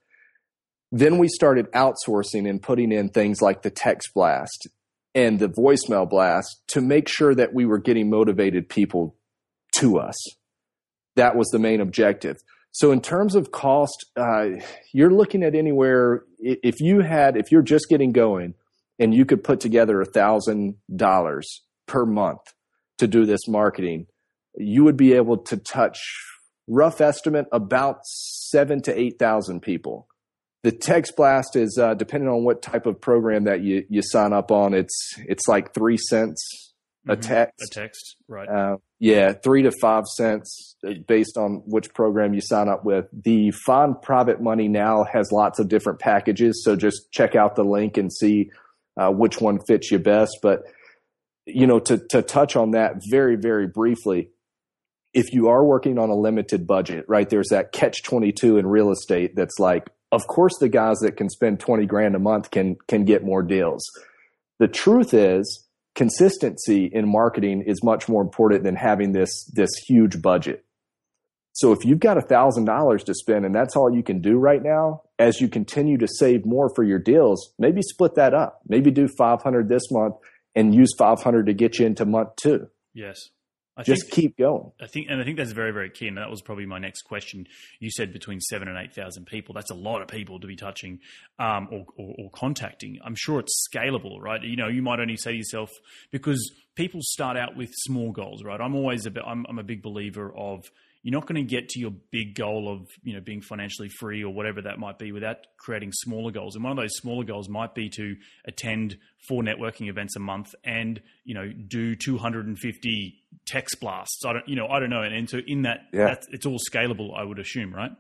Then 0.91 1.17
we 1.17 1.28
started 1.28 1.71
outsourcing 1.71 2.47
and 2.47 2.62
putting 2.62 2.91
in 2.91 3.10
things 3.10 3.41
like 3.41 3.63
the 3.63 3.71
text 3.71 4.13
blast 4.13 4.67
and 5.17 5.39
the 5.39 5.49
voicemail 5.49 6.08
blast 6.08 6.62
to 6.67 6.80
make 6.80 7.10
sure 7.10 7.34
that 7.34 7.51
we 7.51 7.65
were 7.65 7.80
getting 7.80 8.08
motivated 8.08 8.69
people 8.69 9.15
to 9.71 9.97
us. 9.97 10.15
That 11.15 11.36
was 11.36 11.47
the 11.47 11.58
main 11.58 11.82
objective. 11.82 12.38
So 12.71 12.91
in 12.91 13.01
terms 13.01 13.34
of 13.34 13.51
cost, 13.51 14.06
uh, 14.15 14.49
you're 14.93 15.10
looking 15.10 15.41
at 15.41 15.56
anywhere 15.56 16.23
if 16.39 16.80
you 16.80 16.99
had 17.01 17.36
if 17.36 17.51
you're 17.51 17.63
just 17.63 17.89
getting 17.89 18.12
going 18.12 18.53
and 18.99 19.12
you 19.12 19.25
could 19.25 19.43
put 19.43 19.60
together 19.60 19.99
a 19.99 20.06
thousand 20.06 20.75
dollars 20.95 21.63
per 21.88 22.06
month 22.06 22.41
to 22.99 23.08
do 23.08 23.25
this 23.25 23.47
marketing, 23.47 24.06
you 24.56 24.84
would 24.84 24.97
be 24.97 25.13
able 25.13 25.38
to 25.38 25.58
touch 25.58 25.97
rough 26.67 27.01
estimate 27.01 27.47
about 27.51 28.06
seven 28.06 28.84
to 28.84 28.99
eight 28.99 29.17
thousand 29.17 29.62
people. 29.62 30.08
The 30.63 30.72
text 30.72 31.15
blast 31.15 31.56
is 31.56 31.78
uh, 31.82 31.93
depending 31.93 32.30
on 32.30 32.43
what 32.43 32.62
type 32.62 32.86
of 32.86 33.00
program 33.00 33.46
that 33.46 33.62
you, 33.62 33.86
you 33.89 34.02
sign 34.02 34.34
up 34.34 34.52
on. 34.52 34.74
It's 34.74 35.15
it's 35.20 35.48
like 35.48 35.74
three 35.74 35.98
cents 35.98 36.67
a 37.08 37.13
mm-hmm. 37.13 37.22
text. 37.22 37.72
A 37.72 37.80
text, 37.80 38.15
right? 38.28 38.50
Uh, 38.50 38.78
yeah, 39.00 39.34
three 39.34 39.62
to 39.62 39.72
five 39.72 40.06
cents 40.06 40.76
uh, 40.86 40.93
based 41.08 41.38
on 41.38 41.62
which 41.65 41.93
program 41.93 42.34
you 42.34 42.41
sign 42.41 42.67
up 42.67 42.84
with. 42.84 43.06
The 43.12 43.52
Find 43.52 44.02
Private 44.02 44.41
Money 44.41 44.67
now 44.67 45.06
has 45.06 45.32
lots 45.32 45.60
of 45.60 45.70
different 45.70 46.00
packages, 46.00 46.63
so 46.63 46.76
just 46.76 47.12
check 47.12 47.36
out 47.36 47.56
the 47.56 47.63
link 47.63 47.98
and 47.98 48.12
see 48.12 48.52
uh, 48.98 49.10
which 49.10 49.39
one 49.39 49.60
fits 49.67 49.91
you 49.91 50.00
best. 50.00 50.38
But 50.41 50.63
you 51.46 51.65
know, 51.65 51.80
to, 51.80 51.98
to 52.10 52.22
touch 52.22 52.56
on 52.56 52.72
that 52.72 52.96
very, 53.10 53.38
very 53.38 53.67
briefly, 53.67 54.32
if 55.13 55.34
you 55.34 55.48
are 55.48 55.63
working 55.63 55.98
on 55.98 56.10
a 56.10 56.15
limited 56.15 56.67
budget, 56.67 57.06
right, 57.08 57.30
there's 57.30 57.50
that 57.50 57.72
catch 57.72 58.04
22 58.04 58.58
in 58.58 58.67
real 58.67 58.91
estate 58.91 59.36
that's 59.36 59.58
like, 59.58 59.88
of 60.12 60.28
course, 60.28 60.58
the 60.60 60.70
guys 60.70 60.98
that 61.00 61.17
can 61.17 61.30
spend 61.30 61.60
20 61.60 61.86
grand 61.86 62.15
a 62.15 62.20
month 62.20 62.52
can, 62.52 62.78
can 62.88 63.06
get 63.06 63.24
more 63.24 63.43
deals. 63.43 63.84
The 64.60 64.67
truth 64.67 65.13
is, 65.13 65.65
consistency 65.96 66.86
in 66.86 67.12
marketing 67.12 67.63
is 67.65 67.84
much 67.84 68.08
more 68.08 68.22
important 68.22 68.63
than 68.63 68.76
having 68.76 69.12
this, 69.12 69.46
this 69.54 69.72
huge 69.88 70.22
budget. 70.22 70.63
So 71.54 71.72
if 71.72 71.84
you've 71.84 72.00
got 72.00 72.20
a 72.20 72.22
thousand 72.22 72.65
dollars 72.65 73.04
to 73.06 73.15
spend 73.15 73.43
and 73.43 73.54
that's 73.54 73.76
all 73.76 73.91
you 73.91 74.04
can 74.04 74.22
do 74.22 74.38
right 74.38 74.62
now, 74.62 75.02
as 75.17 75.41
you 75.41 75.48
continue 75.48 75.98
to 75.98 76.08
save 76.08 76.46
more 76.46 76.72
for 76.76 76.84
your 76.84 77.00
deals, 77.00 77.52
maybe 77.58 77.82
split 77.82 78.13
that 78.13 78.36
up. 78.36 78.62
Maybe 78.67 78.91
do 78.91 79.08
500 79.08 79.67
this 79.67 79.89
month 79.89 80.15
and 80.56 80.76
use 80.76 80.93
500 81.00 81.48
to 81.48 81.54
get 81.54 81.80
you 81.80 81.88
into 81.88 82.06
month 82.06 82.30
two. 82.36 82.67
Yes. 82.93 83.30
I 83.77 83.83
just 83.83 84.03
think, 84.03 84.13
keep 84.13 84.37
going. 84.37 84.71
I 84.81 84.87
think, 84.87 85.07
and 85.09 85.21
I 85.21 85.23
think 85.23 85.37
that's 85.37 85.51
very, 85.51 85.71
very 85.71 85.91
key. 85.91 86.07
And 86.07 86.17
that 86.17 86.29
was 86.29 86.41
probably 86.41 86.65
my 86.65 86.79
next 86.79 87.03
question. 87.03 87.47
You 87.79 87.91
said 87.91 88.11
between 88.11 88.41
seven 88.41 88.67
and 88.67 88.77
eight 88.77 88.93
thousand 88.93 89.25
people. 89.25 89.53
That's 89.53 89.69
a 89.69 89.75
lot 89.75 90.01
of 90.01 90.07
people 90.07 90.39
to 90.39 90.47
be 90.47 90.55
touching 90.55 90.99
um, 91.37 91.67
or, 91.71 91.85
or, 91.95 92.15
or, 92.17 92.31
contacting. 92.31 92.99
I'm 93.05 93.15
sure 93.15 93.39
it's 93.39 93.67
scalable, 93.71 94.19
right? 94.19 94.41
You 94.41 94.55
know, 94.55 94.67
you 94.67 94.81
might 94.81 94.99
only 94.99 95.15
say 95.15 95.31
to 95.31 95.37
yourself 95.37 95.71
because 96.11 96.51
people 96.75 97.01
start 97.03 97.37
out 97.37 97.55
with 97.55 97.69
small 97.73 98.11
goals, 98.11 98.43
right? 98.43 98.59
I'm 98.59 98.75
always 98.75 99.05
a 99.05 99.11
bit. 99.11 99.23
I'm, 99.25 99.45
I'm 99.47 99.59
a 99.59 99.63
big 99.63 99.83
believer 99.83 100.33
of 100.35 100.71
you're 101.08 101.17
not 101.17 101.26
going 101.26 101.41
to 101.41 101.50
get 101.50 101.70
to 101.70 101.80
your 101.80 101.93
big 102.12 102.36
goal 102.36 102.70
of 102.70 102.89
you 103.02 103.13
know 103.13 103.22
being 103.22 103.39
financially 103.39 103.88
free 103.88 104.26
or 104.26 104.34
whatever 104.34 104.63
that 104.63 104.78
might 104.78 105.00
be 105.00 105.13
without 105.13 105.38
creating 105.58 105.93
smaller 105.93 106.32
goals. 106.32 106.56
And 106.56 106.65
one 106.65 106.72
of 106.72 106.78
those 106.78 106.98
smaller 106.98 107.24
goals 107.24 107.48
might 107.48 107.74
be 107.74 107.88
to 107.91 108.17
attend 108.46 108.98
four 109.26 109.41
networking 109.41 109.88
events 109.88 110.17
a 110.17 110.20
month 110.20 110.54
and 110.65 111.02
you 111.24 111.34
know 111.34 111.50
do 111.50 111.96
250 111.96 113.15
text 113.46 113.80
blasts. 113.80 114.26
I 114.26 114.34
don't 114.34 114.50
you 114.50 114.58
know 114.58 114.67
I 114.67 114.82
don't 114.82 114.89
know. 114.89 115.02
And, 115.02 115.15
and 115.15 115.30
so 115.30 115.39
in 115.48 115.62
that, 115.62 115.84
yeah. 115.93 116.13
it's 116.30 116.46
all 116.46 116.58
scalable. 116.70 117.17
I 117.17 117.24
would 117.24 117.39
assume, 117.39 117.74
right? 117.74 117.91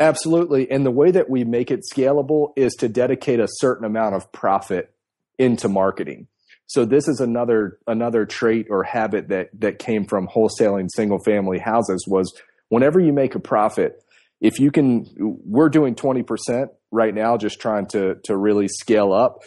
Absolutely. 0.00 0.70
And 0.70 0.86
the 0.86 0.90
way 0.90 1.10
that 1.10 1.28
we 1.28 1.44
make 1.44 1.70
it 1.70 1.84
scalable 1.94 2.54
is 2.56 2.72
to 2.76 2.88
dedicate 2.88 3.40
a 3.40 3.48
certain 3.56 3.84
amount 3.84 4.14
of 4.14 4.32
profit 4.32 4.94
into 5.38 5.68
marketing. 5.68 6.28
So 6.68 6.84
this 6.84 7.08
is 7.08 7.20
another 7.20 7.78
another 7.86 8.26
trait 8.26 8.66
or 8.70 8.84
habit 8.84 9.28
that 9.28 9.48
that 9.58 9.78
came 9.78 10.04
from 10.04 10.28
wholesaling 10.28 10.88
single 10.94 11.18
family 11.18 11.58
houses 11.58 12.06
was 12.06 12.32
whenever 12.68 13.00
you 13.00 13.12
make 13.12 13.34
a 13.34 13.40
profit, 13.40 14.04
if 14.40 14.60
you 14.60 14.70
can 14.70 15.06
we're 15.18 15.70
doing 15.70 15.94
20% 15.94 16.66
right 16.92 17.14
now 17.14 17.38
just 17.38 17.58
trying 17.58 17.86
to 17.86 18.16
to 18.24 18.36
really 18.36 18.68
scale 18.68 19.12
up. 19.14 19.42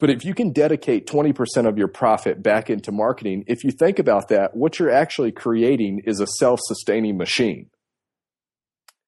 But 0.00 0.10
if 0.10 0.24
you 0.24 0.34
can 0.34 0.52
dedicate 0.52 1.06
20% 1.06 1.68
of 1.68 1.78
your 1.78 1.86
profit 1.86 2.42
back 2.42 2.68
into 2.68 2.90
marketing, 2.90 3.44
if 3.46 3.62
you 3.62 3.70
think 3.70 4.00
about 4.00 4.28
that, 4.28 4.56
what 4.56 4.78
you're 4.78 4.90
actually 4.90 5.30
creating 5.30 6.02
is 6.04 6.18
a 6.18 6.26
self-sustaining 6.26 7.16
machine. 7.16 7.70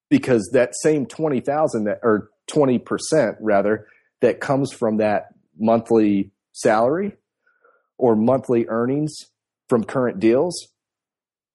Because 0.09 0.49
that 0.53 0.73
same 0.81 1.05
20,000 1.05 1.83
that 1.83 1.99
or 2.03 2.29
20% 2.49 3.35
rather 3.41 3.85
that 4.21 4.39
comes 4.39 4.71
from 4.71 4.97
that 4.97 5.25
monthly 5.59 6.31
salary 6.57 7.13
or 7.97 8.15
monthly 8.15 8.67
earnings 8.67 9.15
from 9.69 9.83
current 9.83 10.19
deals 10.19 10.67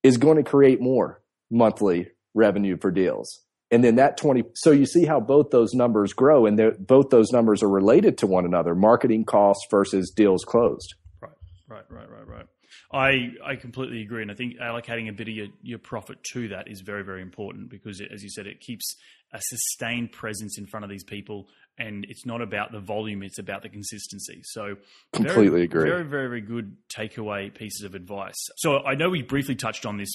is 0.02 0.16
going 0.16 0.36
to 0.36 0.42
create 0.42 0.80
more 0.80 1.22
monthly 1.50 2.08
revenue 2.34 2.76
for 2.76 2.90
deals. 2.90 3.40
And 3.70 3.82
then 3.82 3.96
that 3.96 4.16
20, 4.16 4.44
so 4.54 4.70
you 4.70 4.84
see 4.84 5.06
how 5.06 5.18
both 5.18 5.50
those 5.50 5.72
numbers 5.72 6.12
grow 6.12 6.44
and 6.46 6.60
both 6.86 7.08
those 7.08 7.30
numbers 7.32 7.62
are 7.62 7.68
related 7.68 8.18
to 8.18 8.26
one 8.26 8.44
another 8.44 8.74
marketing 8.74 9.24
costs 9.24 9.66
versus 9.70 10.12
deals 10.14 10.44
closed. 10.44 10.94
Right, 11.20 11.32
right, 11.68 11.84
right, 11.88 12.10
right, 12.10 12.28
right. 12.28 12.46
I, 12.92 13.52
I 13.52 13.56
completely 13.56 14.02
agree. 14.02 14.22
And 14.22 14.30
I 14.30 14.34
think 14.34 14.58
allocating 14.58 15.08
a 15.08 15.12
bit 15.12 15.28
of 15.28 15.34
your, 15.34 15.46
your 15.62 15.78
profit 15.78 16.22
to 16.32 16.48
that 16.48 16.68
is 16.68 16.82
very, 16.82 17.02
very 17.02 17.22
important 17.22 17.70
because, 17.70 18.00
it, 18.00 18.10
as 18.12 18.22
you 18.22 18.28
said, 18.28 18.46
it 18.46 18.60
keeps 18.60 18.96
a 19.32 19.40
sustained 19.40 20.12
presence 20.12 20.58
in 20.58 20.66
front 20.66 20.84
of 20.84 20.90
these 20.90 21.04
people 21.04 21.46
and 21.78 22.04
it's 22.08 22.26
not 22.26 22.42
about 22.42 22.70
the 22.70 22.80
volume; 22.80 23.22
it's 23.22 23.38
about 23.38 23.62
the 23.62 23.68
consistency. 23.68 24.42
So, 24.44 24.76
completely 25.12 25.48
very, 25.48 25.62
agree. 25.64 25.88
Very, 25.88 26.04
very, 26.04 26.28
very 26.28 26.40
good 26.40 26.76
takeaway 26.94 27.52
pieces 27.52 27.84
of 27.84 27.94
advice. 27.94 28.36
So, 28.56 28.78
I 28.80 28.94
know 28.94 29.08
we 29.08 29.22
briefly 29.22 29.54
touched 29.54 29.86
on 29.86 29.96
this 29.96 30.12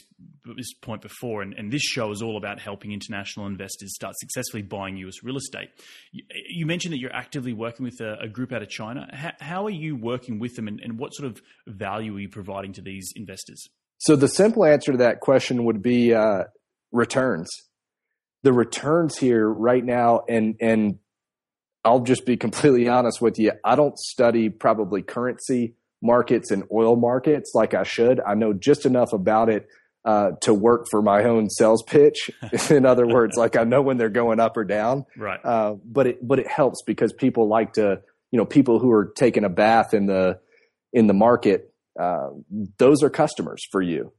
this 0.55 0.73
point 0.73 1.01
before, 1.01 1.41
and, 1.41 1.53
and 1.53 1.71
this 1.71 1.81
show 1.81 2.11
is 2.11 2.21
all 2.21 2.37
about 2.37 2.59
helping 2.59 2.91
international 2.91 3.47
investors 3.47 3.95
start 3.95 4.15
successfully 4.17 4.61
buying 4.61 4.97
U.S. 4.97 5.23
real 5.23 5.37
estate. 5.37 5.69
You, 6.11 6.23
you 6.49 6.65
mentioned 6.65 6.93
that 6.93 6.99
you're 6.99 7.15
actively 7.15 7.53
working 7.53 7.83
with 7.85 7.99
a, 8.01 8.17
a 8.21 8.27
group 8.27 8.51
out 8.53 8.61
of 8.61 8.69
China. 8.69 9.07
How, 9.11 9.31
how, 9.39 9.65
are 9.65 9.71
you 9.71 9.95
working 9.95 10.39
with 10.39 10.55
them, 10.55 10.67
and, 10.67 10.79
and 10.79 10.99
what 10.99 11.13
sort 11.13 11.31
of 11.31 11.41
value 11.65 12.15
are 12.15 12.19
you 12.19 12.29
providing 12.29 12.73
to 12.73 12.81
these 12.81 13.11
investors? 13.15 13.67
So, 13.97 14.15
the 14.15 14.27
simple 14.27 14.63
answer 14.63 14.91
to 14.91 14.99
that 14.99 15.21
question 15.21 15.65
would 15.65 15.81
be 15.81 16.13
uh, 16.13 16.43
returns. 16.91 17.49
The 18.43 18.53
returns 18.53 19.17
here 19.17 19.47
right 19.47 19.83
now, 19.83 20.23
and 20.29 20.55
and 20.61 20.99
I'll 21.83 22.01
just 22.01 22.25
be 22.25 22.37
completely 22.37 22.87
honest 22.87 23.21
with 23.21 23.39
you. 23.39 23.53
I 23.63 23.75
don't 23.75 23.97
study 23.97 24.49
probably 24.49 25.01
currency 25.01 25.75
markets 26.01 26.51
and 26.51 26.63
oil 26.71 26.95
markets 26.95 27.51
like 27.55 27.73
I 27.73 27.83
should. 27.83 28.19
I 28.19 28.35
know 28.35 28.53
just 28.53 28.85
enough 28.85 29.13
about 29.13 29.49
it 29.49 29.67
uh, 30.05 30.31
to 30.41 30.53
work 30.53 30.87
for 30.89 31.01
my 31.01 31.23
own 31.23 31.49
sales 31.49 31.83
pitch. 31.83 32.31
In 32.69 32.85
other 32.85 33.07
words, 33.07 33.35
like 33.35 33.55
I 33.55 33.63
know 33.63 33.81
when 33.81 33.97
they're 33.97 34.09
going 34.09 34.39
up 34.39 34.57
or 34.57 34.63
down. 34.63 35.05
Right. 35.17 35.39
Uh, 35.43 35.75
but 35.83 36.07
it 36.07 36.27
but 36.27 36.39
it 36.39 36.47
helps 36.47 36.81
because 36.85 37.13
people 37.13 37.47
like 37.47 37.73
to 37.73 38.01
you 38.31 38.37
know 38.37 38.45
people 38.45 38.79
who 38.79 38.91
are 38.91 39.11
taking 39.15 39.43
a 39.43 39.49
bath 39.49 39.93
in 39.93 40.05
the 40.05 40.39
in 40.93 41.07
the 41.07 41.13
market. 41.13 41.73
Uh, 41.99 42.29
those 42.77 43.01
are 43.01 43.09
customers 43.09 43.65
for 43.71 43.81
you. 43.81 44.13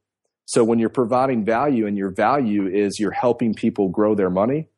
So 0.49 0.65
when 0.65 0.79
you're 0.79 0.89
providing 0.89 1.45
value 1.45 1.87
and 1.87 1.95
your 1.95 2.09
value 2.09 2.69
is 2.69 2.99
you're 2.99 3.11
helping 3.11 3.53
people 3.53 3.91
grow 3.91 4.15
their 4.15 4.31
money, 4.31 4.69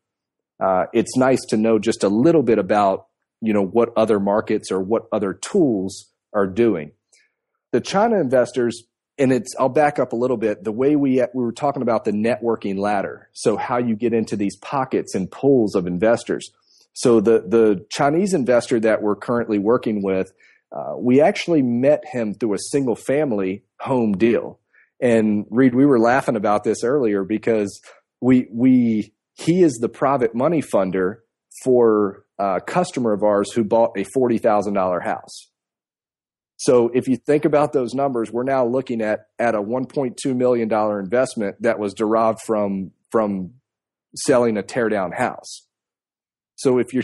uh, 0.59 0.87
it's 0.91 1.15
nice 1.15 1.39
to 1.47 1.55
know 1.55 1.79
just 1.79 2.03
a 2.03 2.09
little 2.09 2.43
bit 2.43 2.59
about 2.59 3.07
you 3.39 3.53
know 3.53 3.63
what 3.63 3.93
other 3.95 4.19
markets 4.19 4.69
or 4.69 4.81
what 4.81 5.03
other 5.13 5.33
tools 5.33 6.11
are 6.33 6.45
doing. 6.45 6.91
The 7.71 7.79
China 7.79 8.19
investors, 8.19 8.83
and 9.17 9.31
it's 9.31 9.55
I'll 9.57 9.69
back 9.69 9.97
up 9.97 10.11
a 10.11 10.17
little 10.17 10.35
bit. 10.35 10.65
The 10.65 10.73
way 10.73 10.97
we 10.97 11.23
we 11.33 11.41
were 11.41 11.53
talking 11.53 11.81
about 11.81 12.03
the 12.03 12.11
networking 12.11 12.77
ladder, 12.77 13.29
so 13.31 13.55
how 13.55 13.77
you 13.77 13.95
get 13.95 14.13
into 14.13 14.35
these 14.35 14.57
pockets 14.57 15.15
and 15.15 15.31
pools 15.31 15.73
of 15.73 15.87
investors. 15.87 16.51
So 16.91 17.21
the 17.21 17.45
the 17.47 17.85
Chinese 17.89 18.33
investor 18.33 18.77
that 18.81 19.01
we're 19.01 19.15
currently 19.15 19.57
working 19.57 20.03
with, 20.03 20.33
uh, 20.75 20.95
we 20.97 21.21
actually 21.21 21.61
met 21.61 22.03
him 22.11 22.33
through 22.33 22.55
a 22.55 22.59
single 22.59 22.97
family 22.97 23.63
home 23.79 24.17
deal. 24.17 24.59
And 25.01 25.45
Reed, 25.49 25.73
we 25.73 25.85
were 25.85 25.99
laughing 25.99 26.35
about 26.35 26.63
this 26.63 26.83
earlier 26.83 27.23
because 27.23 27.81
we 28.21 28.47
we 28.51 29.13
he 29.33 29.63
is 29.63 29.79
the 29.81 29.89
private 29.89 30.35
money 30.35 30.61
funder 30.61 31.17
for 31.63 32.23
a 32.37 32.61
customer 32.61 33.11
of 33.11 33.23
ours 33.23 33.51
who 33.51 33.63
bought 33.63 33.97
a 33.97 34.05
forty 34.13 34.37
thousand 34.37 34.75
dollar 34.75 34.99
house. 34.99 35.49
So 36.57 36.91
if 36.93 37.07
you 37.07 37.17
think 37.17 37.45
about 37.45 37.73
those 37.73 37.95
numbers, 37.95 38.31
we're 38.31 38.43
now 38.43 38.65
looking 38.65 39.01
at 39.01 39.21
at 39.39 39.55
a 39.55 39.61
one 39.61 39.87
point 39.87 40.17
two 40.21 40.35
million 40.35 40.67
dollar 40.67 40.99
investment 40.99 41.55
that 41.61 41.79
was 41.79 41.95
derived 41.95 42.39
from 42.45 42.91
from 43.11 43.55
selling 44.15 44.57
a 44.57 44.63
tear 44.63 44.87
down 44.87 45.11
house. 45.11 45.65
So 46.55 46.77
if 46.77 46.93
you're 46.93 47.03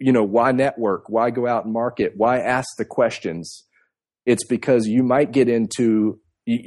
you 0.00 0.12
know 0.12 0.24
why 0.24 0.52
network 0.52 1.08
why 1.08 1.30
go 1.30 1.46
out 1.46 1.64
and 1.64 1.72
market 1.72 2.12
why 2.16 2.38
ask 2.38 2.68
the 2.78 2.84
questions 2.84 3.64
it's 4.24 4.46
because 4.46 4.86
you 4.86 5.02
might 5.02 5.30
get 5.30 5.48
into 5.48 6.18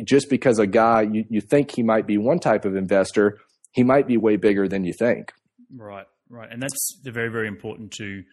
just 0.04 0.30
because 0.30 0.60
a 0.60 0.68
guy 0.68 1.02
you, 1.02 1.26
you 1.30 1.42
think 1.42 1.72
he 1.72 1.84
might 1.84 2.06
be 2.06 2.18
one 2.18 2.40
type 2.40 2.66
of 2.66 2.76
investor, 2.76 3.40
he 3.72 3.84
might 3.84 4.08
be 4.08 4.18
way 4.18 4.36
bigger 4.36 4.68
than 4.68 4.84
you 4.84 4.94
think. 4.94 5.34
Right, 5.76 6.06
right, 6.30 6.50
and 6.52 6.62
that's 6.62 7.00
the 7.04 7.12
very 7.12 7.30
very 7.30 7.48
important 7.48 7.92
to 7.94 8.24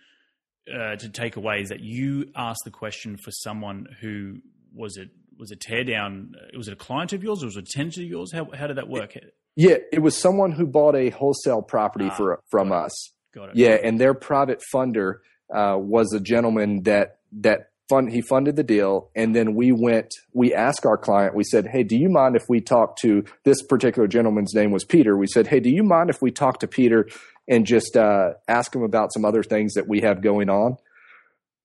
uh, 0.73 0.97
to 0.97 1.09
take 1.09 1.37
away 1.37 1.63
is 1.63 1.69
that 1.71 1.81
you 1.81 2.31
ask 2.37 2.65
the 2.65 2.71
question 2.71 3.17
for 3.17 3.31
someone 3.31 3.87
who 4.01 4.39
was 4.75 4.97
it 4.97 5.11
was 5.39 5.51
a 5.51 5.57
tear 5.57 5.85
down 5.85 6.35
was 6.57 6.69
it 6.69 6.73
a 6.73 6.77
client 6.77 7.13
of 7.13 7.23
yours 7.23 7.43
or 7.43 7.47
was 7.47 7.57
it 7.57 7.69
a 7.69 7.73
tenant 7.77 7.97
of 7.97 8.03
yours? 8.03 8.33
How, 8.33 8.49
how 8.53 8.67
did 8.67 8.77
that 8.77 8.89
work? 8.89 9.17
Yeah 9.57 9.77
it 9.93 10.01
was 10.01 10.17
someone 10.17 10.53
who 10.53 10.67
bought 10.67 10.95
a 10.95 11.11
wholesale 11.11 11.63
property 11.63 12.09
ah, 12.11 12.15
for 12.15 12.41
from 12.51 12.73
us. 12.73 12.93
Got 13.35 13.51
it. 13.51 13.57
Yeah 13.57 13.79
and 13.83 14.01
their 14.01 14.15
private 14.15 14.61
funder 14.73 15.17
uh, 15.55 15.77
was 15.79 16.13
a 16.13 16.21
gentleman 16.21 16.83
that 16.83 17.19
that 17.41 17.71
fund 17.89 18.11
he 18.11 18.21
funded 18.21 18.57
the 18.57 18.63
deal 18.63 19.11
and 19.15 19.35
then 19.35 19.55
we 19.55 19.73
went 19.73 20.13
we 20.33 20.53
asked 20.53 20.85
our 20.85 20.99
client 20.99 21.35
we 21.35 21.45
said 21.45 21.67
hey 21.67 21.83
do 21.83 21.97
you 21.97 22.09
mind 22.09 22.37
if 22.37 22.45
we 22.49 22.61
talk 22.61 22.97
to 22.97 23.25
this 23.45 23.63
particular 23.63 24.07
gentleman's 24.07 24.55
name 24.55 24.71
was 24.71 24.85
peter? 24.85 25.17
We 25.17 25.27
said 25.27 25.47
hey 25.47 25.61
do 25.61 25.71
you 25.71 25.83
mind 25.83 26.11
if 26.11 26.21
we 26.21 26.31
talk 26.31 26.61
to 26.61 26.69
peter 26.69 27.09
and 27.49 27.67
just 27.67 27.97
uh, 27.97 28.35
ask 28.47 28.75
him 28.75 28.83
about 28.83 29.13
some 29.13 29.25
other 29.25 29.43
things 29.43 29.75
that 29.75 29.89
we 29.89 30.03
have 30.03 30.21
going 30.21 30.51
on? 30.51 30.77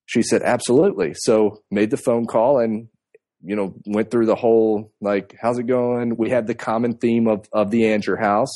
She 0.05 0.21
said 0.21 0.41
absolutely. 0.41 1.13
So 1.15 1.61
made 1.69 1.91
the 1.91 1.97
phone 1.97 2.25
call 2.25 2.59
and 2.59 2.87
you 3.41 3.55
know 3.55 3.75
went 3.85 4.09
through 4.09 4.25
the 4.25 4.35
whole 4.35 4.91
like 5.01 5.35
how's 5.41 5.59
it 5.59 5.67
going? 5.67 6.15
We 6.15 6.29
had 6.29 6.47
the 6.47 6.55
common 6.55 6.95
theme 6.95 7.27
of 7.27 7.47
of 7.51 7.71
the 7.71 7.83
Angier 7.83 8.19
house 8.19 8.51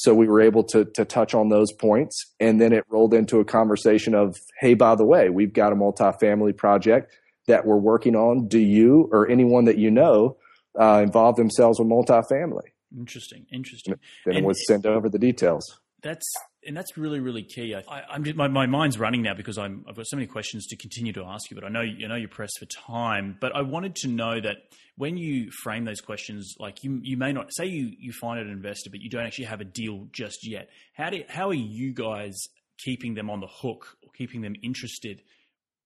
so 0.00 0.14
we 0.14 0.26
were 0.26 0.40
able 0.40 0.64
to 0.64 0.86
to 0.94 1.04
touch 1.04 1.34
on 1.34 1.50
those 1.50 1.72
points, 1.72 2.32
and 2.40 2.58
then 2.58 2.72
it 2.72 2.84
rolled 2.88 3.12
into 3.12 3.38
a 3.38 3.44
conversation 3.44 4.14
of, 4.14 4.34
hey, 4.58 4.72
by 4.72 4.94
the 4.94 5.04
way, 5.04 5.28
we've 5.28 5.52
got 5.52 5.72
a 5.72 5.76
multifamily 5.76 6.56
project 6.56 7.12
that 7.46 7.66
we're 7.66 7.76
working 7.76 8.16
on. 8.16 8.48
Do 8.48 8.58
you 8.58 9.10
or 9.12 9.28
anyone 9.28 9.66
that 9.66 9.76
you 9.76 9.90
know 9.90 10.38
uh, 10.80 11.02
involve 11.02 11.36
themselves 11.36 11.78
with 11.78 11.88
multifamily? 11.88 12.68
Interesting, 12.96 13.44
interesting. 13.52 13.94
Then 14.24 14.36
and, 14.36 14.46
we'll 14.46 14.54
send 14.66 14.86
over 14.86 15.10
the 15.10 15.18
details. 15.18 15.78
That's 16.02 16.26
and 16.66 16.76
that's 16.76 16.96
really 16.96 17.20
really 17.20 17.42
key. 17.42 17.74
I, 17.74 18.14
am 18.14 18.24
my, 18.36 18.48
my 18.48 18.66
mind's 18.66 18.98
running 18.98 19.22
now 19.22 19.34
because 19.34 19.58
I'm 19.58 19.84
I've 19.88 19.96
got 19.96 20.06
so 20.06 20.16
many 20.16 20.26
questions 20.26 20.66
to 20.68 20.76
continue 20.76 21.12
to 21.14 21.24
ask 21.24 21.50
you, 21.50 21.54
but 21.54 21.64
I 21.64 21.68
know 21.68 21.80
you 21.80 22.08
know 22.08 22.16
you're 22.16 22.28
pressed 22.28 22.58
for 22.58 22.66
time. 22.66 23.36
But 23.40 23.54
I 23.54 23.62
wanted 23.62 23.96
to 23.96 24.08
know 24.08 24.40
that 24.40 24.56
when 24.96 25.16
you 25.16 25.50
frame 25.62 25.84
those 25.84 26.00
questions, 26.00 26.54
like 26.58 26.84
you 26.84 27.00
you 27.02 27.16
may 27.16 27.32
not 27.32 27.52
say 27.52 27.66
you 27.66 27.90
you 27.98 28.12
find 28.12 28.40
an 28.40 28.50
investor, 28.50 28.90
but 28.90 29.00
you 29.00 29.10
don't 29.10 29.24
actually 29.24 29.46
have 29.46 29.60
a 29.60 29.64
deal 29.64 30.08
just 30.12 30.46
yet. 30.46 30.68
How 30.94 31.10
do 31.10 31.22
how 31.28 31.48
are 31.48 31.54
you 31.54 31.94
guys 31.94 32.38
keeping 32.84 33.14
them 33.14 33.30
on 33.30 33.40
the 33.40 33.48
hook 33.48 33.96
or 34.02 34.10
keeping 34.16 34.42
them 34.42 34.54
interested? 34.62 35.22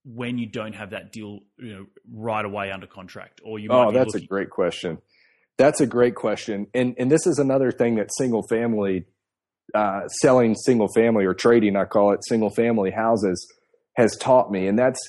When 0.06 0.36
you 0.36 0.46
don't 0.46 0.74
have 0.74 0.90
that 0.90 1.12
deal, 1.12 1.38
you 1.56 1.72
know, 1.72 1.86
right 2.12 2.44
away 2.44 2.70
under 2.70 2.86
contract, 2.86 3.40
or 3.42 3.58
you 3.58 3.70
oh, 3.70 3.90
that's 3.90 4.12
looking- 4.12 4.24
a 4.24 4.28
great 4.28 4.50
question. 4.50 4.98
That's 5.56 5.80
a 5.80 5.86
great 5.86 6.14
question, 6.14 6.66
and 6.74 6.94
and 6.98 7.10
this 7.10 7.26
is 7.26 7.38
another 7.38 7.70
thing 7.70 7.94
that 7.94 8.10
single 8.12 8.42
family 8.48 9.06
uh, 9.74 10.06
selling 10.08 10.54
single 10.54 10.88
family 10.94 11.24
or 11.24 11.34
trading, 11.34 11.76
I 11.76 11.84
call 11.84 12.12
it 12.12 12.20
single 12.28 12.50
family 12.50 12.90
houses, 12.90 13.46
has 13.96 14.16
taught 14.16 14.50
me, 14.50 14.66
and 14.66 14.78
that's 14.78 15.00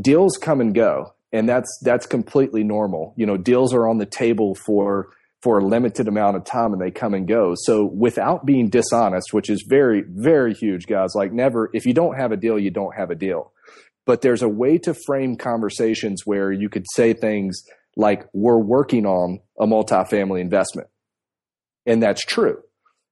deals 0.00 0.36
come 0.36 0.60
and 0.60 0.74
go, 0.74 1.14
and 1.32 1.48
that's 1.48 1.68
that's 1.82 2.06
completely 2.06 2.64
normal. 2.64 3.14
You 3.16 3.26
know, 3.26 3.36
deals 3.36 3.74
are 3.74 3.88
on 3.88 3.98
the 3.98 4.06
table 4.06 4.54
for 4.66 5.08
for 5.42 5.58
a 5.58 5.64
limited 5.64 6.08
amount 6.08 6.36
of 6.38 6.44
time 6.44 6.72
and 6.72 6.80
they 6.80 6.90
come 6.90 7.12
and 7.12 7.28
go. 7.28 7.52
So 7.54 7.84
without 7.84 8.46
being 8.46 8.70
dishonest, 8.70 9.34
which 9.34 9.50
is 9.50 9.64
very 9.68 10.02
very 10.08 10.54
huge, 10.54 10.86
guys, 10.86 11.14
like 11.14 11.32
never 11.32 11.70
if 11.74 11.84
you 11.86 11.92
don't 11.92 12.16
have 12.16 12.32
a 12.32 12.36
deal, 12.36 12.58
you 12.58 12.70
don't 12.70 12.96
have 12.96 13.10
a 13.10 13.14
deal. 13.14 13.52
But 14.06 14.20
there's 14.20 14.42
a 14.42 14.48
way 14.48 14.78
to 14.78 14.94
frame 15.06 15.36
conversations 15.36 16.22
where 16.24 16.52
you 16.52 16.68
could 16.68 16.84
say 16.94 17.14
things 17.14 17.62
like 17.96 18.26
we're 18.34 18.58
working 18.58 19.06
on 19.06 19.40
a 19.58 19.66
multifamily 19.66 20.40
investment. 20.40 20.88
And 21.86 22.02
that's 22.02 22.24
true 22.24 22.58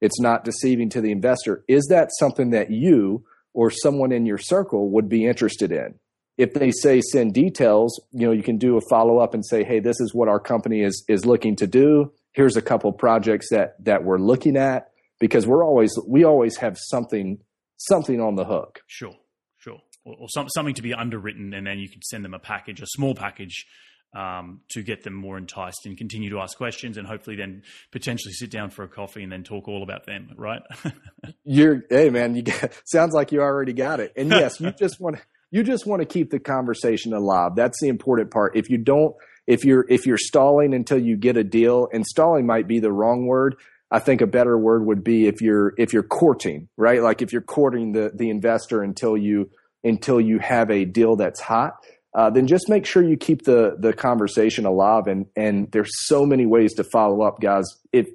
it's 0.03 0.21
not 0.21 0.45
deceiving 0.45 0.91
to 0.91 1.01
the 1.01 1.13
investor. 1.13 1.65
Is 1.69 1.87
that 1.89 2.11
something 2.19 2.51
that 2.51 2.71
you 2.71 3.25
or 3.55 3.71
someone 3.71 4.11
in 4.11 4.27
your 4.27 4.37
circle 4.37 4.91
would 4.91 5.09
be 5.09 5.25
interested 5.25 5.71
in? 5.71 5.95
If 6.37 6.55
they 6.55 6.73
say 6.73 7.01
send 7.01 7.35
details, 7.35 7.99
you 8.11 8.27
know, 8.27 8.33
you 8.33 8.43
can 8.43 8.59
do 8.59 8.77
a 8.77 8.81
follow 8.91 9.19
up 9.19 9.33
and 9.33 9.47
say, 9.47 9.63
"Hey, 9.63 9.79
this 9.79 10.01
is 10.01 10.13
what 10.13 10.29
our 10.29 10.41
company 10.41 10.83
is 10.83 11.05
is 11.09 11.25
looking 11.25 11.55
to 11.57 11.67
do. 11.67 12.13
Here's 12.33 12.57
a 12.57 12.63
couple 12.63 12.91
projects 12.93 13.49
that 13.51 13.77
that 13.85 14.05
we're 14.05 14.19
looking 14.19 14.57
at." 14.57 14.89
Because 15.21 15.47
we're 15.47 15.65
always 15.65 15.97
we 16.07 16.25
always 16.25 16.57
have 16.57 16.77
something 16.77 17.39
something 17.77 18.21
on 18.21 18.35
the 18.35 18.45
hook. 18.45 18.81
Sure, 18.89 19.15
sure, 19.59 19.81
or, 20.05 20.17
or 20.21 20.29
some, 20.29 20.49
something 20.49 20.75
to 20.75 20.83
be 20.83 20.95
underwritten, 20.95 21.55
and 21.55 21.67
then 21.67 21.79
you 21.79 21.89
can 21.89 22.03
send 22.03 22.25
them 22.25 22.35
a 22.35 22.41
package, 22.41 22.81
a 22.81 22.87
small 22.87 23.15
package 23.15 23.67
um, 24.15 24.61
to 24.71 24.83
get 24.83 25.03
them 25.03 25.15
more 25.15 25.39
enticed 25.39 25.87
and 25.87 25.97
continue 25.97 26.31
to 26.31 26.39
ask 26.39 26.57
questions 26.57 26.99
and 26.99 27.07
hopefully 27.07 27.37
then 27.37 27.63
potentially 27.91 28.33
sit 28.33 28.51
down 28.51 28.71
for 28.71 28.85
a 28.85 28.89
coffee 28.89 29.23
and 29.23 29.33
then 29.33 29.43
talk 29.43 29.69
all 29.69 29.83
about 29.83 30.05
them, 30.07 30.31
right? 30.37 30.63
You're, 31.45 31.83
hey 31.89 32.11
man, 32.11 32.35
you 32.35 32.43
get, 32.43 32.79
sounds 32.85 33.15
like 33.15 33.33
you 33.33 33.41
already 33.41 33.73
got 33.73 34.01
it. 34.01 34.13
And 34.17 34.31
yes, 34.31 34.61
you 34.61 34.71
just 34.73 35.01
want 35.01 35.17
to, 35.17 35.23
you 35.51 35.63
just 35.63 35.87
want 35.87 36.01
to 36.01 36.07
keep 36.07 36.31
the 36.31 36.39
conversation 36.39 37.13
alive. 37.13 37.53
That's 37.57 37.81
the 37.81 37.89
important 37.89 38.31
part. 38.31 38.57
If 38.57 38.69
you 38.69 38.79
don't, 38.79 39.15
if 39.47 39.65
you're, 39.65 39.87
if 39.89 40.07
you're 40.07 40.19
stalling 40.19 40.75
until 40.75 40.99
you 40.99 41.17
get 41.17 41.37
a 41.37 41.45
deal 41.45 41.89
and 41.93 42.07
stalling 42.07 42.47
might 42.47 42.69
be 42.69 42.81
the 42.81 42.93
wrong 42.93 43.27
word. 43.27 43.57
I 43.91 43.99
think 43.99 44.23
a 44.23 44.27
better 44.27 44.57
word 44.57 44.87
would 44.87 45.05
be 45.05 45.27
if 45.27 45.43
you're, 45.43 45.75
if 45.77 45.93
you're 45.93 46.03
courting, 46.03 46.69
right? 46.79 47.03
Like 47.03 47.21
if 47.21 47.31
you're 47.31 47.43
courting 47.43 47.93
the, 47.93 48.11
the 48.15 48.31
investor 48.31 48.83
until 48.83 49.19
you, 49.19 49.51
until 49.85 50.19
you 50.19 50.39
have 50.39 50.71
a 50.71 50.87
deal 50.87 51.17
that's 51.17 51.41
hot 51.41 51.75
uh, 52.15 52.31
then 52.31 52.47
just 52.47 52.69
make 52.69 52.87
sure 52.87 53.03
you 53.03 53.17
keep 53.17 53.45
the 53.45 53.77
the 53.79 53.93
conversation 53.93 54.67
alive. 54.67 55.07
And 55.07 55.27
and 55.37 55.71
there's 55.73 55.91
so 56.07 56.27
many 56.27 56.47
ways 56.47 56.75
to 56.75 56.85
follow 56.85 57.23
up, 57.23 57.41
guys. 57.41 57.65
If 57.93 58.09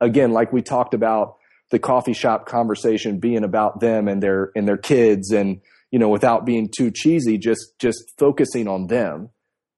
again, 0.00 0.32
like 0.32 0.52
we 0.52 0.62
talked 0.62 0.94
about, 0.94 1.36
the 1.70 1.78
coffee 1.78 2.12
shop 2.12 2.46
conversation 2.46 3.18
being 3.18 3.44
about 3.44 3.80
them 3.80 4.08
and 4.08 4.22
their 4.22 4.50
and 4.54 4.68
their 4.68 4.76
kids, 4.76 5.30
and 5.30 5.60
you 5.90 5.98
know, 5.98 6.08
without 6.08 6.44
being 6.44 6.68
too 6.74 6.90
cheesy, 6.90 7.38
just 7.38 7.78
just 7.78 8.12
focusing 8.18 8.68
on 8.68 8.88
them. 8.88 9.30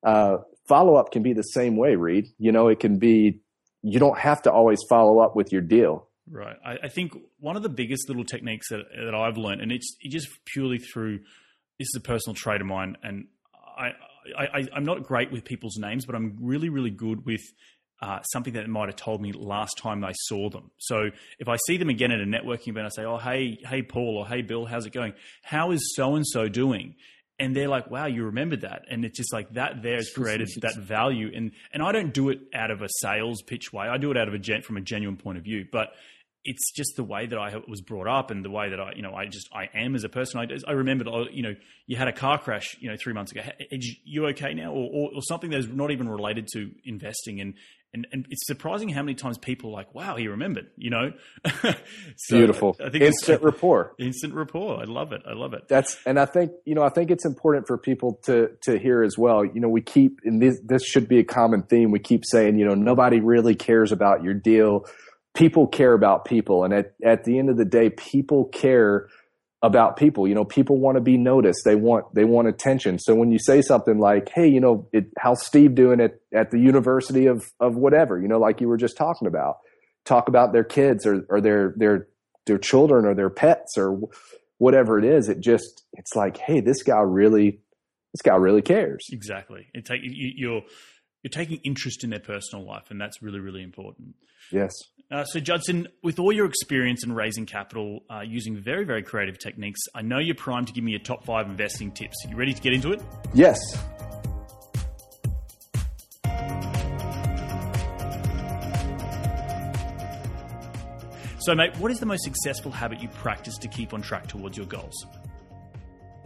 Uh, 0.04 0.38
follow 0.66 0.96
up 0.96 1.12
can 1.12 1.22
be 1.22 1.32
the 1.32 1.42
same 1.42 1.76
way, 1.76 1.94
Reed. 1.94 2.26
You 2.38 2.50
know, 2.50 2.68
it 2.68 2.80
can 2.80 2.98
be 2.98 3.40
you 3.82 3.98
don't 3.98 4.18
have 4.18 4.42
to 4.42 4.52
always 4.52 4.80
follow 4.88 5.18
up 5.20 5.36
with 5.36 5.52
your 5.52 5.60
deal. 5.60 6.08
Right. 6.30 6.56
I, 6.64 6.78
I 6.84 6.88
think 6.88 7.12
one 7.40 7.56
of 7.56 7.62
the 7.62 7.68
biggest 7.68 8.08
little 8.08 8.24
techniques 8.24 8.68
that 8.70 8.84
that 9.04 9.14
I've 9.14 9.36
learned, 9.36 9.60
and 9.60 9.70
it's 9.70 9.96
it 10.00 10.10
just 10.10 10.28
purely 10.46 10.78
through 10.78 11.18
this 11.78 11.88
is 11.88 11.96
a 11.96 12.00
personal 12.00 12.34
trait 12.34 12.60
of 12.60 12.66
mine, 12.66 12.96
and 13.02 13.26
I, 13.76 13.92
I, 14.36 14.68
I'm 14.74 14.84
not 14.84 15.02
great 15.04 15.32
with 15.32 15.44
people's 15.44 15.76
names, 15.76 16.06
but 16.06 16.14
I'm 16.14 16.36
really, 16.40 16.68
really 16.68 16.90
good 16.90 17.24
with 17.24 17.42
uh, 18.00 18.20
something 18.22 18.54
that 18.54 18.68
might 18.68 18.88
have 18.88 18.96
told 18.96 19.22
me 19.22 19.32
last 19.32 19.78
time 19.78 20.04
I 20.04 20.12
saw 20.12 20.50
them. 20.50 20.70
So 20.78 21.10
if 21.38 21.48
I 21.48 21.56
see 21.66 21.76
them 21.76 21.88
again 21.88 22.10
at 22.10 22.20
a 22.20 22.24
networking 22.24 22.68
event, 22.68 22.86
I 22.86 22.88
say, 22.88 23.04
"Oh, 23.04 23.18
hey, 23.18 23.58
hey, 23.64 23.82
Paul, 23.82 24.18
or 24.18 24.26
hey, 24.26 24.42
Bill, 24.42 24.66
how's 24.66 24.86
it 24.86 24.92
going? 24.92 25.12
How 25.42 25.70
is 25.70 25.94
so 25.94 26.16
and 26.16 26.26
so 26.26 26.48
doing?" 26.48 26.96
And 27.38 27.54
they're 27.56 27.68
like, 27.68 27.90
"Wow, 27.90 28.06
you 28.06 28.24
remembered 28.24 28.62
that," 28.62 28.84
and 28.90 29.04
it's 29.04 29.16
just 29.16 29.32
like 29.32 29.52
that. 29.54 29.82
There 29.82 29.96
has 29.96 30.10
created 30.10 30.48
that 30.62 30.76
value, 30.76 31.30
and 31.32 31.52
and 31.72 31.82
I 31.82 31.92
don't 31.92 32.12
do 32.12 32.30
it 32.30 32.40
out 32.52 32.72
of 32.72 32.82
a 32.82 32.88
sales 33.00 33.40
pitch 33.42 33.72
way. 33.72 33.86
I 33.86 33.98
do 33.98 34.10
it 34.10 34.16
out 34.16 34.26
of 34.26 34.34
a 34.34 34.38
gen- 34.38 34.62
from 34.62 34.76
a 34.76 34.80
genuine 34.80 35.16
point 35.16 35.38
of 35.38 35.44
view, 35.44 35.66
but 35.70 35.92
it's 36.44 36.72
just 36.72 36.96
the 36.96 37.04
way 37.04 37.26
that 37.26 37.38
I 37.38 37.56
was 37.68 37.80
brought 37.80 38.08
up 38.08 38.30
and 38.30 38.44
the 38.44 38.50
way 38.50 38.70
that 38.70 38.80
I, 38.80 38.92
you 38.96 39.02
know, 39.02 39.14
I 39.14 39.26
just 39.26 39.48
I 39.54 39.68
am 39.74 39.94
as 39.94 40.04
a 40.04 40.08
person. 40.08 40.40
I, 40.40 40.46
I 40.68 40.72
remember, 40.72 41.04
you 41.30 41.42
know, 41.42 41.54
you 41.86 41.96
had 41.96 42.08
a 42.08 42.12
car 42.12 42.38
crash, 42.38 42.76
you 42.80 42.90
know, 42.90 42.96
three 42.96 43.12
months 43.12 43.32
ago. 43.32 43.42
Are 43.42 43.78
you 44.04 44.26
okay 44.28 44.54
now, 44.54 44.72
or, 44.72 44.90
or, 44.92 45.10
or 45.14 45.22
something 45.22 45.50
that's 45.50 45.66
not 45.66 45.90
even 45.90 46.08
related 46.08 46.48
to 46.54 46.70
investing? 46.84 47.40
And 47.40 47.54
and 47.94 48.06
and 48.10 48.26
it's 48.30 48.46
surprising 48.46 48.88
how 48.88 49.02
many 49.02 49.14
times 49.14 49.38
people 49.38 49.70
are 49.70 49.74
like, 49.74 49.94
wow, 49.94 50.16
he 50.16 50.26
remembered, 50.26 50.68
you 50.76 50.90
know. 50.90 51.12
so 52.16 52.36
Beautiful. 52.36 52.76
I, 52.80 52.86
I 52.86 52.90
think 52.90 53.04
instant 53.04 53.42
rapport. 53.42 53.94
Instant 53.98 54.34
rapport. 54.34 54.80
I 54.80 54.84
love 54.84 55.12
it. 55.12 55.22
I 55.28 55.34
love 55.34 55.54
it. 55.54 55.68
That's 55.68 55.98
and 56.06 56.18
I 56.18 56.24
think 56.24 56.52
you 56.64 56.74
know 56.74 56.82
I 56.82 56.88
think 56.88 57.10
it's 57.12 57.26
important 57.26 57.68
for 57.68 57.78
people 57.78 58.18
to 58.24 58.50
to 58.62 58.78
hear 58.78 59.02
as 59.02 59.16
well. 59.16 59.44
You 59.44 59.60
know, 59.60 59.68
we 59.68 59.80
keep 59.80 60.20
and 60.24 60.42
this 60.42 60.58
this 60.64 60.84
should 60.84 61.06
be 61.06 61.18
a 61.20 61.24
common 61.24 61.62
theme. 61.62 61.92
We 61.92 62.00
keep 62.00 62.24
saying, 62.24 62.58
you 62.58 62.64
know, 62.64 62.74
nobody 62.74 63.20
really 63.20 63.54
cares 63.54 63.92
about 63.92 64.24
your 64.24 64.34
deal 64.34 64.86
people 65.34 65.66
care 65.66 65.94
about 65.94 66.24
people. 66.24 66.64
And 66.64 66.74
at, 66.74 66.94
at 67.04 67.24
the 67.24 67.38
end 67.38 67.48
of 67.48 67.56
the 67.56 67.64
day, 67.64 67.90
people 67.90 68.46
care 68.46 69.08
about 69.62 69.96
people. 69.96 70.26
You 70.26 70.34
know, 70.34 70.44
people 70.44 70.78
want 70.78 70.96
to 70.96 71.00
be 71.00 71.16
noticed. 71.16 71.62
They 71.64 71.76
want, 71.76 72.14
they 72.14 72.24
want 72.24 72.48
attention. 72.48 72.98
So 72.98 73.14
when 73.14 73.30
you 73.30 73.38
say 73.38 73.62
something 73.62 73.98
like, 73.98 74.28
Hey, 74.34 74.48
you 74.48 74.60
know, 74.60 74.88
it, 74.92 75.06
how's 75.16 75.46
Steve 75.46 75.74
doing 75.74 76.00
at, 76.00 76.20
at 76.34 76.50
the 76.50 76.58
university 76.58 77.26
of, 77.26 77.44
of 77.60 77.76
whatever, 77.76 78.20
you 78.20 78.28
know, 78.28 78.38
like 78.38 78.60
you 78.60 78.68
were 78.68 78.76
just 78.76 78.96
talking 78.96 79.28
about, 79.28 79.58
talk 80.04 80.28
about 80.28 80.52
their 80.52 80.64
kids 80.64 81.06
or, 81.06 81.24
or 81.28 81.40
their, 81.40 81.74
their, 81.76 82.08
their 82.46 82.58
children 82.58 83.04
or 83.06 83.14
their 83.14 83.30
pets 83.30 83.78
or 83.78 84.00
whatever 84.58 84.98
it 84.98 85.04
is. 85.04 85.28
It 85.28 85.40
just, 85.40 85.84
it's 85.92 86.16
like, 86.16 86.38
Hey, 86.38 86.60
this 86.60 86.82
guy 86.82 86.98
really, 87.00 87.60
this 88.12 88.22
guy 88.22 88.34
really 88.34 88.62
cares. 88.62 89.06
Exactly. 89.12 89.68
It 89.72 89.86
take, 89.86 90.00
you, 90.02 90.32
you're, 90.34 90.62
you're 91.22 91.30
taking 91.30 91.60
interest 91.62 92.02
in 92.02 92.10
their 92.10 92.18
personal 92.18 92.66
life, 92.66 92.90
and 92.90 93.00
that's 93.00 93.22
really, 93.22 93.38
really 93.38 93.62
important. 93.62 94.16
Yes. 94.50 94.72
Uh, 95.12 95.24
so, 95.24 95.38
Judson, 95.38 95.86
with 96.02 96.18
all 96.18 96.32
your 96.32 96.46
experience 96.46 97.04
in 97.04 97.12
raising 97.12 97.44
capital 97.44 98.02
uh, 98.08 98.20
using 98.20 98.56
very, 98.56 98.82
very 98.82 99.02
creative 99.02 99.38
techniques, 99.38 99.78
I 99.94 100.00
know 100.00 100.18
you're 100.18 100.34
primed 100.34 100.68
to 100.68 100.72
give 100.72 100.82
me 100.82 100.92
your 100.92 101.00
top 101.00 101.26
five 101.26 101.46
investing 101.48 101.92
tips. 101.92 102.16
Are 102.24 102.30
you 102.30 102.36
ready 102.36 102.54
to 102.54 102.62
get 102.62 102.72
into 102.72 102.92
it? 102.92 103.02
Yes. 103.34 103.60
So, 111.40 111.54
mate, 111.54 111.76
what 111.76 111.90
is 111.90 112.00
the 112.00 112.06
most 112.06 112.24
successful 112.24 112.72
habit 112.72 113.02
you 113.02 113.08
practice 113.10 113.58
to 113.58 113.68
keep 113.68 113.92
on 113.92 114.00
track 114.00 114.28
towards 114.28 114.56
your 114.56 114.64
goals? 114.64 114.94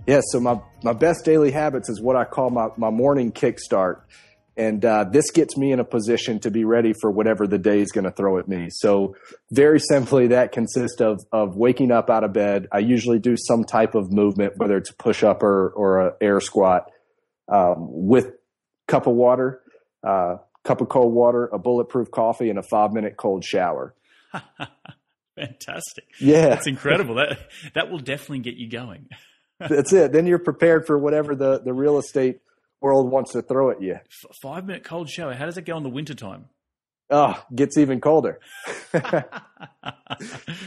Yeah, 0.07 0.21
so 0.27 0.39
my, 0.39 0.61
my 0.85 0.93
best 0.93 1.25
daily 1.25 1.51
habits 1.51 1.89
is 1.89 2.01
what 2.01 2.15
I 2.15 2.25
call 2.25 2.51
my, 2.51 2.69
my 2.77 2.91
morning 2.91 3.33
kickstart 3.33 4.03
and 4.57 4.85
uh, 4.85 5.05
this 5.05 5.31
gets 5.31 5.57
me 5.57 5.73
in 5.73 5.81
a 5.81 5.85
position 5.85 6.41
to 6.41 6.51
be 6.51 6.65
ready 6.65 6.95
for 7.01 7.11
whatever 7.11 7.47
the 7.47 7.59
day 7.59 7.81
is 7.81 7.93
going 7.93 8.05
to 8.05 8.11
throw 8.11 8.39
at 8.39 8.49
me. 8.49 8.69
So, 8.71 9.15
very 9.51 9.81
simply, 9.81 10.29
that 10.29 10.53
consists 10.53 11.01
of 11.01 11.21
of 11.31 11.57
waking 11.57 11.91
up 11.91 12.09
out 12.09 12.25
of 12.25 12.33
bed. 12.33 12.67
I 12.73 12.79
usually 12.79 13.19
do 13.19 13.37
some 13.37 13.65
type 13.65 13.95
of 13.95 14.13
movement, 14.13 14.55
whether 14.57 14.77
it's 14.77 14.91
a 14.91 14.95
push 14.95 15.23
up 15.23 15.43
or 15.43 15.71
or 15.71 16.01
a 16.01 16.15
air 16.21 16.41
squat, 16.41 16.91
um, 17.49 17.77
with 17.79 18.33
cup 18.89 19.07
of 19.07 19.15
water, 19.15 19.61
uh, 20.03 20.37
cup 20.65 20.81
of 20.81 20.89
cold 20.89 21.13
water, 21.13 21.47
a 21.53 21.59
bulletproof 21.59 22.11
coffee, 22.11 22.49
and 22.49 22.59
a 22.59 22.63
five 22.63 22.93
minute 22.93 23.17
cold 23.17 23.45
shower. 23.45 23.95
Fantastic! 25.37 26.05
Yeah, 26.19 26.49
that's 26.49 26.67
incredible. 26.67 27.17
that 27.17 27.39
that 27.75 27.91
will 27.91 27.99
definitely 27.99 28.39
get 28.39 28.55
you 28.55 28.71
going. 28.71 29.09
that's 29.61 29.93
it. 29.93 30.13
Then 30.13 30.27
you're 30.27 30.39
prepared 30.39 30.87
for 30.87 30.99
whatever 30.99 31.35
the 31.35 31.61
the 31.61 31.75
real 31.75 31.99
estate 31.99 32.41
world 32.81 33.11
wants 33.11 33.33
to 33.33 33.43
throw 33.43 33.71
at 33.71 33.83
you. 33.83 33.97
Five 34.43 34.67
minute 34.67 34.85
cold 34.85 35.09
shower. 35.09 35.35
How 35.35 35.47
does 35.47 35.57
it 35.57 35.63
go 35.63 35.77
in 35.77 35.83
the 35.83 35.89
wintertime? 35.89 36.47
Oh, 37.09 37.41
gets 37.55 37.79
even 37.79 38.01
colder. 38.01 38.41
yeah, 38.95 39.23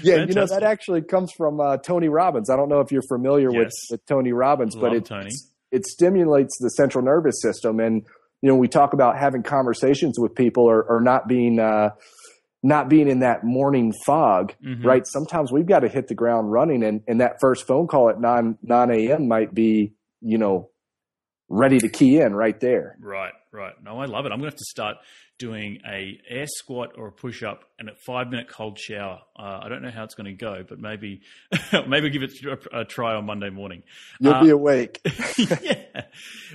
you 0.03 0.33
know 0.33 0.45
that 0.45 0.63
actually 0.63 1.01
comes 1.01 1.33
from 1.35 1.59
uh, 1.59 1.77
Tony 1.77 2.07
Robbins. 2.07 2.49
I 2.49 2.55
don't 2.55 2.69
know 2.69 2.79
if 2.79 2.91
you're 2.91 3.01
familiar 3.09 3.51
yes. 3.51 3.65
with, 3.65 3.73
with 3.91 4.05
Tony 4.05 4.31
Robbins, 4.31 4.73
Love 4.75 4.81
but 4.81 4.93
it 4.93 5.05
Tony. 5.05 5.31
it 5.71 5.85
stimulates 5.85 6.57
the 6.59 6.69
central 6.69 7.03
nervous 7.03 7.41
system, 7.41 7.81
and 7.81 8.05
you 8.41 8.49
know 8.49 8.55
we 8.55 8.69
talk 8.69 8.93
about 8.93 9.17
having 9.17 9.43
conversations 9.43 10.17
with 10.17 10.33
people 10.33 10.63
or, 10.63 10.81
or 10.83 11.01
not 11.01 11.27
being 11.27 11.59
uh, 11.59 11.89
not 12.63 12.87
being 12.87 13.09
in 13.09 13.19
that 13.19 13.43
morning 13.43 13.91
fog, 14.05 14.53
mm-hmm. 14.65 14.85
right? 14.85 15.05
Sometimes 15.05 15.51
we've 15.51 15.67
got 15.67 15.79
to 15.79 15.89
hit 15.89 16.07
the 16.07 16.15
ground 16.15 16.53
running, 16.53 16.83
and, 16.83 17.01
and 17.05 17.19
that 17.19 17.41
first 17.41 17.67
phone 17.67 17.87
call 17.87 18.09
at 18.09 18.19
nine 18.19 18.57
nine 18.61 18.91
a.m. 18.91 19.27
might 19.27 19.53
be 19.53 19.93
you 20.21 20.37
know 20.37 20.69
ready 21.49 21.79
to 21.79 21.89
key 21.89 22.19
in 22.19 22.35
right 22.35 22.59
there. 22.59 22.97
Right, 23.01 23.33
right. 23.51 23.73
No, 23.83 23.99
I 23.99 24.05
love 24.05 24.25
it. 24.25 24.31
I'm 24.31 24.39
going 24.39 24.51
to 24.51 24.55
have 24.55 24.55
to 24.55 24.65
start 24.65 24.97
doing 25.39 25.79
a 25.87 26.19
air 26.29 26.45
squat 26.47 26.91
or 26.97 27.07
a 27.07 27.11
push 27.11 27.43
up 27.43 27.63
and 27.79 27.89
a 27.89 27.93
five 28.05 28.29
minute 28.29 28.47
cold 28.49 28.77
shower. 28.77 29.21
Uh, 29.37 29.61
I 29.63 29.69
don't 29.69 29.81
know 29.81 29.89
how 29.89 30.03
it's 30.03 30.13
going 30.13 30.25
to 30.25 30.33
go, 30.33 30.63
but 30.67 30.79
maybe 30.79 31.21
maybe 31.87 32.09
give 32.09 32.23
it 32.23 32.33
a, 32.43 32.81
a 32.81 32.85
try 32.85 33.15
on 33.15 33.25
Monday 33.25 33.49
morning. 33.49 33.83
You'll 34.19 34.33
uh, 34.33 34.43
be 34.43 34.49
awake. 34.49 34.99
yeah. 35.37 36.03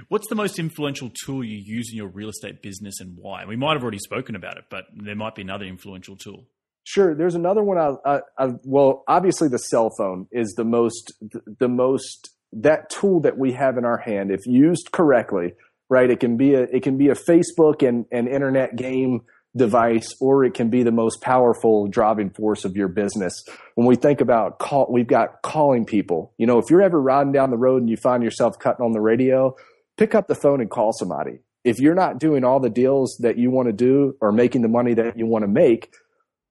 What's 0.09 0.29
the 0.29 0.35
most 0.35 0.59
influential 0.59 1.11
tool 1.25 1.43
you 1.43 1.57
use 1.57 1.91
in 1.91 1.97
your 1.97 2.09
real 2.09 2.29
estate 2.29 2.63
business 2.63 3.01
and 3.01 3.17
why? 3.17 3.47
We 3.47 3.57
might 3.57 3.73
have 3.73 3.83
already 3.83 3.99
spoken 3.99 4.37
about 4.37 4.59
it, 4.59 4.65
but 4.71 4.85
there 4.95 5.17
might 5.17 5.35
be 5.35 5.43
another 5.43 5.65
influential 5.65 6.17
tool. 6.17 6.45
Sure. 6.85 7.15
There's 7.15 7.35
another 7.35 7.63
one. 7.63 7.79
I, 7.79 7.95
I, 8.05 8.21
I 8.39 8.53
well, 8.65 9.05
obviously 9.09 9.49
the 9.49 9.59
cell 9.59 9.91
phone 9.97 10.29
is 10.31 10.53
the 10.55 10.65
most 10.65 11.15
the 11.59 11.69
most 11.69 12.34
that 12.63 12.91
tool 12.91 13.21
that 13.21 13.39
we 13.39 13.53
have 13.53 13.77
in 13.79 13.85
our 13.85 13.99
hand, 13.99 14.31
if 14.31 14.47
used 14.47 14.93
correctly, 14.93 15.55
right, 15.89 16.11
it 16.11 16.21
can 16.21 16.37
be 16.37 16.55
a 16.55 16.63
it 16.63 16.83
can 16.83 16.97
be 16.97 17.09
a 17.09 17.15
Facebook 17.15 17.87
and, 17.87 18.07
and 18.11 18.29
internet 18.29 18.77
game 18.77 19.23
device, 19.57 20.13
or 20.21 20.45
it 20.45 20.55
can 20.55 20.69
be 20.69 20.83
the 20.83 20.91
most 20.91 21.21
powerful 21.21 21.87
driving 21.87 22.31
force 22.31 22.65
of 22.65 22.77
your 22.77 22.89
business. 22.89 23.45
When 23.75 23.87
we 23.87 23.97
think 23.97 24.21
about 24.21 24.59
call, 24.59 24.89
we've 24.91 25.07
got 25.07 25.43
calling 25.43 25.85
people. 25.85 26.33
You 26.39 26.47
know, 26.47 26.59
if 26.59 26.71
you're 26.71 26.83
ever 26.83 27.01
riding 27.01 27.33
down 27.33 27.51
the 27.51 27.57
road 27.57 27.81
and 27.81 27.91
you 27.91 27.97
find 27.97 28.23
yourself 28.23 28.59
cutting 28.59 28.85
on 28.85 28.93
the 28.93 29.01
radio, 29.01 29.55
pick 29.97 30.15
up 30.15 30.27
the 30.27 30.35
phone 30.35 30.61
and 30.61 30.71
call 30.71 30.93
somebody. 30.93 31.39
If 31.63 31.79
you're 31.79 31.95
not 31.95 32.19
doing 32.19 32.45
all 32.45 32.61
the 32.61 32.69
deals 32.69 33.17
that 33.21 33.39
you 33.39 33.51
want 33.51 33.69
to 33.69 33.73
do 33.73 34.17
or 34.21 34.33
making 34.33 34.63
the 34.63 34.69
money 34.69 34.95
that 34.95 35.19
you 35.19 35.27
want 35.27 35.45
to 35.45 35.49
make, 35.49 35.95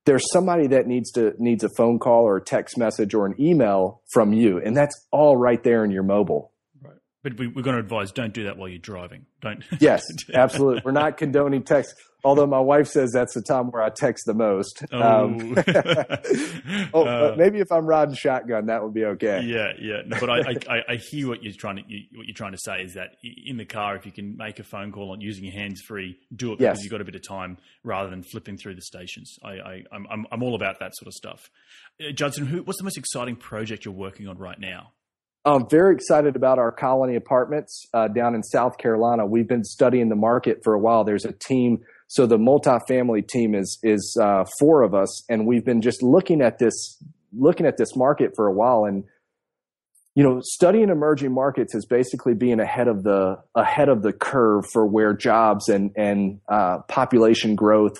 there's 0.06 0.24
somebody 0.32 0.68
that 0.68 0.88
needs 0.88 1.12
to 1.12 1.34
needs 1.38 1.64
a 1.64 1.70
phone 1.78 2.00
call 2.00 2.24
or 2.24 2.38
a 2.38 2.42
text 2.44 2.78
message 2.78 3.14
or 3.14 3.26
an 3.26 3.36
email 3.40 4.02
from 4.12 4.34
you 4.34 4.60
and 4.60 4.76
that's 4.76 5.08
all 5.12 5.38
right 5.38 5.64
there 5.64 5.84
in 5.84 5.92
your 5.92 6.04
mobile. 6.04 6.52
Right. 6.82 6.98
But 7.24 7.38
we, 7.38 7.48
are 7.48 7.62
going 7.62 7.76
to 7.76 7.80
advise 7.80 8.12
don't 8.12 8.34
do 8.34 8.46
that 8.46 8.58
while 8.58 8.70
you're 8.70 8.80
driving. 8.80 9.26
Don't. 9.42 9.64
Yes 9.80 10.04
absolutely. 10.34 10.82
We're 10.86 10.92
not 10.92 11.18
condoning 11.18 11.64
text 11.64 11.96
Although 12.26 12.48
my 12.48 12.60
wife 12.60 12.88
says 12.88 13.12
that's 13.12 13.34
the 13.34 13.42
time 13.42 13.70
where 13.72 13.84
I 13.84 13.90
text 13.90 14.26
the 14.26 14.34
most. 14.34 14.86
Oh, 14.94 15.02
um, 15.02 15.56
oh 16.94 17.06
uh, 17.06 17.36
maybe 17.38 17.60
if 17.60 17.70
I'm 17.70 17.86
riding 17.86 18.16
shotgun, 18.16 18.68
that 18.68 18.82
would 18.82 18.94
be 18.94 19.04
okay. 19.06 19.42
Yeah, 19.44 19.74
yeah. 19.80 20.04
No, 20.06 20.18
but 20.20 20.30
I, 20.30 20.40
I, 20.70 20.84
I, 20.94 20.96
hear 20.96 21.28
what 21.28 21.44
you're 21.44 21.54
trying 21.54 21.78
to 21.78 21.84
you, 21.86 22.04
what 22.16 22.26
you're 22.26 22.36
trying 22.36 22.54
to 22.54 22.58
say 22.58 22.82
is 22.82 22.94
that 22.94 23.18
in 23.46 23.58
the 23.58 23.66
car, 23.66 23.98
if 23.98 24.06
you 24.06 24.14
can 24.14 24.38
make 24.38 24.60
a 24.60 24.64
phone 24.64 24.94
call 24.94 25.12
on 25.12 25.20
using 25.20 25.44
your 25.44 25.54
hands 25.54 25.82
free, 25.82 26.18
do 26.34 26.54
it 26.54 26.60
because 26.60 26.78
yes. 26.78 26.84
you've 26.84 26.92
got 26.92 27.02
a 27.02 27.06
bit 27.06 27.16
of 27.16 27.28
time 27.28 27.58
rather 27.84 28.10
than 28.10 28.24
flipping 28.24 28.58
through 28.58 28.76
the 28.76 28.82
stations. 28.82 29.36
I, 29.44 29.50
I 29.50 29.74
am 29.92 30.08
I'm, 30.10 30.26
I'm 30.32 30.44
all 30.44 30.56
about 30.56 30.80
that 30.80 30.96
sort 30.96 31.08
of 31.08 31.14
stuff. 31.14 31.50
Uh, 32.02 32.12
Judson, 32.14 32.46
who, 32.46 32.64
what's 32.64 32.78
the 32.78 32.86
most 32.86 32.98
exciting 32.98 33.36
project 33.36 33.84
you're 33.84 33.94
working 33.94 34.30
on 34.30 34.38
right 34.38 34.60
now? 34.60 34.94
I'm 35.46 35.68
very 35.68 35.94
excited 35.94 36.38
about 36.38 36.58
our 36.58 36.72
colony 36.72 37.16
apartments 37.18 37.86
uh, 37.94 38.08
down 38.08 38.34
in 38.34 38.44
South 38.44 38.78
Carolina. 38.78 39.26
We've 39.26 39.48
been 39.48 39.66
studying 39.66 40.08
the 40.08 40.16
market 40.16 40.60
for 40.64 40.74
a 40.74 40.80
while. 40.80 41.04
There's 41.04 41.26
a 41.26 41.34
team 41.34 41.80
so 42.14 42.28
the 42.28 42.38
multifamily 42.38 43.28
team 43.28 43.56
is 43.56 43.80
is 43.82 44.16
uh, 44.22 44.46
four 44.60 44.84
of 44.84 44.94
us, 44.94 45.24
and 45.30 45.48
we've 45.48 45.66
been 45.66 45.82
just 45.82 46.04
looking 46.04 46.44
at 46.44 46.60
this 46.60 47.04
looking 47.36 47.66
at 47.66 47.78
this 47.78 47.96
market 47.96 48.34
for 48.36 48.46
a 48.46 48.54
while. 48.54 48.86
And 48.86 49.06
you 50.14 50.24
know, 50.24 50.40
studying 50.44 50.90
emerging 50.90 51.34
markets 51.34 51.74
is 51.74 51.88
basically 51.88 52.36
being 52.36 52.60
ahead 52.60 52.88
of 52.88 53.02
the 53.02 53.40
ahead 53.56 53.90
of 53.90 54.04
the 54.04 54.14
curve 54.14 54.66
for 54.72 54.86
where 54.86 55.16
jobs 55.16 55.70
and 55.70 55.90
and 55.98 56.40
uh, 56.48 56.82
population 56.88 57.56
growth, 57.56 58.00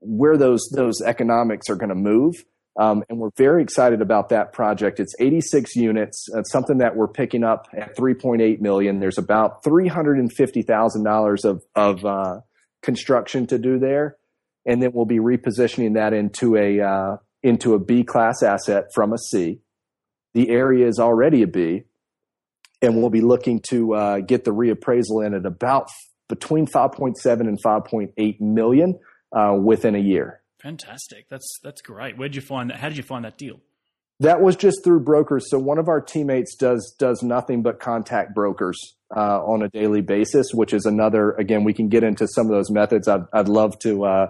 where 0.00 0.38
those 0.38 0.66
those 0.74 1.02
economics 1.02 1.68
are 1.68 1.76
going 1.76 1.90
to 1.90 1.94
move. 1.94 2.36
Um, 2.78 3.04
and 3.10 3.18
we're 3.18 3.28
very 3.36 3.62
excited 3.62 4.00
about 4.00 4.30
that 4.30 4.54
project. 4.54 5.00
It's 5.00 5.14
86 5.20 5.76
units. 5.76 6.28
It's 6.32 6.50
something 6.50 6.78
that 6.78 6.96
we're 6.96 7.08
picking 7.08 7.44
up 7.44 7.68
at 7.76 7.94
3.8 7.94 8.60
million. 8.60 9.00
There's 9.00 9.18
about 9.18 9.62
$350,000 9.64 11.44
of, 11.44 11.62
of, 11.74 12.04
uh, 12.06 12.40
construction 12.82 13.46
to 13.48 13.58
do 13.58 13.78
there. 13.78 14.16
And 14.66 14.82
then 14.82 14.92
we'll 14.92 15.06
be 15.06 15.18
repositioning 15.18 15.94
that 15.94 16.12
into 16.12 16.56
a, 16.56 16.80
uh, 16.80 17.16
into 17.42 17.74
a 17.74 17.78
B 17.78 18.04
class 18.04 18.42
asset 18.42 18.84
from 18.94 19.12
a 19.12 19.18
C. 19.18 19.60
The 20.34 20.50
area 20.50 20.86
is 20.86 20.98
already 20.98 21.42
a 21.42 21.46
B 21.46 21.84
and 22.82 22.96
we'll 22.96 23.10
be 23.10 23.20
looking 23.20 23.60
to, 23.70 23.94
uh, 23.94 24.20
get 24.20 24.44
the 24.44 24.52
reappraisal 24.52 25.26
in 25.26 25.34
at 25.34 25.46
about 25.46 25.88
between 26.28 26.66
5.7 26.66 27.40
and 27.40 27.58
5.8 27.62 28.40
million, 28.40 28.98
uh, 29.32 29.56
within 29.60 29.94
a 29.94 29.98
year. 29.98 30.40
Fantastic. 30.62 31.26
That's 31.30 31.58
that's 31.62 31.80
great. 31.80 32.18
Where'd 32.18 32.34
you 32.34 32.42
find 32.42 32.70
that? 32.70 32.78
How 32.78 32.88
did 32.88 32.98
you 32.98 33.02
find 33.02 33.24
that 33.24 33.38
deal? 33.38 33.60
That 34.20 34.42
was 34.42 34.54
just 34.54 34.84
through 34.84 35.00
brokers. 35.00 35.48
So 35.50 35.58
one 35.58 35.78
of 35.78 35.88
our 35.88 36.00
teammates 36.00 36.54
does 36.54 36.94
does 36.98 37.22
nothing 37.22 37.62
but 37.62 37.80
contact 37.80 38.34
brokers 38.34 38.94
uh, 39.16 39.42
on 39.42 39.62
a 39.62 39.68
daily 39.68 40.02
basis, 40.02 40.48
which 40.52 40.74
is 40.74 40.84
another. 40.84 41.32
Again, 41.32 41.64
we 41.64 41.72
can 41.72 41.88
get 41.88 42.04
into 42.04 42.28
some 42.28 42.46
of 42.46 42.52
those 42.52 42.70
methods. 42.70 43.08
I'd 43.08 43.24
I'd 43.32 43.48
love 43.48 43.78
to 43.80 44.04
uh, 44.04 44.26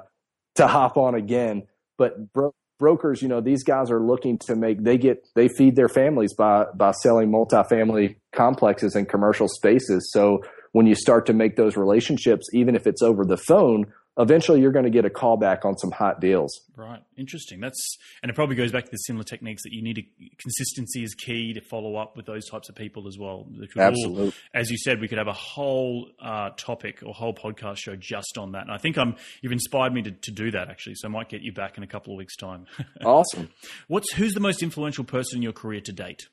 to 0.55 0.67
hop 0.69 0.97
on 0.97 1.17
again, 1.17 1.67
but 1.99 2.33
bro- 2.33 2.55
brokers, 2.79 3.21
you 3.21 3.29
know, 3.29 3.41
these 3.41 3.65
guys 3.65 3.91
are 3.91 4.01
looking 4.01 4.39
to 4.39 4.57
make 4.57 4.83
they 4.83 4.97
get 4.97 5.27
they 5.35 5.49
feed 5.49 5.75
their 5.75 5.89
families 5.89 6.35
by 6.35 6.67
by 6.75 6.93
selling 6.93 7.31
multifamily 7.31 8.17
complexes 8.33 8.95
and 8.95 9.09
commercial 9.09 9.49
spaces. 9.49 10.11
So 10.13 10.43
when 10.73 10.87
you 10.87 10.95
start 10.95 11.27
to 11.27 11.33
make 11.33 11.57
those 11.57 11.77
relationships, 11.77 12.47
even 12.53 12.77
if 12.77 12.87
it's 12.87 13.03
over 13.03 13.25
the 13.25 13.37
phone, 13.37 13.87
eventually 14.21 14.61
you're 14.61 14.73
going 14.73 14.85
to 14.85 14.91
get 14.91 15.05
a 15.05 15.11
call 15.11 15.37
back 15.37 15.65
on 15.65 15.77
some 15.79 15.91
hot 15.91 16.21
deals. 16.21 16.61
Right. 16.77 17.03
Interesting. 17.17 17.61
That's 17.61 17.99
and 18.23 18.31
it 18.31 18.35
probably 18.35 18.57
goes 18.57 18.73
back 18.73 18.85
to 18.85 18.91
the 18.91 18.97
similar 18.99 19.25
techniques 19.25 19.63
that 19.65 19.73
you 19.73 19.83
need 19.83 19.97
to 19.97 20.03
consistency 20.39 21.03
is 21.03 21.15
key 21.15 21.53
to 21.55 21.61
follow 21.61 21.97
up 21.97 22.17
with 22.17 22.27
those 22.27 22.49
types 22.49 22.69
of 22.69 22.75
people 22.75 23.07
as 23.09 23.19
well. 23.19 23.47
Absolutely. 23.77 24.27
All, 24.27 24.33
as 24.55 24.71
you 24.71 24.79
said, 24.79 25.01
we 25.01 25.09
could 25.09 25.19
have 25.19 25.29
a 25.29 25.33
whole 25.33 26.09
uh, 26.23 26.51
topic 26.57 27.03
or 27.05 27.13
whole 27.15 27.35
podcast 27.35 27.79
show 27.79 27.97
just 27.97 28.39
on 28.39 28.53
that. 28.53 28.63
And 28.63 28.73
I 28.73 28.79
think 28.79 28.99
I'm 28.99 29.17
you've 29.43 29.53
inspired 29.53 29.93
me 29.93 30.03
to, 30.03 30.11
to 30.11 30.31
do 30.31 30.51
that 30.53 30.69
actually. 30.69 30.95
So 30.97 31.09
I 31.09 31.11
might 31.11 31.29
get 31.29 31.43
you 31.43 31.53
back 31.53 31.77
in 31.77 31.83
a 31.83 31.89
couple 31.89 32.13
of 32.15 32.19
weeks' 32.19 32.37
time. 32.37 32.67
awesome. 33.05 33.51
What's 33.89 34.13
who's 34.13 34.33
the 34.33 34.41
most 34.41 34.63
influential 34.63 35.05
person 35.05 35.39
in 35.39 35.43
your 35.43 35.53
career 35.53 35.81
to 35.83 35.93
date? 35.93 36.29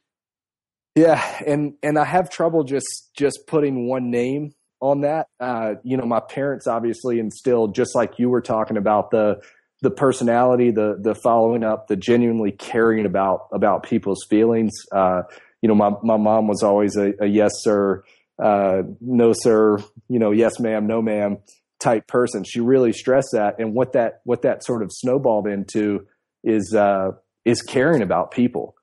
Yeah, 0.96 1.24
and 1.46 1.76
and 1.84 2.00
I 2.00 2.06
have 2.06 2.32
trouble 2.32 2.64
just 2.64 3.12
just 3.16 3.42
putting 3.46 3.88
one 3.88 4.10
name 4.10 4.54
on 4.80 5.02
that. 5.02 5.28
Uh, 5.40 5.76
you 5.84 5.98
know, 5.98 6.06
my 6.06 6.20
parents 6.20 6.68
obviously 6.68 7.20
instilled 7.20 7.76
just 7.76 7.96
like 7.96 8.20
you 8.20 8.30
were 8.30 8.42
talking 8.42 8.78
about 8.78 9.12
the 9.12 9.42
the 9.82 9.92
personality, 9.92 10.72
the 10.72 10.98
the 11.00 11.16
following 11.16 11.64
up, 11.64 11.88
the 11.88 11.96
genuinely 11.96 12.52
caring 12.52 13.06
about 13.06 13.48
about 13.52 13.84
people's 13.84 14.26
feelings. 14.30 14.74
Uh, 14.92 15.24
you 15.62 15.70
know, 15.70 15.76
my 15.76 15.92
my 16.04 16.18
mom 16.18 16.48
was 16.48 16.64
always 16.64 16.96
a, 16.96 17.14
a 17.20 17.28
yes 17.28 17.52
sir, 17.62 18.04
uh, 18.42 18.84
no 19.02 19.34
sir, 19.34 19.78
you 20.08 20.20
know, 20.20 20.32
yes 20.32 20.60
ma'am, 20.60 20.88
no 20.88 21.02
ma'am 21.02 21.38
type 21.80 22.08
person. 22.08 22.44
She 22.44 22.60
really 22.60 22.92
stressed 22.92 23.30
that, 23.34 23.60
and 23.60 23.74
what 23.74 23.94
that 23.94 24.22
what 24.24 24.42
that 24.44 24.64
sort 24.64 24.82
of 24.82 24.92
snowballed 24.92 25.48
into 25.48 26.08
is 26.44 26.74
uh, 26.74 27.12
is 27.46 27.62
caring 27.62 28.02
about 28.02 28.32
people 28.32 28.77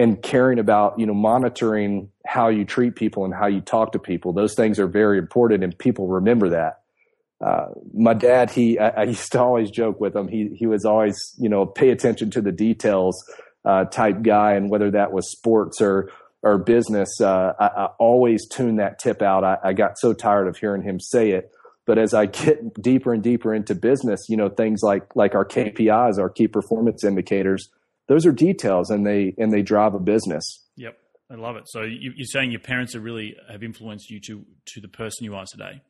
and 0.00 0.22
caring 0.22 0.58
about 0.58 0.98
you 0.98 1.04
know 1.04 1.14
monitoring 1.14 2.10
how 2.26 2.48
you 2.48 2.64
treat 2.64 2.96
people 2.96 3.24
and 3.26 3.34
how 3.34 3.46
you 3.46 3.60
talk 3.60 3.92
to 3.92 3.98
people. 3.98 4.32
Those 4.32 4.54
things 4.54 4.78
are 4.78 4.86
very 4.86 5.18
important 5.18 5.62
and 5.62 5.76
people 5.76 6.08
remember 6.08 6.48
that. 6.50 6.80
Uh, 7.44 7.68
my 7.94 8.14
dad 8.14 8.50
he 8.50 8.78
I, 8.78 8.88
I, 8.88 9.02
used 9.14 9.32
to 9.32 9.40
always 9.40 9.70
joke 9.70 10.00
with 10.00 10.16
him. 10.16 10.28
He 10.28 10.48
he 10.56 10.66
was 10.66 10.84
always 10.84 11.18
you 11.38 11.48
know 11.48 11.66
pay 11.66 11.90
attention 11.90 12.30
to 12.30 12.40
the 12.40 12.52
details 12.52 13.22
uh, 13.64 13.84
type 13.84 14.22
guy 14.22 14.54
and 14.54 14.70
whether 14.70 14.90
that 14.90 15.12
was 15.12 15.30
sports 15.30 15.82
or 15.82 16.10
or 16.42 16.56
business 16.56 17.20
uh, 17.20 17.52
I, 17.60 17.66
I, 17.66 17.84
always 17.98 18.48
tune 18.48 18.76
that 18.76 18.98
tip 18.98 19.20
out. 19.20 19.44
I, 19.44 19.58
I 19.62 19.72
got 19.74 19.98
so 19.98 20.14
tired 20.14 20.48
of 20.48 20.56
hearing 20.56 20.82
him 20.82 20.98
say 20.98 21.32
it. 21.32 21.50
But 21.84 21.98
as 21.98 22.14
I 22.14 22.24
get 22.26 22.80
deeper 22.80 23.12
and 23.12 23.22
deeper 23.22 23.54
into 23.54 23.74
business, 23.74 24.26
you 24.30 24.36
know, 24.38 24.48
things 24.48 24.80
like 24.82 25.14
like 25.14 25.34
our 25.34 25.44
KPIs, 25.44 26.18
our 26.18 26.30
key 26.30 26.48
performance 26.48 27.04
indicators, 27.04 27.68
those 28.10 28.26
are 28.26 28.32
details 28.32 28.90
and 28.90 29.06
they 29.06 29.32
and 29.38 29.52
they 29.52 29.62
drive 29.62 29.94
a 29.94 30.00
business. 30.00 30.66
Yep, 30.76 30.98
I 31.30 31.36
love 31.36 31.54
it. 31.54 31.68
So 31.68 31.82
you, 31.82 32.10
are 32.10 32.24
saying 32.24 32.50
your 32.50 32.60
parents 32.60 32.96
are 32.96 33.00
really 33.00 33.36
have 33.48 33.62
influenced 33.62 34.10
you 34.10 34.20
to 34.22 34.44
to 34.66 34.80
the 34.80 34.88
person 34.88 35.24
you 35.24 35.36
are 35.36 35.46
today. 35.48 35.80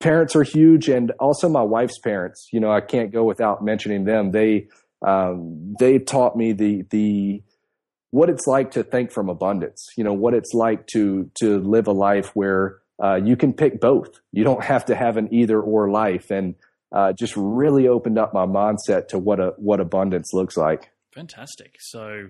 Parents 0.00 0.34
are 0.34 0.42
huge, 0.42 0.88
and 0.88 1.12
also 1.20 1.48
my 1.48 1.62
wife's 1.62 1.98
parents. 2.00 2.48
You 2.52 2.58
know, 2.58 2.72
I 2.72 2.80
can't 2.80 3.12
go 3.12 3.22
without 3.22 3.64
mentioning 3.64 4.04
them. 4.04 4.32
They 4.32 4.66
um, 5.06 5.76
they 5.78 6.00
taught 6.00 6.36
me 6.36 6.52
the 6.52 6.82
the 6.90 7.44
what 8.10 8.28
it's 8.28 8.48
like 8.48 8.72
to 8.72 8.82
think 8.82 9.12
from 9.12 9.28
abundance. 9.28 9.86
You 9.96 10.02
know, 10.02 10.14
what 10.14 10.34
it's 10.34 10.54
like 10.54 10.88
to 10.88 11.30
to 11.36 11.60
live 11.60 11.86
a 11.86 11.92
life 11.92 12.34
where 12.34 12.78
uh, 13.00 13.20
you 13.22 13.36
can 13.36 13.52
pick 13.52 13.80
both. 13.80 14.20
You 14.32 14.42
don't 14.42 14.64
have 14.64 14.84
to 14.86 14.96
have 14.96 15.16
an 15.16 15.32
either 15.32 15.60
or 15.60 15.90
life, 15.92 16.32
and 16.32 16.56
uh, 16.90 17.12
just 17.12 17.34
really 17.36 17.86
opened 17.86 18.18
up 18.18 18.34
my 18.34 18.46
mindset 18.46 19.06
to 19.08 19.18
what 19.20 19.38
a 19.38 19.52
what 19.58 19.78
abundance 19.78 20.32
looks 20.32 20.56
like. 20.56 20.90
Fantastic. 21.18 21.74
So, 21.80 22.28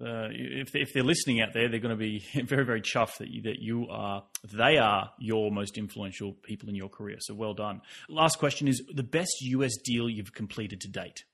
uh, 0.00 0.28
if 0.30 0.76
if 0.76 0.92
they're 0.94 1.02
listening 1.02 1.40
out 1.40 1.52
there, 1.52 1.68
they're 1.68 1.80
going 1.80 1.98
to 1.98 2.00
be 2.00 2.24
very 2.44 2.64
very 2.64 2.80
chuffed 2.80 3.18
that 3.18 3.28
you, 3.28 3.42
that 3.42 3.58
you 3.58 3.88
are 3.90 4.22
they 4.52 4.78
are 4.78 5.10
your 5.18 5.50
most 5.50 5.76
influential 5.76 6.34
people 6.44 6.68
in 6.68 6.76
your 6.76 6.88
career. 6.88 7.16
So 7.18 7.34
well 7.34 7.54
done. 7.54 7.80
Last 8.08 8.38
question 8.38 8.68
is 8.68 8.84
the 8.94 9.02
best 9.02 9.32
US 9.40 9.72
deal 9.84 10.08
you've 10.08 10.32
completed 10.32 10.80
to 10.82 10.88
date. 10.88 11.24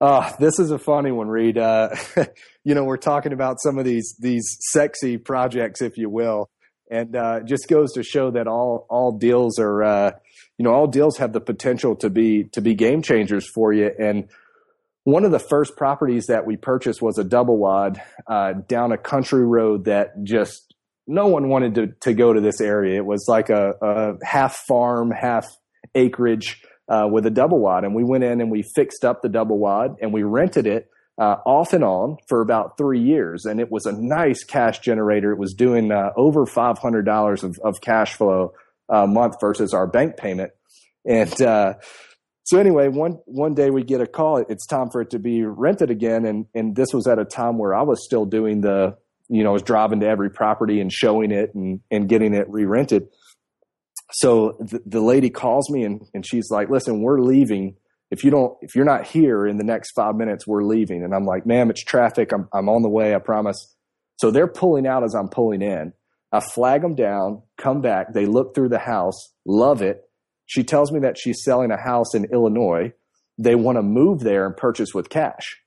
Oh, 0.00 0.32
this 0.38 0.60
is 0.60 0.70
a 0.70 0.78
funny 0.78 1.10
one, 1.10 1.26
Reed. 1.26 1.58
Uh, 1.58 1.88
you 2.64 2.76
know, 2.76 2.84
we're 2.84 2.96
talking 2.96 3.32
about 3.32 3.60
some 3.60 3.76
of 3.76 3.84
these 3.84 4.14
these 4.20 4.56
sexy 4.70 5.18
projects, 5.18 5.82
if 5.82 5.96
you 5.96 6.08
will, 6.08 6.48
and 6.92 7.16
uh, 7.16 7.40
just 7.40 7.66
goes 7.66 7.92
to 7.94 8.04
show 8.04 8.30
that 8.30 8.46
all 8.46 8.86
all 8.88 9.18
deals 9.18 9.58
are, 9.58 9.82
uh, 9.82 10.10
you 10.58 10.64
know, 10.64 10.70
all 10.72 10.86
deals 10.86 11.16
have 11.16 11.32
the 11.32 11.40
potential 11.40 11.96
to 11.96 12.08
be 12.08 12.44
to 12.52 12.60
be 12.60 12.76
game 12.76 13.02
changers 13.02 13.50
for 13.52 13.72
you. 13.72 13.90
And 13.98 14.28
one 15.08 15.24
of 15.24 15.30
the 15.30 15.38
first 15.38 15.74
properties 15.74 16.26
that 16.26 16.44
we 16.44 16.54
purchased 16.54 17.00
was 17.00 17.16
a 17.16 17.24
double 17.24 17.56
wide 17.56 17.98
uh, 18.26 18.52
down 18.68 18.92
a 18.92 18.98
country 18.98 19.42
road 19.42 19.86
that 19.86 20.22
just 20.22 20.74
no 21.06 21.28
one 21.28 21.48
wanted 21.48 21.74
to, 21.76 21.86
to 22.00 22.12
go 22.12 22.34
to 22.34 22.42
this 22.42 22.60
area. 22.60 22.98
It 22.98 23.06
was 23.06 23.24
like 23.26 23.48
a, 23.48 23.72
a 23.80 24.12
half 24.22 24.56
farm, 24.68 25.10
half 25.10 25.46
acreage 25.94 26.62
uh, 26.90 27.08
with 27.10 27.24
a 27.24 27.30
double 27.30 27.58
wide. 27.58 27.84
And 27.84 27.94
we 27.94 28.04
went 28.04 28.22
in 28.22 28.42
and 28.42 28.50
we 28.50 28.62
fixed 28.62 29.02
up 29.02 29.22
the 29.22 29.30
double 29.30 29.56
wide 29.56 29.92
and 30.02 30.12
we 30.12 30.24
rented 30.24 30.66
it 30.66 30.90
uh, 31.16 31.36
off 31.46 31.72
and 31.72 31.84
on 31.84 32.18
for 32.28 32.42
about 32.42 32.76
three 32.76 33.00
years. 33.00 33.46
And 33.46 33.60
it 33.60 33.72
was 33.72 33.86
a 33.86 33.92
nice 33.92 34.44
cash 34.44 34.80
generator. 34.80 35.32
It 35.32 35.38
was 35.38 35.54
doing 35.54 35.90
uh, 35.90 36.10
over 36.18 36.44
$500 36.44 37.42
of, 37.44 37.58
of 37.64 37.80
cash 37.80 38.12
flow 38.12 38.52
a 38.90 39.06
month 39.06 39.36
versus 39.40 39.72
our 39.72 39.86
bank 39.86 40.18
payment. 40.18 40.52
And, 41.06 41.40
uh, 41.40 41.74
so 42.48 42.58
anyway, 42.58 42.88
one 42.88 43.18
one 43.26 43.52
day 43.52 43.68
we 43.68 43.84
get 43.84 44.00
a 44.00 44.06
call. 44.06 44.38
It's 44.38 44.66
time 44.66 44.88
for 44.88 45.02
it 45.02 45.10
to 45.10 45.18
be 45.18 45.44
rented 45.44 45.90
again, 45.90 46.24
and 46.24 46.46
and 46.54 46.74
this 46.74 46.94
was 46.94 47.06
at 47.06 47.18
a 47.18 47.26
time 47.26 47.58
where 47.58 47.74
I 47.74 47.82
was 47.82 48.02
still 48.02 48.24
doing 48.24 48.62
the, 48.62 48.96
you 49.28 49.44
know, 49.44 49.50
I 49.50 49.52
was 49.52 49.62
driving 49.62 50.00
to 50.00 50.08
every 50.08 50.30
property 50.30 50.80
and 50.80 50.90
showing 50.90 51.30
it 51.30 51.54
and 51.54 51.80
and 51.90 52.08
getting 52.08 52.32
it 52.32 52.48
re 52.48 52.64
rented. 52.64 53.08
So 54.12 54.56
the, 54.60 54.80
the 54.86 55.02
lady 55.02 55.28
calls 55.28 55.68
me 55.68 55.84
and 55.84 56.00
and 56.14 56.26
she's 56.26 56.50
like, 56.50 56.70
"Listen, 56.70 57.02
we're 57.02 57.20
leaving. 57.20 57.76
If 58.10 58.24
you 58.24 58.30
don't, 58.30 58.56
if 58.62 58.74
you're 58.74 58.86
not 58.86 59.06
here 59.06 59.46
in 59.46 59.58
the 59.58 59.64
next 59.64 59.92
five 59.94 60.16
minutes, 60.16 60.46
we're 60.46 60.64
leaving." 60.64 61.04
And 61.04 61.14
I'm 61.14 61.26
like, 61.26 61.44
"Ma'am, 61.44 61.68
it's 61.68 61.84
traffic. 61.84 62.32
I'm 62.32 62.48
I'm 62.54 62.70
on 62.70 62.80
the 62.80 62.88
way. 62.88 63.14
I 63.14 63.18
promise." 63.18 63.76
So 64.16 64.30
they're 64.30 64.48
pulling 64.48 64.86
out 64.86 65.04
as 65.04 65.14
I'm 65.14 65.28
pulling 65.28 65.60
in. 65.60 65.92
I 66.32 66.40
flag 66.40 66.80
them 66.80 66.94
down, 66.94 67.42
come 67.58 67.82
back. 67.82 68.14
They 68.14 68.24
look 68.24 68.54
through 68.54 68.70
the 68.70 68.78
house, 68.78 69.34
love 69.44 69.82
it 69.82 70.07
she 70.48 70.64
tells 70.64 70.90
me 70.90 70.98
that 71.00 71.18
she's 71.18 71.44
selling 71.44 71.70
a 71.70 71.76
house 71.76 72.14
in 72.14 72.24
Illinois. 72.32 72.92
They 73.36 73.54
want 73.54 73.76
to 73.76 73.82
move 73.82 74.20
there 74.20 74.46
and 74.46 74.56
purchase 74.56 74.94
with 74.94 75.10
cash. 75.10 75.60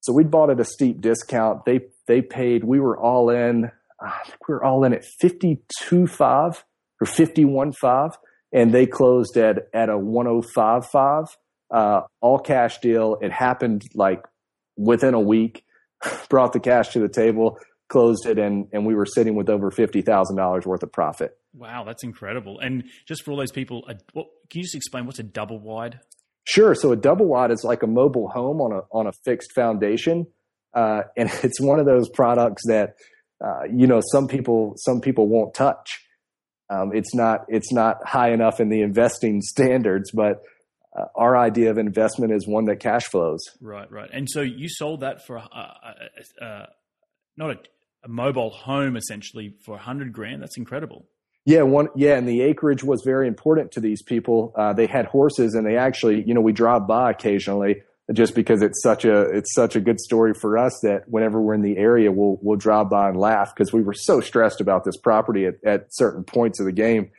So 0.00 0.12
we 0.12 0.24
bought 0.24 0.50
at 0.50 0.58
a 0.58 0.64
steep 0.64 1.00
discount. 1.00 1.64
They 1.64 1.82
they 2.08 2.20
paid. 2.20 2.64
We 2.64 2.80
were 2.80 2.98
all 2.98 3.30
in. 3.30 3.70
I 4.00 4.18
think 4.26 4.48
we 4.48 4.54
were 4.54 4.64
all 4.64 4.82
in 4.84 4.92
at 4.92 5.04
fifty 5.04 5.62
two 5.78 6.08
five 6.08 6.64
or 7.00 7.06
fifty 7.06 7.44
one 7.44 7.72
five, 7.72 8.18
and 8.52 8.74
they 8.74 8.86
closed 8.86 9.36
at 9.36 9.68
at 9.72 9.88
a 9.88 9.96
one 9.96 10.26
oh 10.26 10.42
five 10.42 10.84
five. 10.86 11.26
Uh, 11.70 12.02
all 12.20 12.40
cash 12.40 12.80
deal. 12.80 13.18
It 13.22 13.30
happened 13.30 13.84
like 13.94 14.24
within 14.76 15.14
a 15.14 15.20
week. 15.20 15.64
Brought 16.28 16.52
the 16.52 16.60
cash 16.60 16.88
to 16.94 16.98
the 16.98 17.08
table, 17.08 17.56
closed 17.88 18.26
it, 18.26 18.40
and 18.40 18.66
and 18.72 18.84
we 18.84 18.96
were 18.96 19.06
sitting 19.06 19.36
with 19.36 19.48
over 19.48 19.70
fifty 19.70 20.02
thousand 20.02 20.34
dollars 20.34 20.66
worth 20.66 20.82
of 20.82 20.90
profit. 20.90 21.38
Wow, 21.54 21.84
that's 21.84 22.02
incredible. 22.02 22.58
And 22.60 22.84
just 23.06 23.24
for 23.24 23.32
all 23.32 23.36
those 23.36 23.52
people, 23.52 23.84
what, 24.12 24.26
can 24.50 24.58
you 24.58 24.62
just 24.62 24.74
explain 24.74 25.06
what's 25.06 25.18
a 25.18 25.24
double 25.24 25.58
wide? 25.58 26.00
Sure. 26.44 26.74
So 26.74 26.92
a 26.92 26.96
double 26.96 27.26
wide 27.26 27.50
is 27.50 27.62
like 27.62 27.82
a 27.82 27.86
mobile 27.86 28.28
home 28.28 28.60
on 28.60 28.72
a 28.72 28.80
on 28.90 29.06
a 29.06 29.12
fixed 29.24 29.52
foundation, 29.52 30.26
uh, 30.74 31.02
and 31.16 31.30
it's 31.42 31.60
one 31.60 31.78
of 31.78 31.86
those 31.86 32.08
products 32.08 32.62
that 32.66 32.94
uh, 33.44 33.64
you 33.72 33.86
know 33.86 34.00
some 34.12 34.26
people 34.28 34.74
some 34.76 35.00
people 35.00 35.28
won't 35.28 35.54
touch. 35.54 36.00
Um, 36.70 36.92
it's 36.94 37.14
not 37.14 37.40
it's 37.48 37.72
not 37.72 37.98
high 38.04 38.32
enough 38.32 38.60
in 38.60 38.70
the 38.70 38.80
investing 38.80 39.40
standards, 39.42 40.10
but 40.12 40.42
uh, 40.98 41.04
our 41.14 41.36
idea 41.36 41.70
of 41.70 41.78
investment 41.78 42.32
is 42.32 42.46
one 42.46 42.64
that 42.66 42.80
cash 42.80 43.04
flows. 43.04 43.40
Right, 43.60 43.90
right. 43.90 44.10
And 44.12 44.28
so 44.28 44.40
you 44.40 44.68
sold 44.68 45.00
that 45.00 45.24
for 45.26 45.38
uh, 45.38 45.42
uh, 45.52 46.44
uh 46.44 46.66
not 47.36 47.50
a, 47.50 47.58
a, 48.04 48.08
mobile 48.08 48.50
home 48.50 48.96
essentially 48.96 49.54
for 49.64 49.76
a 49.76 49.80
hundred 49.80 50.12
grand. 50.12 50.42
That's 50.42 50.58
incredible. 50.58 51.06
Yeah, 51.44 51.62
one. 51.62 51.88
Yeah, 51.96 52.16
and 52.16 52.28
the 52.28 52.40
acreage 52.42 52.84
was 52.84 53.02
very 53.04 53.26
important 53.26 53.72
to 53.72 53.80
these 53.80 54.02
people. 54.02 54.52
Uh, 54.56 54.72
they 54.72 54.86
had 54.86 55.06
horses, 55.06 55.54
and 55.54 55.66
they 55.66 55.76
actually, 55.76 56.22
you 56.22 56.34
know, 56.34 56.40
we 56.40 56.52
drive 56.52 56.86
by 56.86 57.10
occasionally 57.10 57.82
just 58.12 58.34
because 58.34 58.62
it's 58.62 58.82
such 58.82 59.04
a 59.04 59.22
it's 59.22 59.54
such 59.54 59.76
a 59.76 59.80
good 59.80 60.00
story 60.00 60.34
for 60.34 60.58
us 60.58 60.78
that 60.82 61.08
whenever 61.08 61.40
we're 61.40 61.54
in 61.54 61.62
the 61.62 61.76
area, 61.76 62.10
we'll 62.12 62.38
we'll 62.42 62.58
drive 62.58 62.90
by 62.90 63.08
and 63.08 63.18
laugh 63.18 63.54
because 63.54 63.72
we 63.72 63.82
were 63.82 63.94
so 63.94 64.20
stressed 64.20 64.60
about 64.60 64.84
this 64.84 64.96
property 64.96 65.46
at, 65.46 65.54
at 65.64 65.86
certain 65.90 66.24
points 66.24 66.60
of 66.60 66.66
the 66.66 66.72
game, 66.72 67.10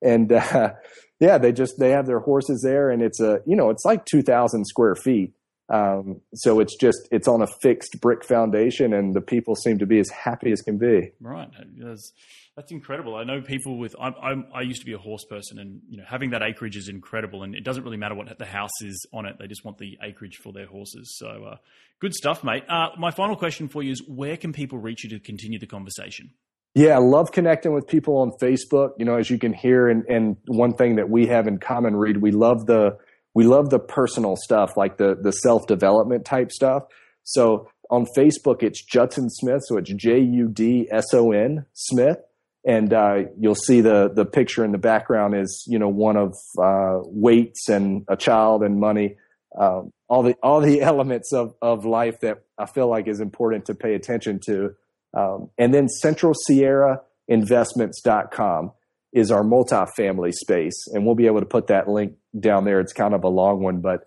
and 0.00 0.32
uh, 0.32 0.74
yeah, 1.20 1.38
they 1.38 1.52
just 1.52 1.78
they 1.78 1.90
have 1.90 2.06
their 2.06 2.20
horses 2.20 2.62
there, 2.62 2.90
and 2.90 3.02
it's 3.02 3.20
a 3.20 3.40
you 3.46 3.56
know 3.56 3.70
it's 3.70 3.84
like 3.84 4.04
two 4.04 4.22
thousand 4.22 4.66
square 4.66 4.94
feet. 4.94 5.32
Um, 5.68 6.20
so 6.34 6.60
it's 6.60 6.76
just 6.76 7.08
it's 7.10 7.28
on 7.28 7.40
a 7.40 7.46
fixed 7.46 8.00
brick 8.00 8.24
foundation, 8.24 8.92
and 8.92 9.14
the 9.14 9.20
people 9.20 9.54
seem 9.54 9.78
to 9.78 9.86
be 9.86 10.00
as 10.00 10.10
happy 10.10 10.52
as 10.52 10.60
can 10.60 10.76
be. 10.76 11.12
Right, 11.20 11.48
that's, 11.78 12.12
that's 12.56 12.70
incredible. 12.70 13.16
I 13.16 13.24
know 13.24 13.40
people 13.40 13.78
with 13.78 13.94
I'm, 14.00 14.14
I'm, 14.22 14.46
i 14.54 14.60
used 14.60 14.80
to 14.80 14.86
be 14.86 14.92
a 14.92 14.98
horse 14.98 15.24
person, 15.24 15.58
and 15.58 15.80
you 15.88 15.96
know 15.96 16.04
having 16.06 16.30
that 16.30 16.42
acreage 16.42 16.76
is 16.76 16.88
incredible. 16.88 17.42
And 17.42 17.54
it 17.54 17.64
doesn't 17.64 17.82
really 17.82 17.96
matter 17.96 18.14
what 18.14 18.38
the 18.38 18.44
house 18.44 18.82
is 18.82 19.06
on 19.12 19.26
it; 19.26 19.36
they 19.38 19.46
just 19.46 19.64
want 19.64 19.78
the 19.78 19.98
acreage 20.02 20.36
for 20.42 20.52
their 20.52 20.66
horses. 20.66 21.16
So 21.18 21.28
uh, 21.28 21.56
good 22.00 22.14
stuff, 22.14 22.44
mate. 22.44 22.64
Uh, 22.68 22.88
my 22.98 23.10
final 23.10 23.36
question 23.36 23.68
for 23.68 23.82
you 23.82 23.92
is: 23.92 24.02
Where 24.06 24.36
can 24.36 24.52
people 24.52 24.78
reach 24.78 25.04
you 25.04 25.10
to 25.10 25.20
continue 25.20 25.58
the 25.58 25.66
conversation? 25.66 26.30
Yeah, 26.74 26.96
I 26.96 26.98
love 26.98 27.32
connecting 27.32 27.74
with 27.74 27.86
people 27.86 28.18
on 28.18 28.32
Facebook. 28.40 28.90
You 28.98 29.04
know, 29.04 29.16
as 29.16 29.30
you 29.30 29.38
can 29.38 29.52
hear, 29.52 29.88
and, 29.88 30.04
and 30.06 30.36
one 30.46 30.74
thing 30.74 30.96
that 30.96 31.08
we 31.08 31.26
have 31.26 31.46
in 31.46 31.58
common, 31.58 31.96
Reed, 31.96 32.18
we 32.18 32.32
love 32.32 32.66
the 32.66 32.98
we 33.34 33.44
love 33.44 33.70
the 33.70 33.78
personal 33.78 34.36
stuff, 34.36 34.76
like 34.76 34.98
the 34.98 35.16
the 35.20 35.32
self 35.32 35.66
development 35.66 36.26
type 36.26 36.52
stuff. 36.52 36.84
So 37.24 37.68
on 37.90 38.06
Facebook, 38.16 38.62
it's 38.62 38.84
Judson 38.84 39.30
Smith, 39.30 39.60
so 39.66 39.76
it's 39.76 39.92
J 39.94 40.20
U 40.20 40.48
D 40.48 40.88
S 40.90 41.14
O 41.14 41.32
N 41.32 41.66
Smith, 41.72 42.18
and 42.64 42.92
uh, 42.92 43.24
you'll 43.38 43.54
see 43.54 43.80
the 43.80 44.10
the 44.14 44.24
picture 44.24 44.64
in 44.64 44.72
the 44.72 44.78
background 44.78 45.34
is 45.34 45.64
you 45.66 45.78
know 45.78 45.88
one 45.88 46.16
of 46.16 46.34
uh, 46.62 47.00
weights 47.04 47.68
and 47.68 48.04
a 48.08 48.16
child 48.16 48.62
and 48.62 48.78
money, 48.78 49.16
um, 49.58 49.92
all 50.08 50.22
the 50.22 50.34
all 50.42 50.60
the 50.60 50.80
elements 50.90 51.32
of 51.32 51.54
of 51.60 51.84
life 51.84 52.20
that 52.20 52.42
I 52.58 52.66
feel 52.66 52.88
like 52.88 53.08
is 53.08 53.20
important 53.20 53.66
to 53.66 53.74
pay 53.74 53.94
attention 53.94 54.40
to. 54.46 54.74
Um, 55.14 55.50
and 55.58 55.74
then 55.74 55.88
Central 55.88 56.32
Sierra 56.34 57.02
Investments.com 57.28 58.72
is 59.12 59.30
our 59.30 59.42
multifamily 59.42 60.32
space. 60.32 60.86
And 60.92 61.04
we'll 61.04 61.14
be 61.14 61.26
able 61.26 61.40
to 61.40 61.46
put 61.46 61.66
that 61.68 61.88
link 61.88 62.14
down 62.38 62.64
there. 62.64 62.80
It's 62.80 62.92
kind 62.92 63.14
of 63.14 63.24
a 63.24 63.28
long 63.28 63.62
one, 63.62 63.80
but 63.80 64.06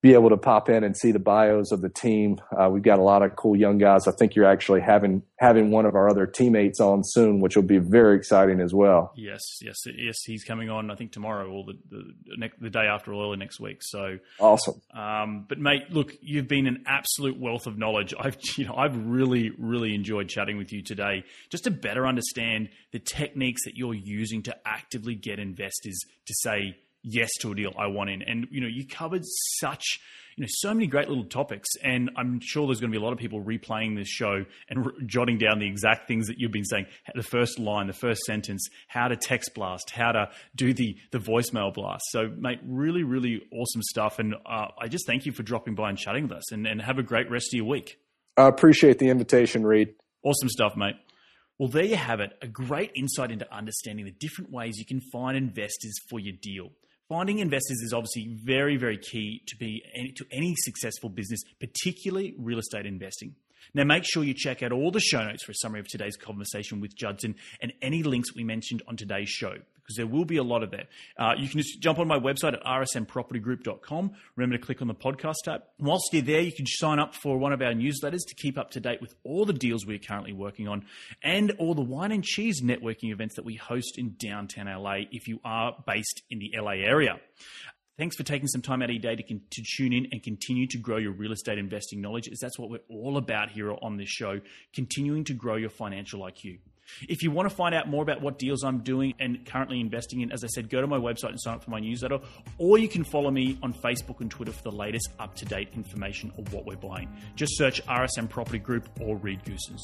be 0.00 0.14
able 0.14 0.28
to 0.28 0.36
pop 0.36 0.68
in 0.68 0.84
and 0.84 0.96
see 0.96 1.10
the 1.10 1.18
bios 1.18 1.72
of 1.72 1.80
the 1.80 1.88
team. 1.88 2.38
Uh, 2.56 2.68
we've 2.70 2.84
got 2.84 3.00
a 3.00 3.02
lot 3.02 3.22
of 3.22 3.34
cool 3.34 3.56
young 3.56 3.78
guys. 3.78 4.06
I 4.06 4.12
think 4.12 4.36
you're 4.36 4.46
actually 4.46 4.80
having 4.80 5.22
having 5.38 5.72
one 5.72 5.86
of 5.86 5.96
our 5.96 6.08
other 6.08 6.24
teammates 6.24 6.80
on 6.80 7.02
soon, 7.02 7.40
which 7.40 7.56
will 7.56 7.64
be 7.64 7.78
very 7.78 8.16
exciting 8.16 8.60
as 8.60 8.72
well. 8.72 9.12
Yes, 9.16 9.40
yes, 9.60 9.76
yes. 9.96 10.16
He's 10.24 10.44
coming 10.44 10.70
on. 10.70 10.90
I 10.92 10.94
think 10.94 11.10
tomorrow 11.10 11.50
or 11.50 11.64
the 11.64 12.12
the, 12.36 12.50
the 12.60 12.70
day 12.70 12.86
after 12.86 13.12
or 13.12 13.24
early 13.24 13.38
next 13.38 13.58
week. 13.58 13.78
So 13.82 14.18
awesome. 14.38 14.80
Um, 14.94 15.46
but 15.48 15.58
mate, 15.58 15.90
look, 15.90 16.14
you've 16.20 16.48
been 16.48 16.68
an 16.68 16.84
absolute 16.86 17.38
wealth 17.38 17.66
of 17.66 17.76
knowledge. 17.76 18.14
I've 18.18 18.38
you 18.56 18.66
know 18.66 18.74
I've 18.76 18.96
really 18.96 19.50
really 19.58 19.94
enjoyed 19.96 20.28
chatting 20.28 20.58
with 20.58 20.72
you 20.72 20.82
today, 20.82 21.24
just 21.50 21.64
to 21.64 21.72
better 21.72 22.06
understand 22.06 22.68
the 22.92 23.00
techniques 23.00 23.64
that 23.64 23.76
you're 23.76 23.94
using 23.94 24.44
to 24.44 24.56
actively 24.64 25.16
get 25.16 25.40
investors 25.40 25.98
to 26.26 26.34
say 26.34 26.76
yes 27.02 27.30
to 27.40 27.52
a 27.52 27.54
deal 27.54 27.72
I 27.78 27.86
want 27.86 28.10
in. 28.10 28.22
And 28.22 28.46
you 28.50 28.60
know, 28.60 28.68
you 28.68 28.86
covered 28.86 29.22
such 29.24 29.84
you 30.36 30.42
know 30.42 30.48
so 30.50 30.72
many 30.72 30.86
great 30.86 31.08
little 31.08 31.24
topics, 31.24 31.68
and 31.82 32.10
I'm 32.16 32.38
sure 32.40 32.66
there's 32.66 32.80
going 32.80 32.92
to 32.92 32.96
be 32.96 33.02
a 33.02 33.04
lot 33.04 33.12
of 33.12 33.18
people 33.18 33.42
replaying 33.42 33.96
this 33.96 34.08
show 34.08 34.44
and 34.68 34.86
r- 34.86 34.92
jotting 35.04 35.36
down 35.36 35.58
the 35.58 35.66
exact 35.66 36.06
things 36.06 36.28
that 36.28 36.38
you've 36.38 36.52
been 36.52 36.64
saying. 36.64 36.86
The 37.14 37.24
first 37.24 37.58
line, 37.58 37.88
the 37.88 37.92
first 37.92 38.22
sentence, 38.22 38.68
how 38.86 39.08
to 39.08 39.16
text 39.16 39.54
blast, 39.54 39.90
how 39.90 40.12
to 40.12 40.30
do 40.54 40.72
the 40.72 40.96
the 41.10 41.18
voicemail 41.18 41.74
blast. 41.74 42.04
So, 42.10 42.28
mate, 42.36 42.60
really, 42.64 43.02
really 43.02 43.42
awesome 43.52 43.82
stuff. 43.82 44.20
And 44.20 44.34
uh, 44.46 44.68
I 44.78 44.86
just 44.86 45.06
thank 45.06 45.26
you 45.26 45.32
for 45.32 45.42
dropping 45.42 45.74
by 45.74 45.88
and 45.88 45.98
chatting 45.98 46.28
with 46.28 46.32
us, 46.32 46.52
and, 46.52 46.66
and 46.66 46.80
have 46.82 46.98
a 46.98 47.02
great 47.02 47.28
rest 47.30 47.52
of 47.52 47.56
your 47.56 47.66
week. 47.66 47.98
I 48.36 48.46
appreciate 48.46 49.00
the 49.00 49.08
invitation, 49.08 49.66
Reed. 49.66 49.94
Awesome 50.22 50.48
stuff, 50.48 50.76
mate. 50.76 50.94
Well, 51.58 51.68
there 51.68 51.84
you 51.84 51.96
have 51.96 52.20
it 52.20 52.30
a 52.40 52.46
great 52.46 52.92
insight 52.94 53.32
into 53.32 53.52
understanding 53.52 54.04
the 54.04 54.12
different 54.12 54.52
ways 54.52 54.78
you 54.78 54.86
can 54.86 55.00
find 55.00 55.36
investors 55.36 55.98
for 56.08 56.20
your 56.20 56.36
deal. 56.40 56.70
Finding 57.08 57.38
investors 57.38 57.80
is 57.82 57.94
obviously 57.94 58.36
very, 58.44 58.76
very 58.76 58.98
key 58.98 59.42
to 59.46 59.56
be 59.56 59.82
to 60.16 60.26
any 60.30 60.54
successful 60.58 61.08
business, 61.08 61.40
particularly 61.58 62.34
real 62.38 62.58
estate 62.58 62.84
investing. 62.84 63.34
Now, 63.74 63.84
make 63.84 64.04
sure 64.04 64.24
you 64.24 64.34
check 64.34 64.62
out 64.62 64.72
all 64.72 64.90
the 64.90 65.00
show 65.00 65.24
notes 65.24 65.44
for 65.44 65.52
a 65.52 65.56
summary 65.56 65.80
of 65.80 65.88
today's 65.88 66.16
conversation 66.16 66.80
with 66.80 66.94
Judson 66.96 67.36
and 67.60 67.72
any 67.82 68.02
links 68.02 68.34
we 68.34 68.44
mentioned 68.44 68.82
on 68.86 68.96
today's 68.96 69.28
show 69.28 69.54
because 69.88 69.96
there 69.96 70.06
will 70.06 70.26
be 70.26 70.36
a 70.36 70.42
lot 70.42 70.62
of 70.62 70.70
that. 70.72 70.88
Uh, 71.16 71.32
you 71.38 71.48
can 71.48 71.58
just 71.58 71.80
jump 71.80 71.98
on 71.98 72.06
my 72.06 72.18
website 72.18 72.52
at 72.52 72.62
rsmpropertygroup.com. 72.62 74.12
Remember 74.36 74.58
to 74.58 74.62
click 74.62 74.82
on 74.82 74.88
the 74.88 74.94
podcast 74.94 75.36
tab. 75.44 75.62
Whilst 75.78 76.10
you're 76.12 76.20
there, 76.20 76.42
you 76.42 76.52
can 76.52 76.66
sign 76.66 76.98
up 76.98 77.14
for 77.14 77.38
one 77.38 77.54
of 77.54 77.62
our 77.62 77.72
newsletters 77.72 78.20
to 78.28 78.34
keep 78.36 78.58
up 78.58 78.70
to 78.72 78.80
date 78.80 79.00
with 79.00 79.14
all 79.24 79.46
the 79.46 79.54
deals 79.54 79.86
we're 79.86 79.98
currently 79.98 80.34
working 80.34 80.68
on 80.68 80.84
and 81.22 81.52
all 81.52 81.72
the 81.72 81.80
wine 81.80 82.12
and 82.12 82.22
cheese 82.22 82.60
networking 82.62 83.10
events 83.12 83.36
that 83.36 83.46
we 83.46 83.54
host 83.54 83.96
in 83.96 84.14
downtown 84.18 84.66
LA 84.66 85.04
if 85.10 85.26
you 85.26 85.40
are 85.42 85.74
based 85.86 86.22
in 86.28 86.38
the 86.38 86.52
LA 86.54 86.72
area. 86.72 87.18
Thanks 87.96 88.14
for 88.14 88.24
taking 88.24 88.46
some 88.46 88.60
time 88.60 88.82
out 88.82 88.90
of 88.90 88.94
your 88.94 89.00
day 89.00 89.16
to, 89.16 89.22
to 89.22 89.62
tune 89.76 89.94
in 89.94 90.06
and 90.12 90.22
continue 90.22 90.66
to 90.68 90.78
grow 90.78 90.98
your 90.98 91.12
real 91.12 91.32
estate 91.32 91.58
investing 91.58 92.00
knowledge, 92.00 92.28
as 92.28 92.38
that's 92.38 92.58
what 92.58 92.70
we're 92.70 92.78
all 92.90 93.16
about 93.16 93.50
here 93.50 93.72
on 93.72 93.96
this 93.96 94.08
show, 94.08 94.40
continuing 94.72 95.24
to 95.24 95.34
grow 95.34 95.56
your 95.56 95.70
financial 95.70 96.20
IQ. 96.20 96.58
If 97.08 97.22
you 97.22 97.30
want 97.30 97.48
to 97.48 97.54
find 97.54 97.74
out 97.74 97.88
more 97.88 98.02
about 98.02 98.20
what 98.22 98.38
deals 98.38 98.64
I'm 98.64 98.78
doing 98.78 99.14
and 99.18 99.44
currently 99.46 99.80
investing 99.80 100.20
in, 100.20 100.32
as 100.32 100.44
I 100.44 100.48
said, 100.48 100.68
go 100.68 100.80
to 100.80 100.86
my 100.86 100.98
website 100.98 101.30
and 101.30 101.40
sign 101.40 101.54
up 101.54 101.64
for 101.64 101.70
my 101.70 101.80
newsletter, 101.80 102.18
or 102.58 102.78
you 102.78 102.88
can 102.88 103.04
follow 103.04 103.30
me 103.30 103.58
on 103.62 103.72
Facebook 103.72 104.20
and 104.20 104.30
Twitter 104.30 104.52
for 104.52 104.62
the 104.62 104.72
latest 104.72 105.08
up 105.18 105.34
to 105.36 105.44
date 105.44 105.68
information 105.74 106.32
of 106.38 106.52
what 106.52 106.66
we're 106.66 106.76
buying. 106.76 107.08
Just 107.36 107.56
search 107.56 107.84
RSM 107.86 108.28
Property 108.28 108.58
Group 108.58 108.88
or 109.00 109.16
Reed 109.16 109.40
Goossens. 109.44 109.80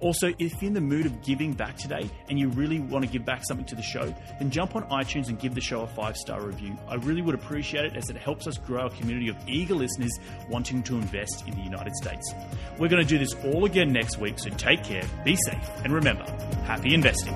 Also, 0.00 0.32
if 0.38 0.60
you're 0.60 0.68
in 0.68 0.74
the 0.74 0.80
mood 0.80 1.06
of 1.06 1.22
giving 1.22 1.52
back 1.52 1.76
today 1.76 2.08
and 2.28 2.38
you 2.38 2.48
really 2.50 2.80
want 2.80 3.04
to 3.04 3.10
give 3.10 3.24
back 3.24 3.42
something 3.46 3.66
to 3.66 3.74
the 3.74 3.82
show, 3.82 4.14
then 4.38 4.50
jump 4.50 4.76
on 4.76 4.82
iTunes 4.90 5.28
and 5.28 5.38
give 5.38 5.54
the 5.54 5.60
show 5.60 5.82
a 5.82 5.86
five 5.86 6.16
star 6.16 6.42
review. 6.42 6.76
I 6.88 6.96
really 6.96 7.22
would 7.22 7.34
appreciate 7.34 7.84
it 7.84 7.96
as 7.96 8.08
it 8.10 8.16
helps 8.16 8.46
us 8.46 8.58
grow 8.58 8.86
a 8.86 8.90
community 8.90 9.28
of 9.28 9.36
eager 9.46 9.74
listeners 9.74 10.18
wanting 10.48 10.82
to 10.84 10.94
invest 10.96 11.46
in 11.46 11.54
the 11.54 11.62
United 11.62 11.94
States. 11.96 12.32
We're 12.78 12.88
going 12.88 13.02
to 13.02 13.08
do 13.08 13.18
this 13.18 13.34
all 13.44 13.64
again 13.64 13.92
next 13.92 14.18
week, 14.18 14.38
so 14.38 14.50
take 14.50 14.82
care, 14.84 15.04
be 15.24 15.36
safe, 15.36 15.70
and 15.84 15.92
remember, 15.92 16.24
Happy 16.64 16.94
investing. 16.94 17.34